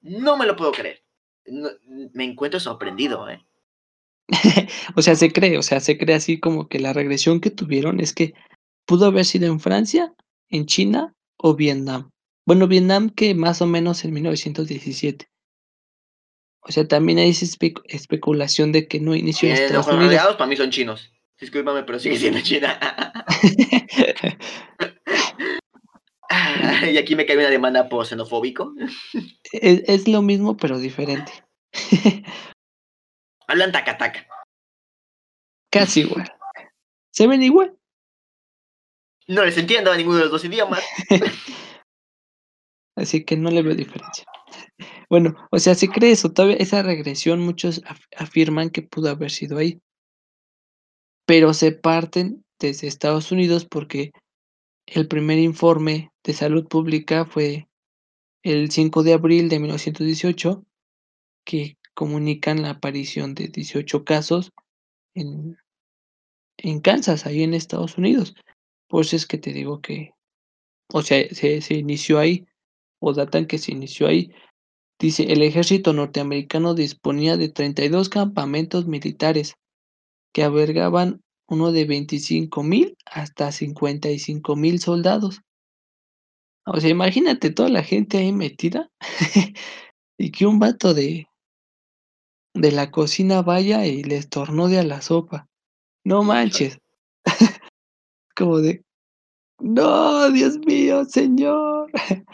No 0.00 0.38
me 0.38 0.46
lo 0.46 0.56
puedo 0.56 0.72
creer. 0.72 1.04
me 1.44 2.24
encuentro 2.24 2.58
sorprendido, 2.58 3.28
¿eh? 3.28 3.44
o 4.96 5.02
sea, 5.02 5.14
se 5.14 5.32
cree, 5.32 5.58
o 5.58 5.62
sea, 5.62 5.80
se 5.80 5.96
cree 5.98 6.16
así 6.16 6.38
como 6.38 6.68
que 6.68 6.78
la 6.78 6.92
regresión 6.92 7.40
que 7.40 7.50
tuvieron 7.50 8.00
es 8.00 8.12
que 8.12 8.34
pudo 8.86 9.06
haber 9.06 9.24
sido 9.24 9.46
en 9.46 9.60
Francia, 9.60 10.14
en 10.50 10.66
China 10.66 11.14
o 11.36 11.54
Vietnam. 11.54 12.10
Bueno, 12.46 12.66
Vietnam 12.66 13.10
que 13.10 13.34
más 13.34 13.60
o 13.62 13.66
menos 13.66 14.04
en 14.04 14.12
1917. 14.12 15.28
O 16.60 16.72
sea, 16.72 16.86
también 16.86 17.18
hay 17.18 17.30
esa 17.30 17.46
especulación 17.86 18.72
de 18.72 18.88
que 18.88 19.00
no 19.00 19.14
inició 19.14 19.48
en 19.48 19.54
Estados 19.56 19.86
Unidos. 19.88 20.36
para 20.36 20.46
mí 20.46 20.56
son 20.56 20.70
chinos. 20.70 21.12
Discúlpame, 21.40 21.84
pero 21.84 21.98
sigue 21.98 22.18
siendo 22.18 22.40
China. 22.40 22.78
y 26.92 26.98
aquí 26.98 27.16
me 27.16 27.26
cae 27.26 27.36
una 27.36 27.48
demanda 27.48 27.88
por 27.88 28.06
xenofóbico. 28.06 28.74
Es, 29.52 29.82
es 29.86 30.08
lo 30.08 30.20
mismo, 30.20 30.56
pero 30.56 30.78
diferente. 30.78 31.32
Hablan 33.48 33.72
taca-taca. 33.72 34.26
Casi 35.70 36.00
igual. 36.00 36.30
¿Se 37.10 37.26
ven 37.26 37.42
igual? 37.42 37.76
No 39.26 39.44
les 39.44 39.56
entiendo 39.58 39.90
a 39.90 39.96
ninguno 39.96 40.18
de 40.18 40.24
los 40.24 40.32
dos 40.32 40.44
idiomas. 40.44 40.84
Así 42.96 43.24
que 43.24 43.36
no 43.36 43.50
le 43.50 43.62
veo 43.62 43.74
diferencia. 43.74 44.24
Bueno, 45.08 45.34
o 45.50 45.58
sea, 45.58 45.74
se 45.74 45.88
cree 45.88 46.12
eso, 46.12 46.32
todavía 46.32 46.56
esa 46.58 46.82
regresión 46.82 47.40
muchos 47.40 47.82
afirman 48.16 48.70
que 48.70 48.82
pudo 48.82 49.10
haber 49.10 49.30
sido 49.30 49.58
ahí. 49.58 49.80
Pero 51.26 51.54
se 51.54 51.72
parten 51.72 52.44
desde 52.58 52.88
Estados 52.88 53.32
Unidos 53.32 53.64
porque 53.64 54.12
el 54.86 55.08
primer 55.08 55.38
informe 55.38 56.10
de 56.24 56.32
salud 56.32 56.66
pública 56.66 57.24
fue 57.24 57.68
el 58.42 58.70
5 58.70 59.02
de 59.02 59.12
abril 59.14 59.48
de 59.48 59.58
1918 59.58 60.64
que 61.44 61.78
comunican 61.98 62.62
la 62.62 62.70
aparición 62.70 63.34
de 63.34 63.48
18 63.48 64.04
casos 64.04 64.52
en, 65.16 65.58
en 66.56 66.78
Kansas, 66.78 67.26
ahí 67.26 67.42
en 67.42 67.54
Estados 67.54 67.98
Unidos. 67.98 68.36
Por 68.88 69.04
eso 69.04 69.16
es 69.16 69.26
que 69.26 69.36
te 69.36 69.52
digo 69.52 69.80
que, 69.80 70.12
o 70.92 71.02
sea, 71.02 71.28
se, 71.34 71.60
se 71.60 71.74
inició 71.74 72.20
ahí, 72.20 72.46
o 73.00 73.14
datan 73.14 73.46
que 73.46 73.58
se 73.58 73.72
inició 73.72 74.06
ahí. 74.06 74.30
Dice, 75.00 75.24
el 75.24 75.42
ejército 75.42 75.92
norteamericano 75.92 76.74
disponía 76.74 77.36
de 77.36 77.48
32 77.48 78.08
campamentos 78.08 78.86
militares 78.86 79.56
que 80.32 80.44
albergaban 80.44 81.20
uno 81.48 81.72
de 81.72 81.84
25 81.84 82.62
mil 82.62 82.96
hasta 83.06 83.50
55 83.50 84.54
mil 84.54 84.78
soldados. 84.78 85.40
O 86.64 86.78
sea, 86.78 86.90
imagínate 86.90 87.50
toda 87.50 87.70
la 87.70 87.82
gente 87.82 88.18
ahí 88.18 88.30
metida 88.30 88.88
y 90.16 90.30
que 90.30 90.46
un 90.46 90.60
vato 90.60 90.94
de, 90.94 91.26
de 92.54 92.72
la 92.72 92.90
cocina 92.90 93.42
vaya 93.42 93.86
y 93.86 94.02
les 94.02 94.28
de 94.30 94.78
a 94.78 94.84
la 94.84 95.00
sopa. 95.00 95.48
No 96.04 96.22
manches. 96.22 96.78
Como 98.34 98.58
de, 98.58 98.84
no, 99.60 100.30
Dios 100.30 100.58
mío, 100.58 101.04
señor. 101.04 101.90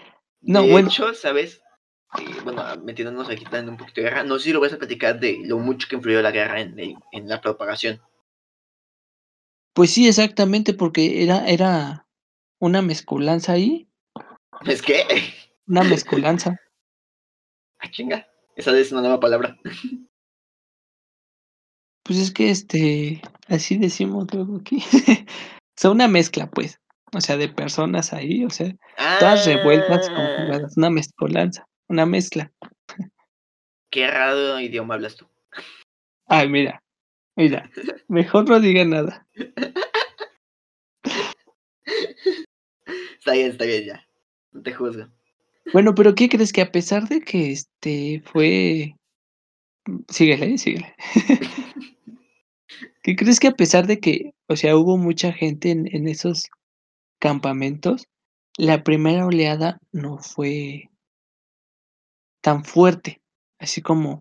no, 0.43 0.63
de 0.63 0.71
bueno. 0.71 0.89
hecho, 0.89 1.13
¿sabes? 1.15 1.61
bueno, 2.45 2.63
metiéndonos 2.85 3.29
aquí 3.29 3.43
también 3.45 3.71
un 3.71 3.77
poquito 3.77 4.01
de 4.01 4.09
guerra, 4.09 4.23
no 4.23 4.39
sé 4.39 4.45
si 4.45 4.53
lo 4.53 4.61
vas 4.61 4.73
a 4.73 4.79
platicar 4.79 5.19
de 5.19 5.41
lo 5.45 5.59
mucho 5.59 5.89
que 5.89 5.97
influyó 5.97 6.23
la 6.23 6.31
guerra 6.31 6.61
en, 6.61 6.79
en 7.11 7.29
la 7.29 7.41
propagación. 7.41 8.01
Pues 9.73 9.91
sí, 9.91 10.07
exactamente, 10.07 10.75
porque 10.75 11.25
era, 11.25 11.49
era 11.49 12.07
una 12.61 12.83
mezcolanza 12.83 13.53
ahí. 13.53 13.89
¿Es 14.65 14.81
qué? 14.83 15.05
Una 15.67 15.83
mezcolanza. 15.83 16.61
Ah, 17.81 17.91
chinga. 17.91 18.27
Esa 18.57 18.79
es 18.79 18.93
una 18.93 19.01
nueva 19.01 19.21
palabra. 19.21 19.59
Pues 22.05 22.19
es 22.19 22.31
que 22.33 22.51
este, 22.51 23.23
así 23.49 23.79
decimos 23.79 24.27
luego 24.33 24.59
aquí. 24.59 24.77
o 25.27 25.77
sea, 25.77 25.91
una 25.91 26.07
mezcla, 26.07 26.51
pues. 26.51 26.79
O 27.15 27.21
sea, 27.21 27.37
de 27.37 27.49
personas 27.49 28.13
ahí, 28.13 28.45
o 28.45 28.51
sea, 28.51 28.75
todas 29.21 29.47
revueltas, 29.47 30.09
ah. 30.11 30.69
una 30.77 30.91
mezcolanza, 30.91 31.67
una 31.89 32.05
mezcla. 32.07 32.53
Qué 33.91 34.09
raro 34.09 34.59
idioma 34.59 34.95
hablas 34.95 35.17
tú. 35.17 35.27
Ay, 36.27 36.49
mira, 36.49 36.83
mira, 37.37 37.71
mejor 38.09 38.49
no 38.49 38.59
diga 38.59 38.85
nada. 38.85 39.27
Está 43.19 43.33
bien, 43.33 43.53
está 43.53 43.65
bien 43.65 43.85
ya. 43.87 44.07
No 44.53 44.61
te 44.63 44.75
juzgo. 44.75 45.09
Bueno, 45.73 45.95
pero 45.95 46.15
¿qué 46.15 46.29
crees 46.29 46.53
que 46.53 46.63
a 46.63 46.71
pesar 46.71 47.09
de 47.09 47.21
que 47.21 47.51
este 47.53 48.23
fue. 48.25 48.97
Síguele, 50.09 50.59
síguele. 50.59 50.95
¿Qué 53.03 53.17
crees 53.17 53.39
que 53.39 53.49
a 53.49 53.53
pesar 53.53 53.87
de 53.87 54.01
que, 54.01 54.33
o 54.49 54.57
sea, 54.57 54.77
hubo 54.77 54.97
mucha 54.97 55.33
gente 55.33 55.71
en, 55.71 55.95
en 55.95 56.09
esos 56.09 56.49
campamentos, 57.21 58.07
la 58.57 58.83
primera 58.83 59.27
oleada 59.27 59.79
no 59.93 60.19
fue 60.19 60.91
tan 62.43 62.65
fuerte, 62.65 63.21
así 63.59 63.83
como, 63.83 64.21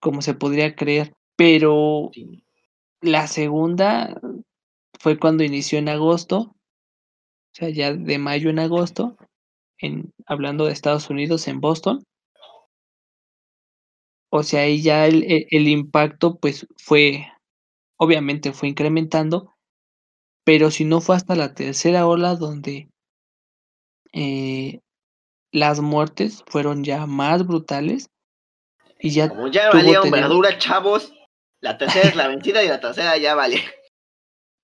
como 0.00 0.22
se 0.22 0.34
podría 0.34 0.76
creer, 0.76 1.12
pero 1.36 2.10
la 3.00 3.26
segunda 3.26 4.20
fue 5.00 5.18
cuando 5.18 5.44
inició 5.44 5.78
en 5.78 5.88
agosto, 5.88 6.38
o 6.38 6.54
sea, 7.52 7.70
ya 7.70 7.92
de 7.94 8.18
mayo 8.18 8.50
en 8.50 8.58
agosto, 8.58 9.16
en, 9.84 10.12
hablando 10.26 10.64
de 10.64 10.72
Estados 10.72 11.10
Unidos, 11.10 11.48
en 11.48 11.60
Boston. 11.60 12.04
O 14.30 14.42
sea, 14.42 14.62
ahí 14.62 14.82
ya 14.82 15.06
el, 15.06 15.24
el 15.28 15.68
impacto 15.68 16.38
pues 16.38 16.66
fue 16.76 17.26
obviamente 17.96 18.52
fue 18.52 18.68
incrementando, 18.68 19.54
pero 20.44 20.70
si 20.70 20.84
no 20.84 21.00
fue 21.00 21.16
hasta 21.16 21.34
la 21.34 21.54
tercera 21.54 22.06
ola 22.06 22.34
donde 22.34 22.88
eh, 24.12 24.80
las 25.52 25.80
muertes 25.80 26.44
fueron 26.46 26.84
ya 26.84 27.06
más 27.06 27.46
brutales 27.46 28.10
y 29.00 29.10
ya 29.10 29.28
como 29.28 29.48
ya 29.48 29.70
valía 29.70 30.02
un 30.02 30.10
verdura 30.10 30.56
chavos 30.58 31.12
la 31.60 31.78
tercera 31.78 32.08
es 32.08 32.16
la 32.16 32.28
vencida 32.34 32.62
y 32.62 32.68
la 32.68 32.80
tercera 32.80 33.16
ya 33.16 33.34
vale 33.34 33.60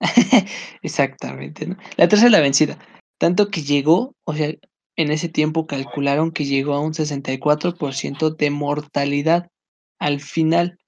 exactamente 0.82 1.66
¿no? 1.66 1.76
la 1.96 2.08
tercera 2.08 2.26
es 2.26 2.32
la 2.32 2.40
vencida 2.40 2.78
tanto 3.18 3.48
que 3.48 3.62
llegó 3.62 4.14
o 4.24 4.34
sea 4.34 4.52
en 5.02 5.10
ese 5.10 5.28
tiempo 5.28 5.66
calcularon 5.66 6.32
que 6.32 6.44
llegó 6.44 6.74
a 6.74 6.80
un 6.80 6.92
64% 6.92 8.36
de 8.36 8.50
mortalidad 8.50 9.48
al 9.98 10.20
final 10.20 10.80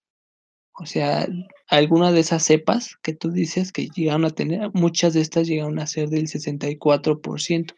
o 0.75 0.87
sea, 0.87 1.29
alguna 1.69 2.13
de 2.13 2.21
esas 2.21 2.45
cepas 2.45 2.97
que 3.03 3.13
tú 3.13 3.31
dices 3.31 3.73
que 3.73 3.89
llegaron 3.89 4.25
a 4.25 4.31
tener, 4.31 4.71
muchas 4.73 5.15
de 5.15 5.21
estas 5.21 5.47
llegaron 5.47 5.79
a 5.79 5.87
ser 5.87 6.09
del 6.09 6.29
64%. 6.29 7.73
O 7.73 7.77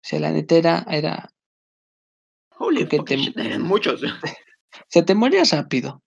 sea, 0.00 0.20
la 0.20 0.30
neta 0.30 0.56
era... 0.56 0.86
era 0.88 1.30
que 2.88 3.00
te, 3.00 3.58
muchos. 3.58 4.02
O 4.76 4.86
sea, 4.88 5.04
te 5.04 5.14
morías 5.14 5.52
rápido. 5.52 6.02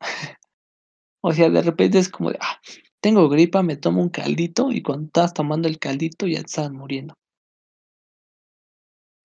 O 1.22 1.32
sea, 1.32 1.50
de 1.50 1.62
repente 1.62 2.00
es 2.00 2.10
como 2.10 2.32
de, 2.32 2.38
ah, 2.42 2.60
tengo 3.00 3.30
gripa, 3.30 3.64
me 3.64 3.78
tomo 3.78 4.02
un 4.02 4.10
caldito 4.10 4.74
y 4.74 4.82
cuando 4.82 5.06
estás 5.06 5.34
tomando 5.34 5.70
el 5.70 5.80
caldito 5.80 6.28
ya 6.28 6.40
estás 6.40 6.70
muriendo. 6.70 7.16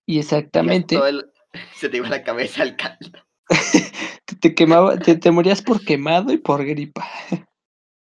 Y 0.05 0.19
exactamente... 0.19 0.99
se 1.75 1.89
te 1.89 1.97
iba 1.97 2.09
la 2.09 2.23
cabeza 2.23 2.63
el 2.63 2.75
caldo. 2.75 3.19
te, 4.41 4.55
quemaba, 4.55 4.97
te, 4.97 5.31
morías 5.31 5.61
por 5.61 5.83
quemado 5.83 6.31
y 6.33 6.37
por 6.37 6.65
gripa. 6.65 7.07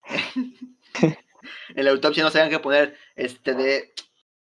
en 1.03 1.85
la 1.85 1.91
autopsia 1.91 2.23
no 2.23 2.31
se 2.31 2.49
que 2.49 2.59
poner 2.59 2.97
este 3.17 3.55
de. 3.55 3.77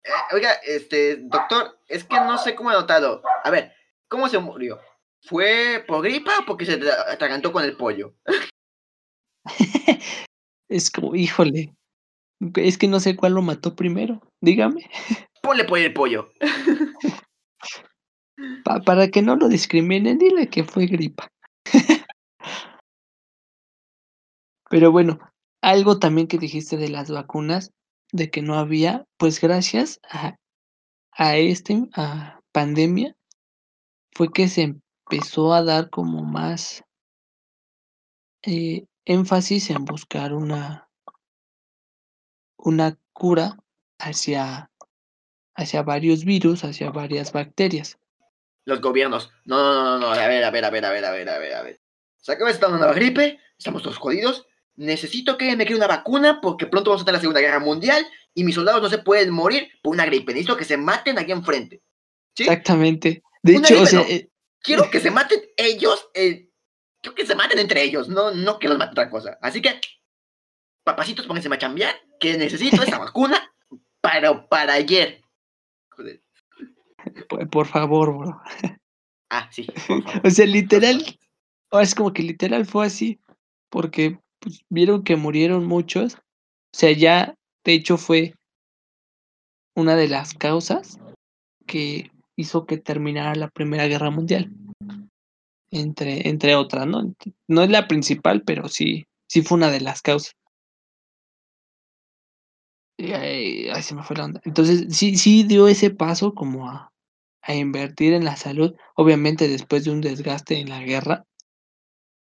Eh, 0.04 0.10
oiga, 0.34 0.54
este, 0.66 1.18
doctor, 1.18 1.80
es 1.88 2.04
que 2.04 2.16
no 2.16 2.38
sé 2.38 2.56
cómo 2.56 2.72
he 2.72 2.74
notado. 2.74 3.22
A 3.44 3.50
ver, 3.50 3.74
¿cómo 4.08 4.28
se 4.28 4.40
murió? 4.40 4.80
¿Fue 5.24 5.84
por 5.88 6.02
gripa 6.02 6.32
o 6.40 6.46
porque 6.46 6.66
se 6.66 6.80
atragantó 7.10 7.52
con 7.52 7.64
el 7.64 7.78
pollo? 7.78 8.16
es 10.68 10.90
como, 10.90 11.16
híjole. 11.16 11.74
Es 12.56 12.78
que 12.78 12.88
no 12.88 13.00
sé 13.00 13.16
cuál 13.16 13.34
lo 13.34 13.44
mató 13.44 13.76
primero. 13.76 14.20
Dígame. 14.42 14.90
Ponle 15.44 15.64
pollo 15.66 15.86
el 15.86 15.94
pollo. 15.94 16.32
Para 18.86 19.10
que 19.10 19.22
no 19.22 19.36
lo 19.36 19.48
discriminen, 19.48 20.18
dile 20.18 20.50
que 20.50 20.64
fue 20.64 20.86
gripa. 20.86 21.28
Pero 24.70 24.92
bueno, 24.92 25.20
algo 25.62 26.00
también 26.00 26.28
que 26.28 26.38
dijiste 26.38 26.78
de 26.78 26.90
las 26.90 27.12
vacunas, 27.12 27.72
de 28.12 28.30
que 28.30 28.42
no 28.42 28.56
había, 28.56 29.06
pues 29.18 29.40
gracias 29.42 30.00
a, 30.10 30.36
a 31.12 31.38
este 31.38 31.88
a 31.96 32.40
pandemia, 32.52 33.16
fue 34.14 34.32
que 34.32 34.48
se 34.48 34.62
empezó 35.10 35.54
a 35.54 35.64
dar 35.64 35.90
como 35.90 36.24
más 36.24 36.84
eh, 38.44 38.86
énfasis 39.06 39.70
en 39.70 39.86
buscar 39.86 40.34
una, 40.34 40.90
una 42.58 42.98
cura 43.14 43.58
hacia, 44.00 44.71
hacia 45.56 45.84
varios 45.84 46.26
virus, 46.26 46.64
hacia 46.64 46.92
varias 46.92 47.32
bacterias 47.32 47.98
los 48.66 48.82
gobiernos. 48.82 49.32
No, 49.46 49.58
no, 49.58 49.84
no, 49.84 50.00
no, 50.00 50.08
a 50.12 50.28
ver, 50.28 50.44
a 50.44 50.52
ver, 50.52 50.66
a 50.66 50.70
ver, 50.70 50.86
a 50.86 50.92
ver, 50.92 51.06
a 51.06 51.12
ver, 51.12 51.30
a 51.30 51.38
ver, 51.40 51.54
a 51.54 51.62
ver. 51.62 51.82
Se 52.18 52.32
acaba 52.32 52.50
de 52.50 52.54
estar 52.54 52.72
una 52.72 52.92
gripe, 52.94 53.40
estamos 53.58 53.82
todos 53.82 53.98
jodidos. 53.98 54.46
Necesito 54.76 55.38
que 55.38 55.56
me 55.56 55.66
quede 55.66 55.78
una 55.78 55.88
vacuna 55.88 56.40
porque 56.42 56.68
pronto 56.68 56.92
vamos 56.92 57.02
a 57.02 57.06
tener 57.06 57.18
la 57.18 57.22
Segunda 57.22 57.42
Guerra 57.42 57.60
Mundial 57.60 58.06
y 58.34 58.44
mis 58.44 58.56
soldados 58.56 58.82
no 58.82 58.90
se 58.90 59.00
pueden 59.00 59.32
morir 59.32 59.70
por 59.82 59.94
una 59.94 60.06
gripe. 60.06 60.34
Necesito 60.34 60.58
que 60.58 60.66
se 60.66 60.78
maten 60.78 61.20
aquí 61.20 61.32
enfrente. 61.32 61.82
Exactamente. 62.38 63.24
De 63.44 63.56
hecho, 63.56 63.82
o 63.82 63.86
sea, 63.86 64.02
eh, 64.02 64.30
quiero 64.60 64.90
que 64.92 65.00
se 65.00 65.12
maten 65.12 65.42
ellos. 65.58 66.10
Eh, 66.14 66.50
quiero 67.02 67.16
que 67.16 67.26
se 67.26 67.36
maten 67.36 67.60
entre 67.60 67.84
ellos, 67.84 68.08
no, 68.08 68.32
no 68.32 68.60
que 68.60 68.70
los 68.70 68.78
mate 68.78 68.92
otra 68.92 69.10
cosa. 69.10 69.38
Así 69.42 69.62
que, 69.62 69.82
papacitos, 70.84 71.26
pónganse 71.26 71.50
a 71.52 71.58
chambear, 71.58 71.96
que 72.20 72.38
necesito 72.38 72.84
esa 72.84 72.98
vacuna 73.00 73.54
para, 74.00 74.48
para 74.48 74.74
ayer. 74.74 75.21
Joder. 75.92 76.22
Por, 77.50 77.68
favor, 77.68 78.18
bro. 78.18 78.42
Ah, 79.30 79.50
sí. 79.52 79.68
o 80.24 80.30
sea, 80.30 80.46
literal, 80.46 81.04
es 81.72 81.96
como 81.96 82.14
que 82.14 82.24
literal 82.24 82.66
fue 82.66 82.86
así, 82.86 83.20
porque 83.70 84.20
pues, 84.40 84.64
vieron 84.70 85.04
que 85.04 85.16
murieron 85.16 85.66
muchos. 85.66 86.16
O 86.16 86.78
sea, 86.78 86.92
ya, 86.92 87.36
de 87.64 87.74
hecho, 87.74 87.98
fue 87.98 88.36
una 89.76 89.96
de 89.96 90.08
las 90.08 90.34
causas 90.34 91.00
que 91.66 92.12
hizo 92.36 92.66
que 92.66 92.78
terminara 92.78 93.36
la 93.36 93.50
Primera 93.50 93.88
Guerra 93.88 94.10
Mundial. 94.10 94.52
Entre, 95.72 96.28
entre 96.28 96.56
otras, 96.56 96.86
¿no? 96.86 97.14
No 97.48 97.64
es 97.64 97.70
la 97.70 97.88
principal, 97.88 98.44
pero 98.44 98.68
sí, 98.68 99.06
sí 99.30 99.42
fue 99.42 99.58
una 99.58 99.72
de 99.72 99.80
las 99.80 100.02
causas. 100.02 100.34
Y 103.02 103.14
ahí, 103.14 103.82
se 103.82 103.96
me 103.96 104.04
fue 104.04 104.16
la 104.16 104.26
onda. 104.26 104.42
Entonces, 104.44 104.86
sí, 104.96 105.18
sí 105.18 105.42
dio 105.42 105.68
ese 105.68 105.90
paso 105.90 106.36
como 106.36 106.70
a, 106.70 106.94
a 107.42 107.56
invertir 107.56 108.14
en 108.14 108.24
la 108.24 108.36
salud, 108.36 108.76
obviamente 108.96 109.48
después 109.48 109.86
de 109.86 109.92
un 109.92 110.02
desgaste 110.02 110.60
en 110.60 110.70
la 110.70 110.84
guerra, 110.84 111.26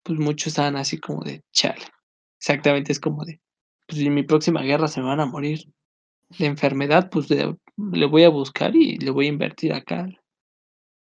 pues 0.02 0.18
muchos 0.18 0.48
estaban 0.48 0.74
así 0.74 0.98
como 0.98 1.22
de 1.22 1.44
chale. 1.52 1.84
Exactamente, 2.40 2.90
es 2.90 2.98
como 2.98 3.24
de, 3.24 3.40
pues 3.86 4.00
en 4.00 4.12
mi 4.12 4.24
próxima 4.24 4.62
guerra 4.62 4.88
se 4.88 5.00
me 5.00 5.06
van 5.06 5.20
a 5.20 5.26
morir 5.26 5.72
de 6.36 6.46
enfermedad, 6.46 7.10
pues 7.10 7.28
le 7.30 8.06
voy 8.06 8.24
a 8.24 8.28
buscar 8.28 8.74
y 8.74 8.98
le 8.98 9.12
voy 9.12 9.26
a 9.26 9.30
invertir 9.30 9.72
acá 9.72 10.08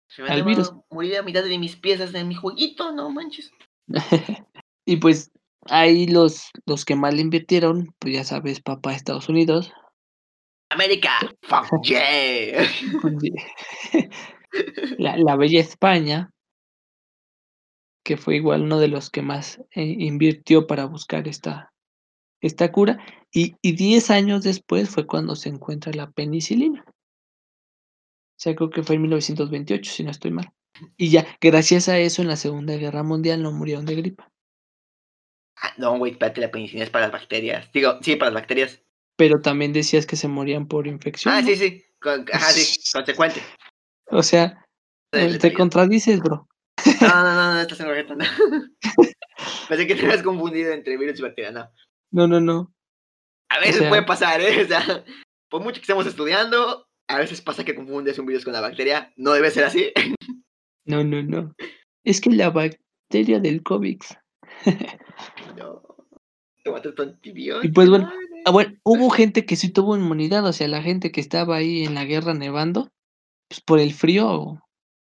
se 0.08 0.24
me 0.24 0.30
al 0.30 0.44
virus. 0.44 0.74
morir 0.92 1.18
a 1.18 1.24
mitad 1.24 1.44
de 1.44 1.58
mis 1.58 1.78
piezas 1.78 2.12
de 2.12 2.26
mi 2.26 2.36
jueguito, 2.36 2.92
no 2.92 3.10
manches. 3.10 3.50
y 4.86 4.98
pues 4.98 5.32
ahí 5.70 6.08
los, 6.08 6.50
los 6.66 6.86
que 6.86 6.96
mal 6.96 7.20
invirtieron, 7.20 7.94
pues 8.00 8.14
ya 8.14 8.24
sabes, 8.24 8.62
papá 8.62 8.92
de 8.92 8.98
Estados 8.98 9.30
Unidos. 9.30 9.74
América, 10.70 11.12
fuck 11.42 11.68
yeah. 11.84 12.66
la, 14.98 15.18
la 15.18 15.36
bella 15.36 15.60
España, 15.60 16.32
que 18.04 18.18
fue 18.18 18.36
igual 18.36 18.64
uno 18.64 18.80
de 18.80 18.88
los 18.88 19.10
que 19.10 19.22
más 19.22 19.60
eh, 19.76 19.96
invirtió 20.00 20.68
para 20.68 20.86
buscar 20.86 21.28
esta, 21.28 21.72
esta 22.42 22.72
cura, 22.72 23.04
y, 23.32 23.56
y 23.62 23.76
10 23.76 24.10
años 24.12 24.44
después 24.44 24.90
fue 24.90 25.08
cuando 25.08 25.36
se 25.36 25.50
encuentra 25.50 25.94
la 25.94 26.12
penicilina. 26.12 26.84
O 26.88 28.40
sea, 28.44 28.56
creo 28.56 28.70
que 28.70 28.84
fue 28.84 28.96
en 28.96 29.04
1928, 29.04 29.92
si 29.92 30.04
no 30.04 30.12
estoy 30.12 30.32
mal. 30.32 30.52
Y 30.98 31.10
ya, 31.10 31.26
gracias 31.40 31.88
a 31.88 32.00
eso, 32.00 32.22
en 32.22 32.28
la 32.28 32.36
Segunda 32.36 32.76
Guerra 32.76 33.04
Mundial 33.04 33.42
no 33.42 33.52
murieron 33.52 33.86
de 33.86 33.96
gripa. 33.96 34.33
Ah, 35.64 35.74
no, 35.78 35.98
güey, 35.98 36.12
espérate, 36.12 36.42
la 36.42 36.52
penicilina 36.52 36.84
es 36.84 36.90
para 36.90 37.06
las 37.06 37.14
bacterias. 37.14 37.72
Digo, 37.72 37.98
sí, 38.02 38.18
para 38.18 38.32
las 38.32 38.42
bacterias. 38.42 38.82
Pero 39.16 39.40
también 39.42 39.72
decías 39.72 40.06
que 40.06 40.18
se 40.18 40.28
morían 40.28 40.68
por 40.68 40.88
infección. 40.88 41.34
Ah, 41.34 41.42
sí, 41.42 41.56
sí. 41.56 41.86
ajá, 42.02 42.52
sí, 42.52 42.82
consecuente. 42.94 43.42
O 44.08 44.22
sea, 44.22 44.66
te 45.12 45.54
contradices, 45.54 46.20
bro. 46.20 46.50
No, 47.00 47.08
no, 47.08 47.24
no, 47.36 47.54
no 47.54 47.62
estás 47.62 47.80
en 47.80 47.86
correcto. 47.86 48.16
No. 48.16 48.26
Pensé 49.70 49.88
que 49.88 49.96
te 49.96 50.06
habías 50.06 50.22
confundido 50.22 50.74
entre 50.74 50.98
virus 50.98 51.20
y 51.20 51.24
bacteria, 51.24 51.52
no. 51.52 51.72
No, 52.12 52.28
no, 52.28 52.42
no. 52.42 52.76
A 53.50 53.60
veces 53.60 53.88
puede 53.88 54.04
pasar, 54.04 54.42
¿eh? 54.42 54.64
O 54.64 54.68
sea, 54.68 55.06
por 55.50 55.62
mucho 55.62 55.76
que 55.76 55.82
estemos 55.82 56.06
estudiando, 56.08 56.90
a 57.08 57.18
veces 57.20 57.42
pasa 57.42 57.64
que 57.64 57.76
confundes 57.76 58.20
un 58.20 58.26
virus 58.26 58.44
con 58.44 58.52
la 58.54 58.62
bacteria. 58.62 59.14
No 59.16 59.32
debe 59.32 59.50
ser 59.50 59.64
así. 59.64 59.94
No, 60.86 61.04
no, 61.04 61.24
no. 61.24 61.56
Es 62.04 62.20
que 62.20 62.32
la 62.32 62.50
bacteria 62.50 63.40
del 63.40 63.64
COVID. 63.64 64.02
No. 65.58 65.82
Y 67.64 67.70
pues 67.70 67.90
bueno, 67.90 68.10
ah, 68.46 68.52
bueno, 68.52 68.78
hubo 68.84 69.10
gente 69.10 69.46
que 69.46 69.58
sí 69.58 69.70
tuvo 69.70 69.98
inmunidad, 69.98 70.46
o 70.46 70.54
sea, 70.54 70.68
la 70.70 70.82
gente 70.82 71.12
que 71.12 71.20
estaba 71.20 71.58
ahí 71.58 71.84
en 71.84 71.94
la 71.94 72.06
guerra 72.06 72.34
nevando, 72.34 72.90
pues 73.50 73.60
por 73.60 73.80
el 73.80 73.94
frío 73.94 74.62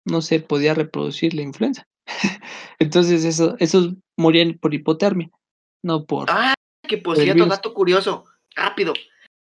no 0.04 0.20
se 0.20 0.40
podía 0.40 0.74
reproducir 0.74 1.32
la 1.32 1.42
influenza. 1.42 1.86
Entonces 2.78 3.24
eso, 3.24 3.56
esos 3.58 3.94
morían 4.18 4.58
por 4.58 4.74
hipotermia, 4.74 5.30
no 5.82 6.04
por... 6.04 6.30
Ah, 6.30 6.54
que 6.86 6.98
por 6.98 7.16
cierto, 7.16 7.46
dato 7.46 7.72
curioso, 7.72 8.24
rápido. 8.54 8.92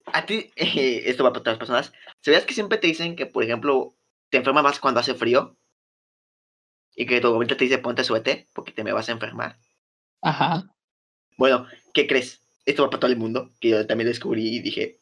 A 0.07 0.25
ti, 0.25 0.51
esto 0.57 1.25
va 1.25 1.33
para 1.33 1.53
las 1.53 1.59
personas, 1.59 1.93
¿sabías 2.21 2.47
que 2.47 2.55
siempre 2.55 2.79
te 2.79 2.87
dicen 2.87 3.17
que, 3.17 3.27
por 3.27 3.45
ejemplo, 3.45 3.95
te 4.31 4.39
enfermas 4.39 4.65
más 4.65 4.81
cuando 4.81 5.01
hace 5.01 5.15
frío? 5.15 5.57
Y 6.97 7.07
que 7.07 7.21
tu 7.21 7.29
abuelita 7.29 7.57
te 7.57 7.65
dice 7.65 7.79
ponte 7.79 8.03
suete 8.03 8.49
porque 8.55 8.73
te 8.73 8.83
me 8.83 8.93
vas 8.93 9.09
a 9.09 9.13
enfermar. 9.13 9.59
Ajá. 10.21 10.75
Bueno, 11.37 11.67
¿qué 11.95 12.07
crees? 12.07 12.43
Esto 12.67 12.83
va 12.83 12.91
para 12.91 13.01
todo 13.01 13.11
el 13.11 13.17
mundo, 13.17 13.51
que 13.61 13.71
yo 13.71 13.87
también 13.87 14.09
descubrí 14.09 14.57
y 14.57 14.61
dije, 14.61 14.99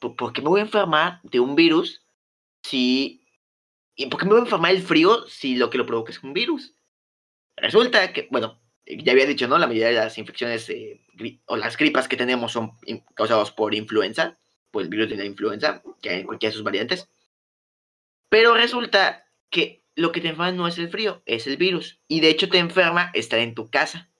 ¿por 0.00 0.32
qué 0.32 0.42
me 0.42 0.48
voy 0.48 0.60
a 0.60 0.64
enfermar 0.64 1.20
de 1.22 1.40
un 1.40 1.54
virus 1.54 2.02
si... 2.62 3.22
¿Y 3.94 4.06
por 4.06 4.20
qué 4.20 4.26
me 4.26 4.32
voy 4.32 4.40
a 4.40 4.44
enfermar 4.44 4.72
del 4.72 4.82
frío 4.82 5.26
si 5.26 5.56
lo 5.56 5.70
que 5.70 5.78
lo 5.78 5.86
provoca 5.86 6.12
es 6.12 6.22
un 6.22 6.32
virus? 6.32 6.74
Resulta 7.56 8.12
que, 8.12 8.28
bueno, 8.30 8.60
ya 8.86 9.12
había 9.12 9.26
dicho, 9.26 9.48
¿no? 9.48 9.58
La 9.58 9.66
mayoría 9.66 9.88
de 9.88 9.94
las 9.94 10.18
infecciones 10.18 10.68
eh, 10.70 11.00
o 11.46 11.56
las 11.56 11.76
gripas 11.76 12.08
que 12.08 12.16
tenemos 12.16 12.52
son 12.52 12.72
causadas 13.14 13.50
por 13.50 13.74
influenza, 13.74 14.38
por 14.70 14.82
el 14.82 14.88
virus 14.88 15.08
de 15.08 15.16
la 15.16 15.24
influenza, 15.24 15.82
que 16.00 16.10
hay 16.10 16.20
en 16.20 16.26
cualquiera 16.26 16.50
de 16.50 16.56
sus 16.56 16.64
variantes. 16.64 17.08
Pero 18.28 18.54
resulta 18.54 19.26
que 19.50 19.84
lo 19.94 20.12
que 20.12 20.20
te 20.20 20.28
enferma 20.28 20.52
no 20.52 20.68
es 20.68 20.78
el 20.78 20.90
frío, 20.90 21.22
es 21.26 21.46
el 21.46 21.56
virus. 21.56 21.98
Y 22.06 22.20
de 22.20 22.30
hecho 22.30 22.48
te 22.48 22.58
enferma 22.58 23.10
estar 23.14 23.38
en 23.40 23.54
tu 23.54 23.68
casa. 23.70 24.10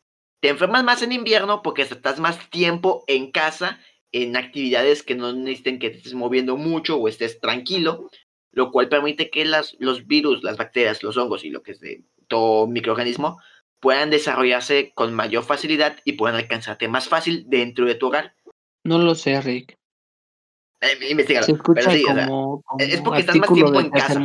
Te 0.41 0.49
enfermas 0.49 0.84
más 0.84 1.03
en 1.03 1.12
invierno 1.12 1.62
porque 1.62 1.82
estás 1.82 2.20
más 2.20 2.51
tiempo 2.51 3.05
en 3.07 3.32
casa, 3.32 3.80
en 4.12 4.36
actividades 4.36 5.03
que 5.03 5.14
no 5.14 5.32
necesiten 5.32 5.78
que 5.78 5.91
te 5.91 5.99
estés 5.99 6.14
moviendo 6.14 6.57
mucho 6.57 6.97
o 6.97 7.09
estés 7.09 7.41
tranquilo, 7.41 8.09
lo 8.53 8.70
cual 8.70 8.89
permite 8.89 9.30
que 9.30 9.45
las, 9.45 9.76
los 9.80 10.07
virus, 10.07 10.43
las 10.43 10.57
bacterias, 10.57 11.03
los 11.03 11.16
hongos 11.16 11.45
y 11.45 11.51
lo 11.51 11.62
que 11.62 11.72
es 11.72 11.80
de 11.80 12.05
todo 12.28 12.66
microorganismo 12.66 13.41
puedan 13.80 14.11
desarrollarse 14.11 14.93
con 14.95 15.14
mayor 15.14 15.45
facilidad 15.45 15.97
y 16.05 16.12
puedan 16.12 16.36
alcanzarte 16.36 16.89
más 16.89 17.09
fácil 17.09 17.45
dentro 17.49 17.86
de 17.86 17.95
tu 17.95 18.09
hogar. 18.09 18.34
No 18.84 18.99
lo 18.99 19.14
sé, 19.14 19.41
Rick. 19.41 19.76
Eh, 20.80 20.97
como, 22.07 22.62
es 22.78 23.01
porque 23.01 23.20
estás 23.20 23.36
más 23.36 23.53
tiempo 23.53 23.80
en 23.80 23.91
casa. 23.91 24.20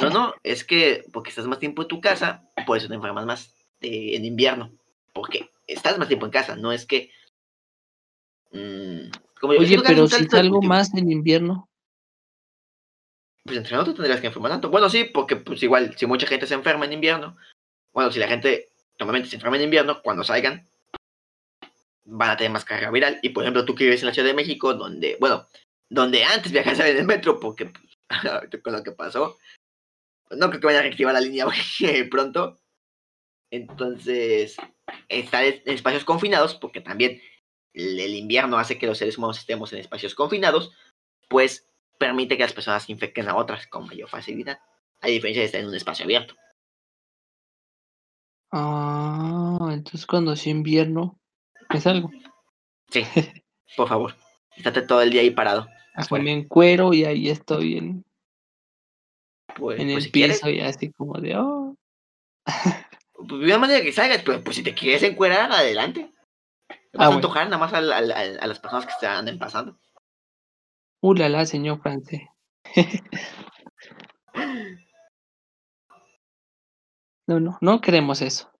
No, 0.00 0.10
no, 0.10 0.34
es 0.42 0.64
que 0.64 1.04
porque 1.12 1.30
estás 1.30 1.46
más 1.46 1.58
tiempo 1.58 1.82
en 1.82 1.88
tu 1.88 2.00
casa, 2.00 2.48
puedes 2.66 2.88
te 2.88 2.94
enfermas 2.94 3.26
más 3.26 3.57
en 3.80 4.24
invierno. 4.24 4.72
Porque 5.12 5.50
estás 5.66 5.98
más 5.98 6.08
tiempo 6.08 6.26
en 6.26 6.32
casa, 6.32 6.56
no 6.56 6.72
es 6.72 6.86
que. 6.86 7.10
Mm, 8.52 9.10
Oye, 9.42 9.80
pero 9.86 10.06
si 10.08 10.26
salgo 10.26 10.62
más 10.62 10.94
en 10.94 11.10
invierno. 11.10 11.68
Pues 13.44 13.56
entre 13.56 13.72
nosotros 13.72 13.96
tendrías 13.96 14.20
que 14.20 14.26
enfermar 14.26 14.52
tanto. 14.52 14.70
Bueno, 14.70 14.90
sí, 14.90 15.04
porque 15.04 15.36
pues 15.36 15.62
igual, 15.62 15.94
si 15.96 16.06
mucha 16.06 16.26
gente 16.26 16.46
se 16.46 16.54
enferma 16.54 16.84
en 16.84 16.92
invierno, 16.92 17.36
bueno, 17.92 18.10
si 18.10 18.18
la 18.18 18.28
gente 18.28 18.68
normalmente 18.98 19.30
se 19.30 19.36
enferma 19.36 19.56
en 19.56 19.64
invierno, 19.64 20.02
cuando 20.02 20.24
salgan, 20.24 20.66
van 22.04 22.30
a 22.30 22.36
tener 22.36 22.52
más 22.52 22.64
carga 22.64 22.90
viral. 22.90 23.18
Y 23.22 23.30
por 23.30 23.44
ejemplo, 23.44 23.64
tú 23.64 23.74
que 23.74 23.84
vives 23.84 24.02
en 24.02 24.08
la 24.08 24.14
Ciudad 24.14 24.28
de 24.28 24.34
México, 24.34 24.74
donde, 24.74 25.16
bueno, 25.20 25.46
donde 25.88 26.24
antes 26.24 26.52
viajas 26.52 26.80
en 26.80 26.96
el 26.96 27.06
metro, 27.06 27.38
porque 27.38 27.72
con 28.62 28.72
lo 28.72 28.82
que 28.82 28.92
pasó, 28.92 29.38
no 30.30 30.48
creo 30.48 30.60
que 30.60 30.66
vayan 30.66 30.80
a 30.80 30.82
reactivar 30.84 31.14
la 31.14 31.20
línea 31.20 31.46
pronto. 32.10 32.58
Entonces, 33.50 34.56
estar 35.08 35.44
en 35.44 35.62
espacios 35.64 36.04
confinados, 36.04 36.54
porque 36.54 36.80
también 36.80 37.20
el 37.72 38.14
invierno 38.14 38.58
hace 38.58 38.78
que 38.78 38.86
los 38.86 38.98
seres 38.98 39.18
humanos 39.18 39.38
estemos 39.38 39.72
en 39.72 39.78
espacios 39.78 40.14
confinados, 40.14 40.72
pues 41.28 41.66
permite 41.98 42.36
que 42.36 42.42
las 42.42 42.52
personas 42.52 42.88
infecten 42.88 43.28
a 43.28 43.36
otras 43.36 43.66
con 43.66 43.86
mayor 43.86 44.08
facilidad, 44.08 44.60
a 45.00 45.08
diferencia 45.08 45.42
de 45.42 45.46
estar 45.46 45.60
en 45.60 45.68
un 45.68 45.74
espacio 45.74 46.04
abierto. 46.04 46.34
Ah, 48.50 49.68
entonces 49.72 50.06
cuando 50.06 50.32
es 50.32 50.46
invierno, 50.46 51.18
es 51.70 51.86
algo. 51.86 52.10
Sí, 52.90 53.04
por 53.76 53.88
favor. 53.88 54.14
Estate 54.56 54.82
todo 54.82 55.02
el 55.02 55.10
día 55.10 55.20
ahí 55.20 55.30
parado. 55.30 55.68
Me 56.10 56.32
encuero 56.32 56.94
y 56.94 57.04
ahí 57.04 57.28
estoy 57.28 57.76
en, 57.76 58.04
pues, 59.56 59.80
en 59.80 59.92
pues, 59.92 60.04
el 60.04 60.10
piso 60.10 60.48
y 60.48 60.60
así 60.60 60.92
como 60.92 61.20
de, 61.20 61.36
oh. 61.36 61.76
Pues 63.26 63.40
de 63.40 63.46
una 63.46 63.58
manera 63.58 63.82
que 63.82 63.92
salgas, 63.92 64.22
pero 64.22 64.42
pues 64.44 64.54
si 64.56 64.62
te 64.62 64.74
quieres 64.74 65.02
encuerar, 65.02 65.50
adelante. 65.50 66.12
Te 66.68 66.98
vas 66.98 67.08
ah, 67.08 67.12
a 67.12 67.14
antojar 67.14 67.46
nada 67.46 67.58
más 67.58 67.72
a, 67.72 67.80
las 67.80 68.60
personas 68.60 68.86
que 68.86 68.92
se 69.00 69.06
anden 69.06 69.38
pasando. 69.38 69.76
Uh, 71.00 71.14
la, 71.14 71.44
señor 71.44 71.80
francés. 71.80 72.22
no, 77.26 77.40
no, 77.40 77.58
no 77.60 77.80
queremos 77.80 78.22
eso. 78.22 78.52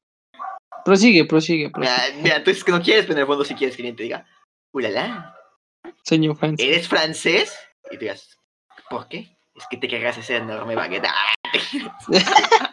Prosigue, 0.85 1.25
prosigue, 1.25 1.71
prosigue. 1.71 2.23
Mira, 2.23 2.43
tú 2.43 2.51
es 2.51 2.65
que 2.65 2.73
no 2.73 2.83
quieres, 2.83 3.05
pero 3.05 3.15
en 3.15 3.21
el 3.21 3.27
fondo 3.27 3.45
si 3.45 3.55
quieres 3.55 3.77
que 3.77 3.83
alguien 3.83 3.97
te 3.97 4.03
diga, 4.05 4.27
ulala. 4.73 5.37
Señor 6.03 6.37
francés. 6.37 6.67
¿Eres 6.67 6.89
francés? 6.89 7.57
Y 7.91 7.95
tú 7.95 8.01
digas, 8.01 8.39
¿por 8.91 9.07
qué? 9.09 9.37
Es 9.55 9.67
que 9.71 9.77
te 9.77 9.87
quejas 9.87 10.19
ese 10.19 10.37
enorme 10.37 10.75
baguette. 10.75 11.09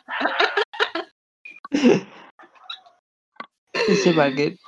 ese 3.88 4.14
baguette. 4.14 4.60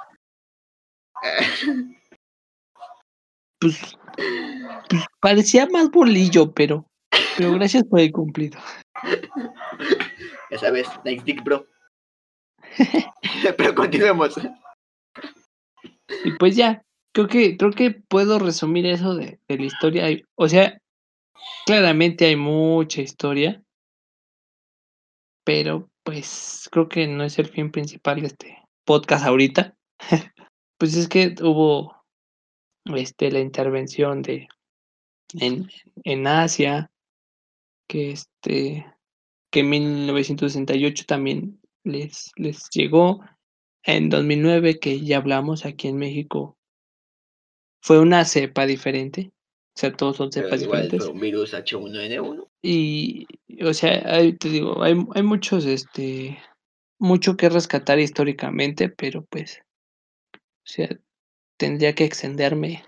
Pues, 3.60 3.98
pues, 4.90 5.04
parecía 5.20 5.68
más 5.68 5.90
bolillo, 5.90 6.52
pero, 6.54 6.86
pero 7.38 7.54
gracias 7.54 7.84
por 7.86 8.00
el 8.00 8.12
cumplido. 8.12 8.60
Ya 10.52 10.60
sabes, 10.60 10.88
nice 11.04 11.24
dick, 11.24 11.44
bro. 11.44 11.66
pero 13.58 13.76
continuemos. 13.76 14.40
Y 16.24 16.32
pues 16.38 16.56
ya, 16.56 16.84
creo 17.14 17.28
que, 17.28 17.58
creo 17.58 17.72
que 17.72 17.92
puedo 17.92 18.40
resumir 18.40 18.86
eso 18.86 19.16
de, 19.16 19.40
de 19.48 19.58
la 19.58 19.66
historia. 19.66 20.06
O 20.36 20.48
sea, 20.48 20.80
claramente 21.66 22.26
hay 22.26 22.36
mucha 22.36 23.02
historia, 23.02 23.62
pero 25.44 25.90
pues 26.08 26.70
creo 26.72 26.88
que 26.88 27.06
no 27.06 27.26
es 27.26 27.38
el 27.38 27.48
fin 27.48 27.70
principal 27.70 28.22
de 28.22 28.28
este 28.28 28.64
podcast 28.86 29.26
ahorita. 29.26 29.76
pues 30.80 30.96
es 30.96 31.10
que 31.10 31.36
hubo 31.42 32.02
este, 32.86 33.30
la 33.30 33.42
intervención 33.42 34.22
de 34.22 34.48
en, 35.34 35.70
en 36.06 36.28
Asia, 36.28 36.90
que 37.90 38.12
este 38.12 38.86
que 39.52 39.60
en 39.60 39.70
1968 39.70 41.04
también 41.06 41.60
les, 41.84 42.32
les 42.38 42.70
llegó. 42.70 43.20
En 43.84 44.08
2009, 44.08 44.80
que 44.80 45.02
ya 45.02 45.18
hablamos 45.18 45.66
aquí 45.66 45.90
en 45.90 45.98
México, 45.98 46.58
fue 47.82 48.00
una 48.00 48.24
cepa 48.24 48.66
diferente. 48.66 49.34
O 49.78 49.80
sea, 49.80 49.92
todos 49.92 50.18
son 50.18 50.32
cepas 50.32 50.62
diferentes. 50.62 51.04
Fue 51.04 51.14
un 51.14 51.20
virus 51.20 51.54
H1N1. 51.54 52.48
Y, 52.64 53.28
o 53.64 53.72
sea, 53.76 54.02
te 54.40 54.50
digo, 54.50 54.82
hay, 54.82 54.96
hay 55.14 55.22
muchos, 55.22 55.66
este, 55.66 56.40
mucho 56.98 57.38
que 57.38 57.48
rescatar 57.48 58.00
históricamente, 58.00 58.90
pero 58.90 59.24
pues, 59.26 59.62
o 60.34 60.40
sea, 60.64 60.90
tendría 61.58 61.94
que 61.94 62.06
extenderme 62.06 62.86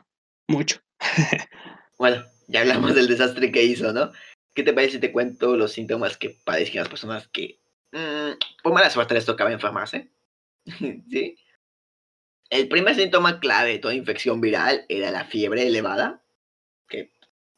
mucho. 0.47 0.79
bueno, 1.99 2.25
ya 2.47 2.61
hablamos 2.61 2.95
del 2.95 3.07
desastre 3.07 3.51
que 3.51 3.61
hizo, 3.65 3.93
¿no? 3.93 4.11
¿Qué 4.55 4.63
te 4.63 4.73
parece 4.73 4.93
si 4.93 4.99
te 4.99 5.11
cuento 5.11 5.55
los 5.55 5.73
síntomas 5.73 6.17
que 6.17 6.39
padecían 6.43 6.85
las 6.85 6.89
personas 6.89 7.27
que, 7.27 7.59
mmm, 7.91 8.31
por 8.63 8.73
mala 8.73 8.89
suerte, 8.89 9.13
les 9.13 9.25
tocaba 9.25 9.51
enfermarse? 9.51 10.09
¿Sí? 11.11 11.37
El 12.49 12.67
primer 12.67 12.95
síntoma 12.95 13.39
clave 13.39 13.73
de 13.73 13.77
toda 13.77 13.93
infección 13.93 14.41
viral 14.41 14.87
era 14.89 15.11
la 15.11 15.25
fiebre 15.25 15.67
elevada, 15.67 16.23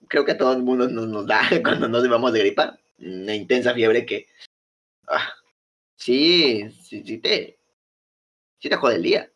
creo 0.08 0.26
que 0.26 0.34
a 0.34 0.38
todo 0.38 0.54
el 0.54 0.64
mundo 0.64 0.88
nos, 0.88 1.26
da 1.26 1.42
cuando 1.64 1.88
nos 1.88 2.04
llevamos 2.04 2.34
de 2.34 2.40
gripa. 2.40 2.78
Una 3.00 3.36
intensa 3.36 3.74
fiebre 3.74 4.06
que. 4.06 4.28
Ah, 5.08 5.34
sí, 5.96 6.70
sí, 6.82 7.04
sí 7.06 7.18
te. 7.18 7.60
Sí 8.60 8.70
te 8.70 8.76
jode 8.76 8.96
el 8.96 9.04
día. 9.04 9.32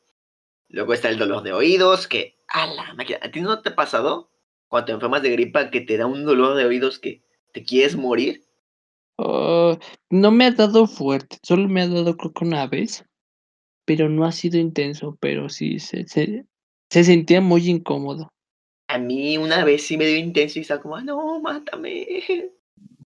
Luego 0.70 0.94
está 0.94 1.10
el 1.10 1.18
dolor 1.18 1.44
de 1.44 1.54
oídos, 1.54 2.08
que. 2.08 2.38
¡A 2.48 2.68
la 2.68 2.94
máquina! 2.94 3.20
¿A 3.22 3.32
ti 3.32 3.42
no 3.42 3.62
te 3.62 3.70
ha 3.70 3.76
pasado 3.76 4.30
cuando 4.68 4.86
te 4.86 4.92
enfermas 4.94 5.24
de 5.24 5.32
gripa 5.32 5.72
que 5.72 5.82
te 5.82 5.98
da 5.98 6.06
un 6.06 6.26
dolor 6.26 6.56
de 6.56 6.66
oídos 6.66 7.00
que 7.00 7.24
te 7.54 7.64
quieres 7.64 7.96
morir? 7.96 8.44
Oh, 9.18 9.78
no 10.10 10.32
me 10.32 10.46
ha 10.46 10.52
dado 10.52 10.88
fuerte, 10.88 11.38
solo 11.42 11.68
me 11.68 11.82
ha 11.82 11.88
dado 11.88 12.18
creo 12.18 12.34
que 12.34 12.44
una 12.44 12.68
vez 12.68 13.06
pero 13.86 14.10
no 14.10 14.26
ha 14.26 14.32
sido 14.32 14.58
intenso, 14.58 15.18
pero 15.22 15.48
sí 15.48 15.80
se, 15.80 16.08
se, 16.08 16.46
se 16.90 17.04
sentía 17.04 17.40
muy 17.40 17.70
incómodo. 17.70 18.34
A 18.88 18.98
mí 18.98 19.38
una 19.38 19.64
vez 19.64 19.86
sí 19.86 19.98
me 19.98 20.06
dio 20.06 20.18
intenso 20.18 20.60
y 20.60 20.62
estaba 20.62 20.82
como, 20.82 20.96
ah, 20.96 21.02
no, 21.02 21.40
mátame. 21.40 22.06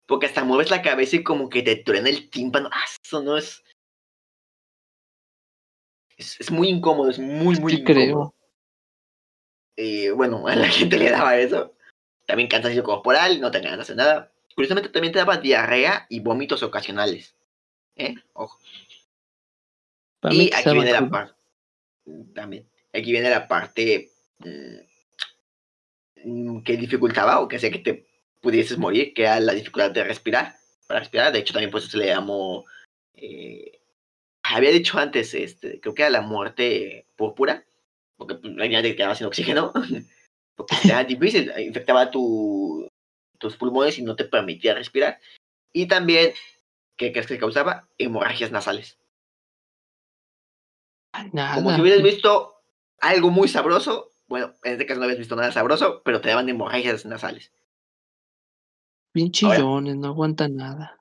Porque 0.07 0.27
hasta 0.27 0.45
mueves 0.45 0.71
la 0.71 0.83
cabeza 0.83 1.17
y 1.17 1.25
como 1.25 1.49
que 1.49 1.63
te 1.63 1.77
truena 1.77 2.09
el 2.09 2.29
tímpano. 2.31 2.69
Ah, 2.73 2.85
eso 3.03 3.23
no 3.23 3.37
es... 3.37 3.63
Es, 6.17 6.51
muy 6.51 6.69
incómodo, 6.69 7.11
es 7.11 7.19
muy, 7.19 7.59
muy 7.59 7.73
incómodo. 7.73 7.85
creo. 7.85 8.35
Y 9.77 10.11
bueno, 10.11 10.47
a 10.47 10.55
la 10.55 10.69
gente 10.69 10.99
le 10.99 11.11
daba 11.11 11.37
eso. 11.37 11.75
También 12.27 12.49
cansancio 12.49 12.83
corporal, 12.83 13.41
no 13.41 13.51
te 13.51 13.61
ganas 13.61 13.79
de 13.79 13.83
hacer 13.83 13.97
nada. 13.97 14.33
Curiosamente 14.55 14.91
también 14.91 15.13
te 15.13 15.19
daba 15.19 15.39
diarrea 15.39 16.07
y 16.09 16.21
vómitos 16.21 16.63
ocasionales. 16.63 17.35
¿Eh? 17.97 18.15
Ojo 18.33 18.59
y 20.31 20.51
aquí 20.55 20.71
viene 20.73 20.93
la 20.93 21.09
parte. 21.09 21.35
También. 22.35 22.69
Aquí 22.93 23.13
viene 23.13 23.31
la 23.31 23.49
parte 23.49 24.11
mm, 24.39 24.77
que 26.65 26.77
dificultaba 26.77 27.41
o 27.41 27.49
que 27.49 27.57
hacía 27.57 27.71
que 27.71 27.79
te 27.79 28.07
pudieses 28.41 28.79
morir, 28.79 29.15
que 29.15 29.23
era 29.23 29.41
la 29.41 29.55
dificultad 29.55 29.91
de 29.91 30.05
respirar. 30.05 30.55
Para 30.87 31.01
respirar, 31.01 31.33
de 31.33 31.39
hecho, 31.39 31.53
también 31.53 31.71
pues 31.71 31.85
se 31.85 31.97
le 31.97 32.07
llamó. 32.07 32.65
Eh, 33.15 33.81
había 34.43 34.71
dicho 34.71 34.99
antes, 34.99 35.33
este, 35.35 35.81
creo 35.81 35.95
que 35.95 36.03
era 36.03 36.11
la 36.11 36.21
muerte 36.21 37.07
púrpura, 37.17 37.65
porque 38.17 38.35
pues, 38.35 38.55
la 38.55 38.83
te 38.83 38.97
quedaba 38.97 39.15
sin 39.15 39.27
oxígeno, 39.27 39.73
porque 40.57 40.77
era 40.85 41.05
difícil, 41.05 41.53
infectaba 41.59 42.11
tu, 42.11 42.89
tus 43.39 43.57
pulmones 43.57 43.99
y 43.99 44.03
no 44.03 44.17
te 44.17 44.25
permitía 44.25 44.75
respirar. 44.75 45.19
Y 45.73 45.87
también, 45.87 46.33
¿qué 46.97 47.13
crees 47.13 47.27
que 47.27 47.39
causaba? 47.39 47.89
Hemorragias 47.99 48.53
nasales. 48.53 48.99
Como 51.55 51.75
si 51.75 51.81
hubieras 51.81 52.03
visto 52.03 52.63
algo 53.01 53.31
muy 53.31 53.49
sabroso. 53.49 54.11
Bueno, 54.35 54.53
en 54.65 54.73
este 54.73 54.85
caso 54.85 54.99
no 54.99 55.05
habías 55.05 55.21
visto 55.21 55.37
nada 55.37 55.53
sabroso, 55.53 56.03
pero 56.05 56.21
te 56.21 56.29
daban 56.29 56.49
hemorragias 56.49 57.07
nasales. 57.07 57.53
Bien 59.15 59.31
chillones, 59.31 59.95
no 59.95 60.09
aguantan 60.09 60.57
nada. 60.57 61.01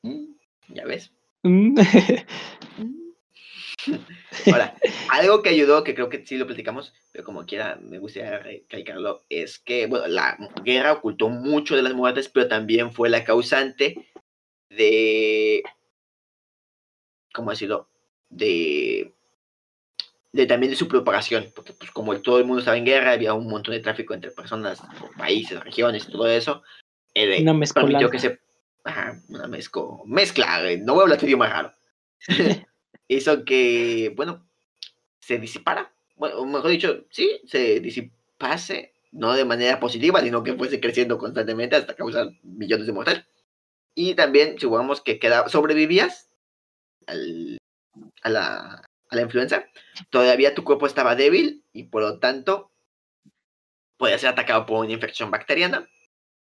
Mm, 0.00 0.32
ya 0.68 0.86
ves. 0.86 1.12
Mm. 1.42 1.76
Ahora, 4.50 4.74
algo 5.10 5.42
que 5.42 5.50
ayudó, 5.50 5.84
que 5.84 5.94
creo 5.94 6.08
que 6.08 6.24
sí 6.24 6.38
lo 6.38 6.46
platicamos, 6.46 6.94
pero 7.12 7.26
como 7.26 7.44
quiera 7.44 7.76
me 7.76 7.98
gustaría 7.98 8.38
recalcarlo, 8.38 9.26
es 9.28 9.58
que, 9.58 9.86
bueno, 9.86 10.06
la 10.06 10.38
guerra 10.64 10.94
ocultó 10.94 11.28
mucho 11.28 11.76
de 11.76 11.82
las 11.82 11.92
muertes, 11.92 12.30
pero 12.30 12.48
también 12.48 12.90
fue 12.90 13.10
la 13.10 13.22
causante 13.22 14.08
de, 14.70 15.62
¿cómo 17.34 17.50
decirlo? 17.50 17.90
De 18.30 19.12
de, 20.36 20.46
también 20.46 20.70
de 20.70 20.76
su 20.76 20.86
propagación, 20.86 21.50
porque 21.54 21.72
pues 21.72 21.90
como 21.90 22.20
todo 22.20 22.38
el 22.38 22.44
mundo 22.44 22.60
estaba 22.60 22.76
en 22.76 22.84
guerra, 22.84 23.12
había 23.12 23.32
un 23.32 23.48
montón 23.48 23.74
de 23.74 23.80
tráfico 23.80 24.12
entre 24.12 24.30
personas, 24.30 24.82
países, 25.16 25.58
regiones 25.60 26.06
todo 26.06 26.28
eso. 26.28 26.62
Eh, 27.14 27.40
una 27.40 27.54
mezcla. 27.54 28.10
que 28.10 28.18
se... 28.18 28.38
una 29.28 29.48
mezco, 29.48 30.02
mezcla, 30.06 30.70
eh, 30.70 30.76
no 30.76 30.92
voy 30.92 31.00
a 31.00 31.02
hablar 31.04 31.18
tu 31.18 31.26
idioma 31.26 31.48
raro. 31.48 31.72
Hizo 33.08 33.44
que, 33.44 34.12
bueno, 34.14 34.46
se 35.20 35.38
disipara, 35.38 35.92
bueno, 36.16 36.44
mejor 36.44 36.70
dicho, 36.70 37.04
sí, 37.10 37.40
se 37.46 37.80
disipase, 37.80 38.92
no 39.12 39.32
de 39.32 39.44
manera 39.44 39.80
positiva, 39.80 40.20
sino 40.20 40.42
que 40.42 40.54
fuese 40.54 40.80
creciendo 40.80 41.16
constantemente 41.16 41.76
hasta 41.76 41.96
causar 41.96 42.28
millones 42.42 42.86
de 42.86 42.92
muertes. 42.92 43.24
Y 43.94 44.14
también, 44.14 44.58
supongamos 44.58 45.00
que 45.00 45.18
queda, 45.18 45.48
sobrevivías 45.48 46.28
al, 47.06 47.56
a, 48.22 48.28
la, 48.28 48.82
a 49.08 49.16
la 49.16 49.22
influenza, 49.22 49.66
todavía 50.10 50.54
tu 50.54 50.64
cuerpo 50.64 50.86
estaba 50.86 51.14
débil 51.14 51.64
y 51.72 51.84
por 51.84 52.02
lo 52.02 52.18
tanto 52.18 52.72
podía 53.96 54.18
ser 54.18 54.30
atacado 54.30 54.66
por 54.66 54.84
una 54.84 54.92
infección 54.92 55.30
bacteriana, 55.30 55.88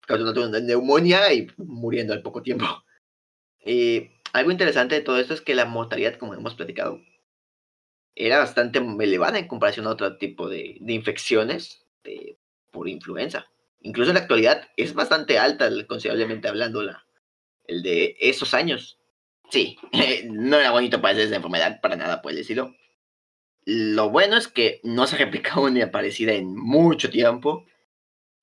causando 0.06 0.48
una 0.48 0.60
neumonía 0.60 1.32
y 1.32 1.48
muriendo 1.56 2.12
al 2.12 2.22
poco 2.22 2.42
tiempo. 2.42 2.66
Algo 4.32 4.50
interesante 4.50 4.94
de 4.94 5.02
todo 5.02 5.18
esto 5.18 5.34
es 5.34 5.42
que 5.42 5.54
la 5.54 5.66
mortalidad, 5.66 6.16
como 6.16 6.34
hemos 6.34 6.54
platicado, 6.54 7.00
era 8.14 8.38
bastante 8.38 8.78
elevada 8.78 9.38
en 9.38 9.46
comparación 9.46 9.86
a 9.86 9.90
otro 9.90 10.16
tipo 10.16 10.48
de, 10.48 10.78
infecciones 10.86 11.86
por 12.70 12.88
influenza. 12.88 13.46
Incluso 13.80 14.10
en 14.10 14.14
la 14.14 14.20
actualidad 14.20 14.70
es 14.76 14.94
bastante 14.94 15.38
alta, 15.38 15.68
considerablemente 15.86 16.48
hablando, 16.48 16.82
la, 16.82 17.06
el 17.64 17.82
de 17.82 18.16
esos 18.20 18.54
años. 18.54 18.98
Sí, 19.52 19.76
no 20.30 20.58
era 20.58 20.70
bonito 20.70 21.02
padecer 21.02 21.26
esa 21.26 21.36
enfermedad, 21.36 21.78
para 21.82 21.94
nada 21.94 22.22
puedes 22.22 22.38
decirlo. 22.38 22.74
Lo 23.66 24.08
bueno 24.08 24.38
es 24.38 24.48
que 24.48 24.80
no 24.82 25.06
se 25.06 25.16
ha 25.16 25.18
replicado 25.18 25.68
ni 25.68 25.82
aparecida 25.82 26.32
en 26.32 26.56
mucho 26.56 27.10
tiempo. 27.10 27.66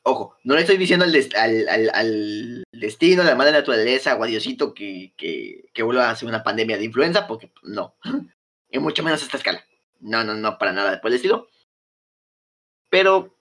Ojo, 0.03 0.37
no 0.43 0.53
le 0.53 0.61
estoy 0.61 0.77
diciendo 0.77 1.05
al, 1.05 1.67
al, 1.67 1.89
al, 1.95 2.63
destino, 2.71 3.23
a 3.23 3.25
la 3.25 3.33
madre 3.33 3.53
naturaleza 3.53 4.15
o 4.15 4.23
a 4.23 4.27
Diosito 4.27 4.75
que, 4.75 5.15
que, 5.17 5.71
que 5.73 5.81
vuelva 5.81 6.09
a 6.09 6.11
hacer 6.11 6.29
una 6.29 6.43
pandemia 6.43 6.77
de 6.77 6.85
influenza, 6.85 7.25
porque 7.25 7.51
no. 7.63 7.95
Y 8.71 8.77
mucho 8.77 9.01
menos 9.01 9.23
a 9.23 9.25
esta 9.25 9.37
escala. 9.37 9.65
No, 9.99 10.23
no, 10.23 10.35
no, 10.35 10.59
para 10.59 10.73
nada 10.73 11.01
por 11.01 11.09
el 11.09 11.15
estilo. 11.15 11.49
Pero, 12.91 13.35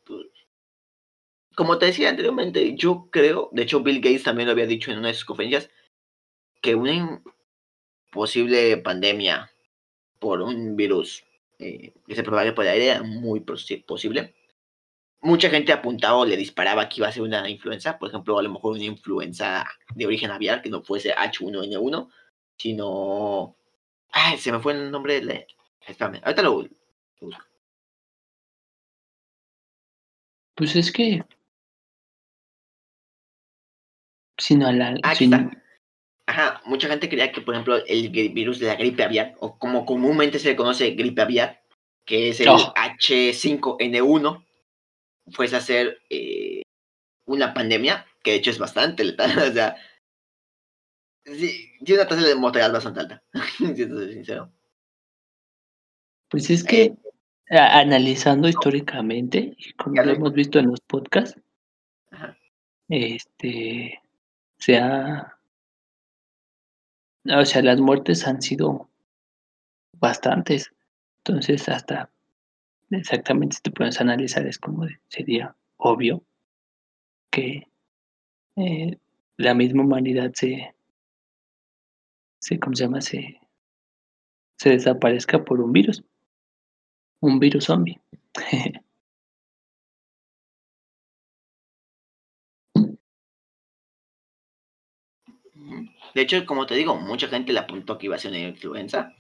como 1.54 1.76
te 1.76 1.84
decía 1.84 2.08
anteriormente, 2.08 2.74
yo 2.76 3.10
creo, 3.10 3.50
de 3.52 3.64
hecho 3.64 3.82
Bill 3.82 4.00
Gates 4.00 4.22
también 4.22 4.46
lo 4.46 4.52
había 4.52 4.64
dicho 4.64 4.90
en 4.90 5.00
una 5.00 5.08
de 5.08 5.14
sus 5.14 5.26
conferencias, 5.26 5.68
que 6.62 6.74
una, 6.74 7.20
posible 8.10 8.76
pandemia 8.78 9.50
por 10.18 10.42
un 10.42 10.76
virus 10.76 11.24
eh, 11.58 11.92
que 12.06 12.14
se 12.14 12.22
propague 12.22 12.52
por 12.52 12.64
el 12.64 12.70
aire 12.70 12.90
era 12.90 13.02
muy 13.02 13.40
posible. 13.40 14.34
Mucha 15.20 15.50
gente 15.50 15.72
apuntaba 15.72 16.18
o 16.18 16.24
le 16.24 16.36
disparaba 16.36 16.88
que 16.88 17.00
iba 17.00 17.08
a 17.08 17.12
ser 17.12 17.22
una 17.22 17.48
influenza, 17.50 17.98
por 17.98 18.08
ejemplo, 18.08 18.38
a 18.38 18.42
lo 18.42 18.50
mejor 18.50 18.74
una 18.74 18.84
influenza 18.84 19.66
de 19.94 20.06
origen 20.06 20.30
aviar, 20.30 20.62
que 20.62 20.70
no 20.70 20.82
fuese 20.82 21.14
H1N1, 21.14 22.08
sino... 22.56 23.56
Ay, 24.10 24.38
se 24.38 24.52
me 24.52 24.60
fue 24.60 24.74
el 24.74 24.90
nombre 24.90 25.20
de 25.20 25.46
Espérame, 25.86 26.20
ahorita 26.22 26.42
lo, 26.42 26.68
busco. 27.20 27.44
Pues 30.54 30.76
es 30.76 30.92
que... 30.92 31.24
Sino 34.36 34.70
la... 34.70 34.96
Aquí 35.02 35.24
está. 35.24 35.50
Ajá, 36.38 36.62
mucha 36.66 36.86
gente 36.86 37.08
creía 37.08 37.32
que, 37.32 37.40
por 37.40 37.54
ejemplo, 37.54 37.84
el 37.84 38.10
virus 38.10 38.60
de 38.60 38.68
la 38.68 38.76
gripe 38.76 39.02
aviar, 39.02 39.34
o 39.40 39.58
como 39.58 39.84
comúnmente 39.84 40.38
se 40.38 40.50
le 40.50 40.56
conoce 40.56 40.92
gripe 40.92 41.20
aviar, 41.20 41.64
que 42.04 42.28
es 42.28 42.38
el 42.38 42.46
H5N1, 42.46 44.46
fuese 45.32 45.56
a 45.56 45.60
ser 45.60 45.98
eh, 46.08 46.62
una 47.24 47.52
pandemia, 47.52 48.06
que 48.22 48.30
de 48.30 48.36
hecho 48.36 48.52
es 48.52 48.58
bastante 48.60 49.02
letal, 49.02 49.36
o 49.50 49.52
sea, 49.52 49.74
tiene 51.24 52.02
una 52.02 52.06
tasa 52.06 52.22
de 52.22 52.36
mortalidad 52.36 52.72
bastante 52.72 53.00
alta, 53.00 53.22
si 53.58 53.88
soy 53.88 54.12
sincero. 54.12 54.52
Pues 56.28 56.50
es 56.50 56.62
que, 56.62 56.94
eh, 57.50 57.58
analizando 57.58 58.48
históricamente, 58.48 59.56
como 59.76 60.00
lo 60.00 60.12
hemos 60.12 60.32
visto 60.34 60.60
en 60.60 60.68
los 60.68 60.80
podcasts, 60.82 61.36
este 62.88 64.00
se 64.56 64.76
ha... 64.76 65.37
O 67.24 67.44
sea, 67.44 67.62
las 67.62 67.80
muertes 67.80 68.26
han 68.26 68.40
sido 68.40 68.88
bastantes. 69.92 70.72
Entonces, 71.18 71.68
hasta 71.68 72.10
exactamente 72.90 73.56
si 73.56 73.62
te 73.62 73.70
puedes 73.70 74.00
analizar, 74.00 74.46
es 74.46 74.58
como 74.58 74.86
sería 75.08 75.54
obvio 75.76 76.24
que 77.30 77.68
eh, 78.56 78.98
la 79.36 79.54
misma 79.54 79.84
humanidad 79.84 80.32
se, 80.34 80.74
se, 82.40 82.58
¿cómo 82.58 82.74
se 82.74 82.84
llama? 82.84 83.00
Se, 83.00 83.40
se 84.56 84.70
desaparezca 84.70 85.44
por 85.44 85.60
un 85.60 85.72
virus. 85.72 86.04
Un 87.20 87.38
virus 87.38 87.64
zombie. 87.64 88.00
De 96.14 96.22
hecho, 96.22 96.44
como 96.46 96.66
te 96.66 96.74
digo, 96.74 96.96
mucha 96.96 97.28
gente 97.28 97.52
le 97.52 97.60
apuntó 97.60 97.98
que 97.98 98.06
iba 98.06 98.16
a 98.16 98.18
ser 98.18 98.30
una 98.30 98.40
influenza. 98.40 99.14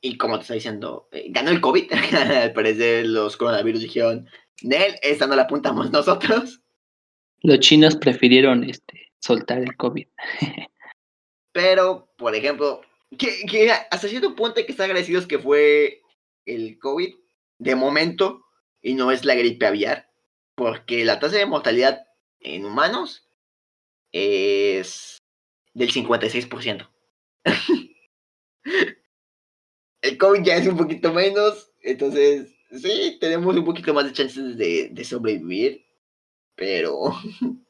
Y 0.00 0.16
como 0.16 0.36
te 0.36 0.42
está 0.42 0.54
diciendo, 0.54 1.08
eh, 1.12 1.26
ganó 1.30 1.50
el 1.50 1.60
COVID. 1.60 1.92
Al 2.42 2.52
parecer 2.52 3.06
los 3.06 3.36
coronavirus 3.36 3.82
dijeron, 3.82 4.28
Nel, 4.62 4.96
esta 5.02 5.26
no 5.26 5.36
la 5.36 5.42
apuntamos 5.42 5.90
nosotros. 5.90 6.60
Los 7.42 7.60
chinos 7.60 7.96
prefirieron 7.96 8.64
este, 8.64 9.12
soltar 9.20 9.58
el 9.58 9.76
COVID. 9.76 10.06
Pero, 11.52 12.12
por 12.16 12.34
ejemplo, 12.34 12.82
que, 13.18 13.70
hasta 13.70 14.08
cierto 14.08 14.34
punto 14.34 14.58
hay 14.58 14.66
que 14.66 14.72
estar 14.72 14.84
agradecidos 14.84 15.26
que 15.26 15.38
fue 15.38 16.02
el 16.46 16.78
COVID 16.78 17.14
de 17.58 17.74
momento 17.74 18.46
y 18.80 18.94
no 18.94 19.10
es 19.10 19.24
la 19.24 19.34
gripe 19.34 19.66
aviar. 19.66 20.08
Porque 20.54 21.04
la 21.04 21.18
tasa 21.18 21.36
de 21.36 21.46
mortalidad 21.46 22.06
en 22.40 22.64
humanos 22.64 23.28
es 24.12 25.18
del 25.74 25.90
56%. 25.90 26.88
el 30.02 30.18
COVID 30.18 30.42
ya 30.42 30.56
es 30.56 30.66
un 30.66 30.76
poquito 30.76 31.12
menos, 31.12 31.72
entonces 31.80 32.54
sí, 32.70 33.18
tenemos 33.20 33.56
un 33.56 33.64
poquito 33.64 33.94
más 33.94 34.04
de 34.04 34.12
chances 34.12 34.56
de, 34.56 35.04
sobrevivir, 35.04 35.84
pero... 36.54 37.12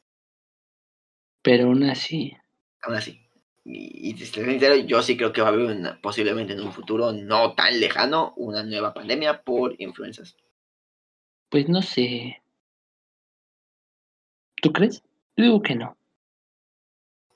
Pero 1.44 1.64
aún 1.64 1.82
así. 1.82 2.36
Aún 2.82 2.94
así. 2.94 3.20
Y, 3.64 4.10
y 4.10 4.16
sincero, 4.16 4.76
yo 4.76 5.02
sí 5.02 5.16
creo 5.16 5.32
que 5.32 5.40
va 5.40 5.48
a 5.48 5.50
haber 5.50 6.00
posiblemente 6.00 6.52
en 6.52 6.60
un 6.60 6.72
futuro 6.72 7.12
no 7.12 7.54
tan 7.54 7.80
lejano 7.80 8.32
una 8.36 8.62
nueva 8.62 8.94
pandemia 8.94 9.42
por 9.42 9.74
influencias. 9.80 10.36
Pues 11.48 11.68
no 11.68 11.82
sé. 11.82 12.40
¿Tú 14.62 14.72
crees? 14.72 15.02
Yo 15.36 15.44
digo 15.44 15.62
que 15.62 15.74
no. 15.74 15.96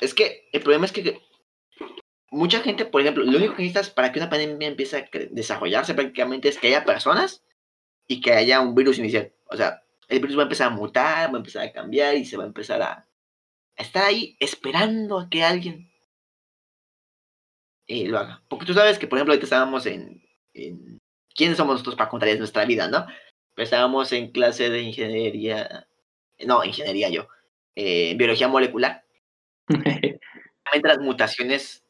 Es 0.00 0.14
que 0.14 0.48
el 0.52 0.62
problema 0.62 0.86
es 0.86 0.92
que 0.92 1.20
mucha 2.30 2.60
gente, 2.60 2.84
por 2.84 3.00
ejemplo, 3.00 3.24
lo 3.24 3.38
único 3.38 3.54
que 3.54 3.62
necesitas 3.62 3.90
para 3.90 4.12
que 4.12 4.18
una 4.18 4.28
pandemia 4.28 4.68
empiece 4.68 4.96
a 4.96 5.08
desarrollarse 5.30 5.94
prácticamente 5.94 6.48
es 6.48 6.58
que 6.58 6.68
haya 6.68 6.84
personas 6.84 7.44
y 8.06 8.20
que 8.20 8.32
haya 8.32 8.60
un 8.60 8.74
virus 8.74 8.98
inicial. 8.98 9.32
O 9.46 9.56
sea, 9.56 9.82
el 10.08 10.20
virus 10.20 10.36
va 10.36 10.42
a 10.42 10.44
empezar 10.44 10.68
a 10.68 10.74
mutar, 10.76 11.30
va 11.30 11.34
a 11.34 11.38
empezar 11.38 11.66
a 11.66 11.72
cambiar 11.72 12.16
y 12.16 12.24
se 12.24 12.36
va 12.36 12.44
a 12.44 12.48
empezar 12.48 12.82
a, 12.82 13.08
estar 13.76 14.04
ahí 14.04 14.36
esperando 14.40 15.18
a 15.18 15.28
que 15.28 15.42
alguien 15.42 15.90
eh, 17.86 18.06
lo 18.06 18.18
haga. 18.18 18.42
Porque 18.48 18.66
tú 18.66 18.74
sabes 18.74 18.98
que, 18.98 19.06
por 19.06 19.18
ejemplo, 19.18 19.32
ahorita 19.32 19.46
estábamos 19.46 19.86
en, 19.86 20.22
¿Quiénes 21.34 21.58
somos 21.58 21.74
nosotros 21.74 21.96
para 21.96 22.08
contarles 22.08 22.38
nuestra 22.38 22.64
vida, 22.64 22.88
no? 22.88 23.06
Pero 23.54 23.64
estábamos 23.64 24.12
en 24.12 24.32
clase 24.32 24.70
de 24.70 24.80
ingeniería... 24.82 25.86
No, 26.46 26.64
ingeniería 26.64 27.10
yo. 27.10 27.28
Eh, 27.74 28.14
biología 28.16 28.48
molecular. 28.48 29.05
las 30.82 30.98
mutaciones 30.98 31.84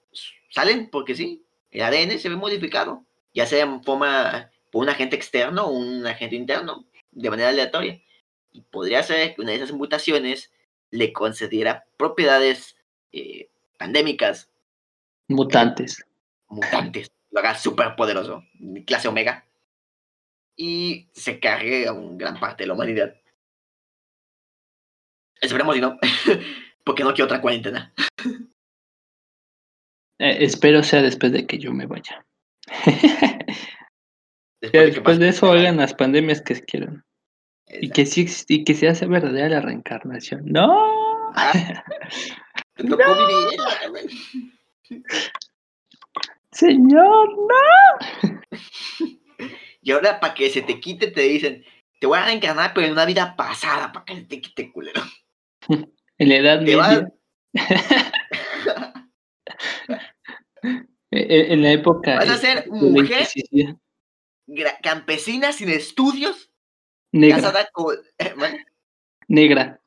salen 0.50 0.88
porque 0.90 1.14
sí, 1.14 1.44
el 1.70 1.82
ADN 1.82 2.18
se 2.18 2.28
ve 2.28 2.36
modificado, 2.36 3.04
ya 3.34 3.46
sea 3.46 3.64
en 3.64 3.82
forma 3.82 4.50
por 4.70 4.82
un 4.82 4.88
agente 4.88 5.16
externo 5.16 5.66
o 5.66 5.70
un 5.70 6.06
agente 6.06 6.36
interno, 6.36 6.86
de 7.12 7.30
manera 7.30 7.50
aleatoria. 7.50 8.00
Y 8.52 8.62
podría 8.62 9.02
ser 9.02 9.34
que 9.34 9.42
una 9.42 9.50
de 9.50 9.56
esas 9.56 9.72
mutaciones 9.72 10.52
le 10.90 11.12
concediera 11.12 11.84
propiedades 11.96 12.76
eh, 13.12 13.50
pandémicas. 13.78 14.48
Mutantes. 15.28 16.04
mutantes. 16.48 17.10
Lo 17.30 17.40
haga 17.40 17.54
súper 17.58 17.96
poderoso, 17.96 18.44
clase 18.86 19.08
omega. 19.08 19.44
Y 20.56 21.08
se 21.12 21.38
cargue 21.38 21.86
a 21.86 21.92
un 21.92 22.16
gran 22.16 22.40
parte 22.40 22.62
de 22.62 22.68
la 22.68 22.74
humanidad. 22.74 23.14
Esperemos 25.40 25.76
y 25.76 25.80
no. 25.80 25.98
porque 26.86 27.02
no 27.02 27.12
quiero 27.12 27.24
otra 27.24 27.40
cuarentena. 27.40 27.92
Eh, 30.18 30.38
espero 30.40 30.82
sea 30.84 31.02
después 31.02 31.32
de 31.32 31.46
que 31.46 31.58
yo 31.58 31.72
me 31.72 31.86
vaya. 31.86 32.24
después, 34.62 35.18
de, 35.18 35.28
eso 35.28 35.50
hagan 35.50 35.78
las 35.78 35.92
pandemias 35.94 36.40
que 36.40 36.60
quieran. 36.62 37.04
Y 37.68 37.90
que 37.90 38.06
sí 38.06 38.26
y 38.48 38.62
que 38.62 38.74
se 38.74 38.88
hace 38.88 39.06
verdadera 39.06 39.48
la 39.48 39.60
reencarnación. 39.60 40.42
¡No! 40.46 40.94
Ah, 41.38 41.52
no. 42.78 42.96
Señor, 46.50 47.36
no. 47.36 48.38
Y 49.82 49.90
ahora 49.90 50.18
para 50.18 50.32
que 50.32 50.48
se 50.48 50.62
te 50.62 50.80
quite 50.80 51.10
te 51.10 51.20
dicen, 51.20 51.62
te 52.00 52.06
voy 52.06 52.18
a 52.18 52.24
reencarnar 52.24 52.72
pero 52.72 52.86
en 52.86 52.94
una 52.94 53.04
vida 53.04 53.36
pasada 53.36 53.92
para 53.92 54.06
que 54.06 54.14
se 54.14 54.22
te 54.22 54.40
quite 54.40 54.72
culero. 54.72 55.02
En 56.18 56.28
la 56.28 56.36
edad 56.36 56.60
media. 56.60 57.12
E, 61.12 61.20
e, 61.20 61.52
en 61.52 61.62
la 61.62 61.70
época. 61.70 62.16
¿Vas 62.16 62.28
a 62.28 62.36
ser 62.36 62.68
mujer? 62.68 63.26
Campesina 64.82 65.52
sin 65.52 65.68
estudios. 65.68 66.50
Negra. 67.12 67.52
Negra. 69.28 69.80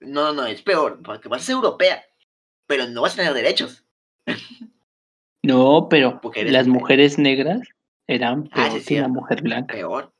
No, 0.00 0.32
no, 0.32 0.46
es 0.46 0.60
peor, 0.62 1.00
porque 1.02 1.28
vas 1.28 1.42
a 1.42 1.46
ser 1.46 1.54
europea, 1.54 2.04
pero 2.66 2.86
no 2.86 3.02
vas 3.02 3.14
a 3.14 3.16
tener 3.16 3.34
derechos. 3.34 3.84
No, 5.42 5.88
pero 5.88 6.20
las 6.44 6.66
mujeres 6.66 7.18
negras 7.18 7.60
eran 8.06 8.48
ah, 8.52 8.68
peor 8.68 8.84
que 8.84 9.00
la 9.00 9.08
mujer 9.08 9.42
blanca. 9.42 9.74
Peor. 9.74 10.12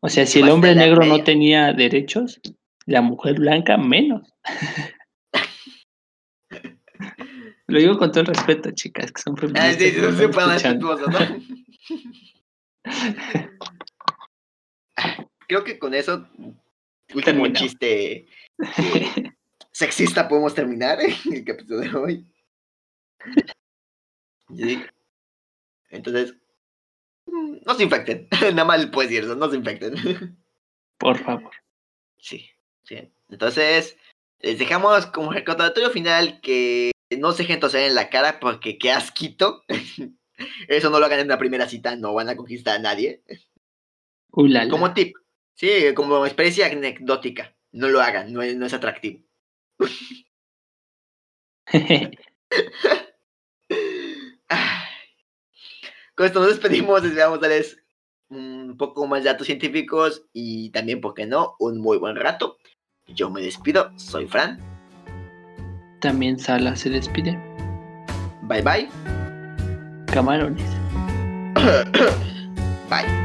O 0.00 0.08
sea, 0.08 0.26
si 0.26 0.40
el 0.40 0.48
hombre 0.48 0.74
negro 0.74 1.04
no 1.04 1.22
tenía 1.24 1.72
derechos, 1.72 2.40
la 2.86 3.00
mujer 3.02 3.38
blanca 3.38 3.76
menos. 3.76 4.34
Lo 7.66 7.78
digo 7.78 7.96
con 7.98 8.10
todo 8.10 8.20
el 8.20 8.26
respeto, 8.26 8.70
chicas, 8.72 9.10
que 9.10 9.22
son 9.22 9.36
feministas. 9.36 9.74
Ah, 9.74 9.78
sí, 9.78 9.90
sí, 9.90 10.00
¿no? 10.00 10.10
Creo 15.48 15.64
que 15.64 15.78
con 15.78 15.94
eso, 15.94 16.28
último 17.14 17.46
chiste 17.48 18.26
sexista, 19.72 20.28
podemos 20.28 20.54
terminar 20.54 20.98
el 21.00 21.44
capítulo 21.44 21.80
de 21.80 21.94
hoy. 21.94 22.26
Entonces, 25.90 26.36
no 27.26 27.74
se 27.74 27.82
infecten. 27.82 28.28
Nada 28.54 28.64
más 28.64 28.86
puedes 28.86 29.10
decir 29.10 29.24
eso, 29.24 29.34
no 29.34 29.50
se 29.50 29.56
infecten. 29.56 29.94
Por 30.98 31.18
favor. 31.18 31.50
Sí. 32.18 32.53
Sí. 32.84 33.12
Entonces, 33.28 33.96
les 34.40 34.58
dejamos 34.58 35.06
como 35.06 35.32
recordatorio 35.32 35.90
final 35.90 36.40
que 36.40 36.92
no 37.18 37.32
se 37.32 37.42
dejen 37.42 37.60
toser 37.60 37.88
en 37.88 37.94
la 37.94 38.10
cara 38.10 38.38
porque 38.40 38.78
qué 38.78 38.92
asquito. 38.92 39.64
Eso 40.68 40.90
no 40.90 40.98
lo 40.98 41.06
hagan 41.06 41.20
en 41.20 41.26
una 41.26 41.38
primera 41.38 41.68
cita, 41.68 41.96
no 41.96 42.12
van 42.14 42.28
a 42.28 42.36
conquistar 42.36 42.76
a 42.76 42.82
nadie. 42.82 43.22
Como 44.30 44.92
tip, 44.94 45.16
sí, 45.54 45.70
como 45.94 46.26
experiencia 46.26 46.66
anecdótica, 46.66 47.56
no 47.72 47.88
lo 47.88 48.00
hagan, 48.00 48.32
no 48.32 48.42
es, 48.42 48.56
no 48.56 48.66
es 48.66 48.74
atractivo. 48.74 49.20
Con 56.14 56.26
esto 56.26 56.40
nos 56.40 56.48
despedimos, 56.48 57.02
esperamos 57.02 57.40
darles 57.40 57.82
un 58.28 58.76
poco 58.76 59.06
más 59.06 59.22
de 59.22 59.30
datos 59.30 59.46
científicos 59.46 60.26
y 60.32 60.70
también, 60.70 61.00
¿por 61.00 61.14
qué 61.14 61.26
no?, 61.26 61.56
un 61.58 61.78
muy 61.78 61.98
buen 61.98 62.16
rato. 62.16 62.58
Yo 63.08 63.30
me 63.30 63.42
despido, 63.42 63.92
soy 63.96 64.26
Fran. 64.26 64.58
También 66.00 66.38
Sala 66.38 66.74
se 66.76 66.90
despide. 66.90 67.38
Bye 68.42 68.62
bye. 68.62 68.88
Camarones. 70.06 70.70
bye. 72.90 73.23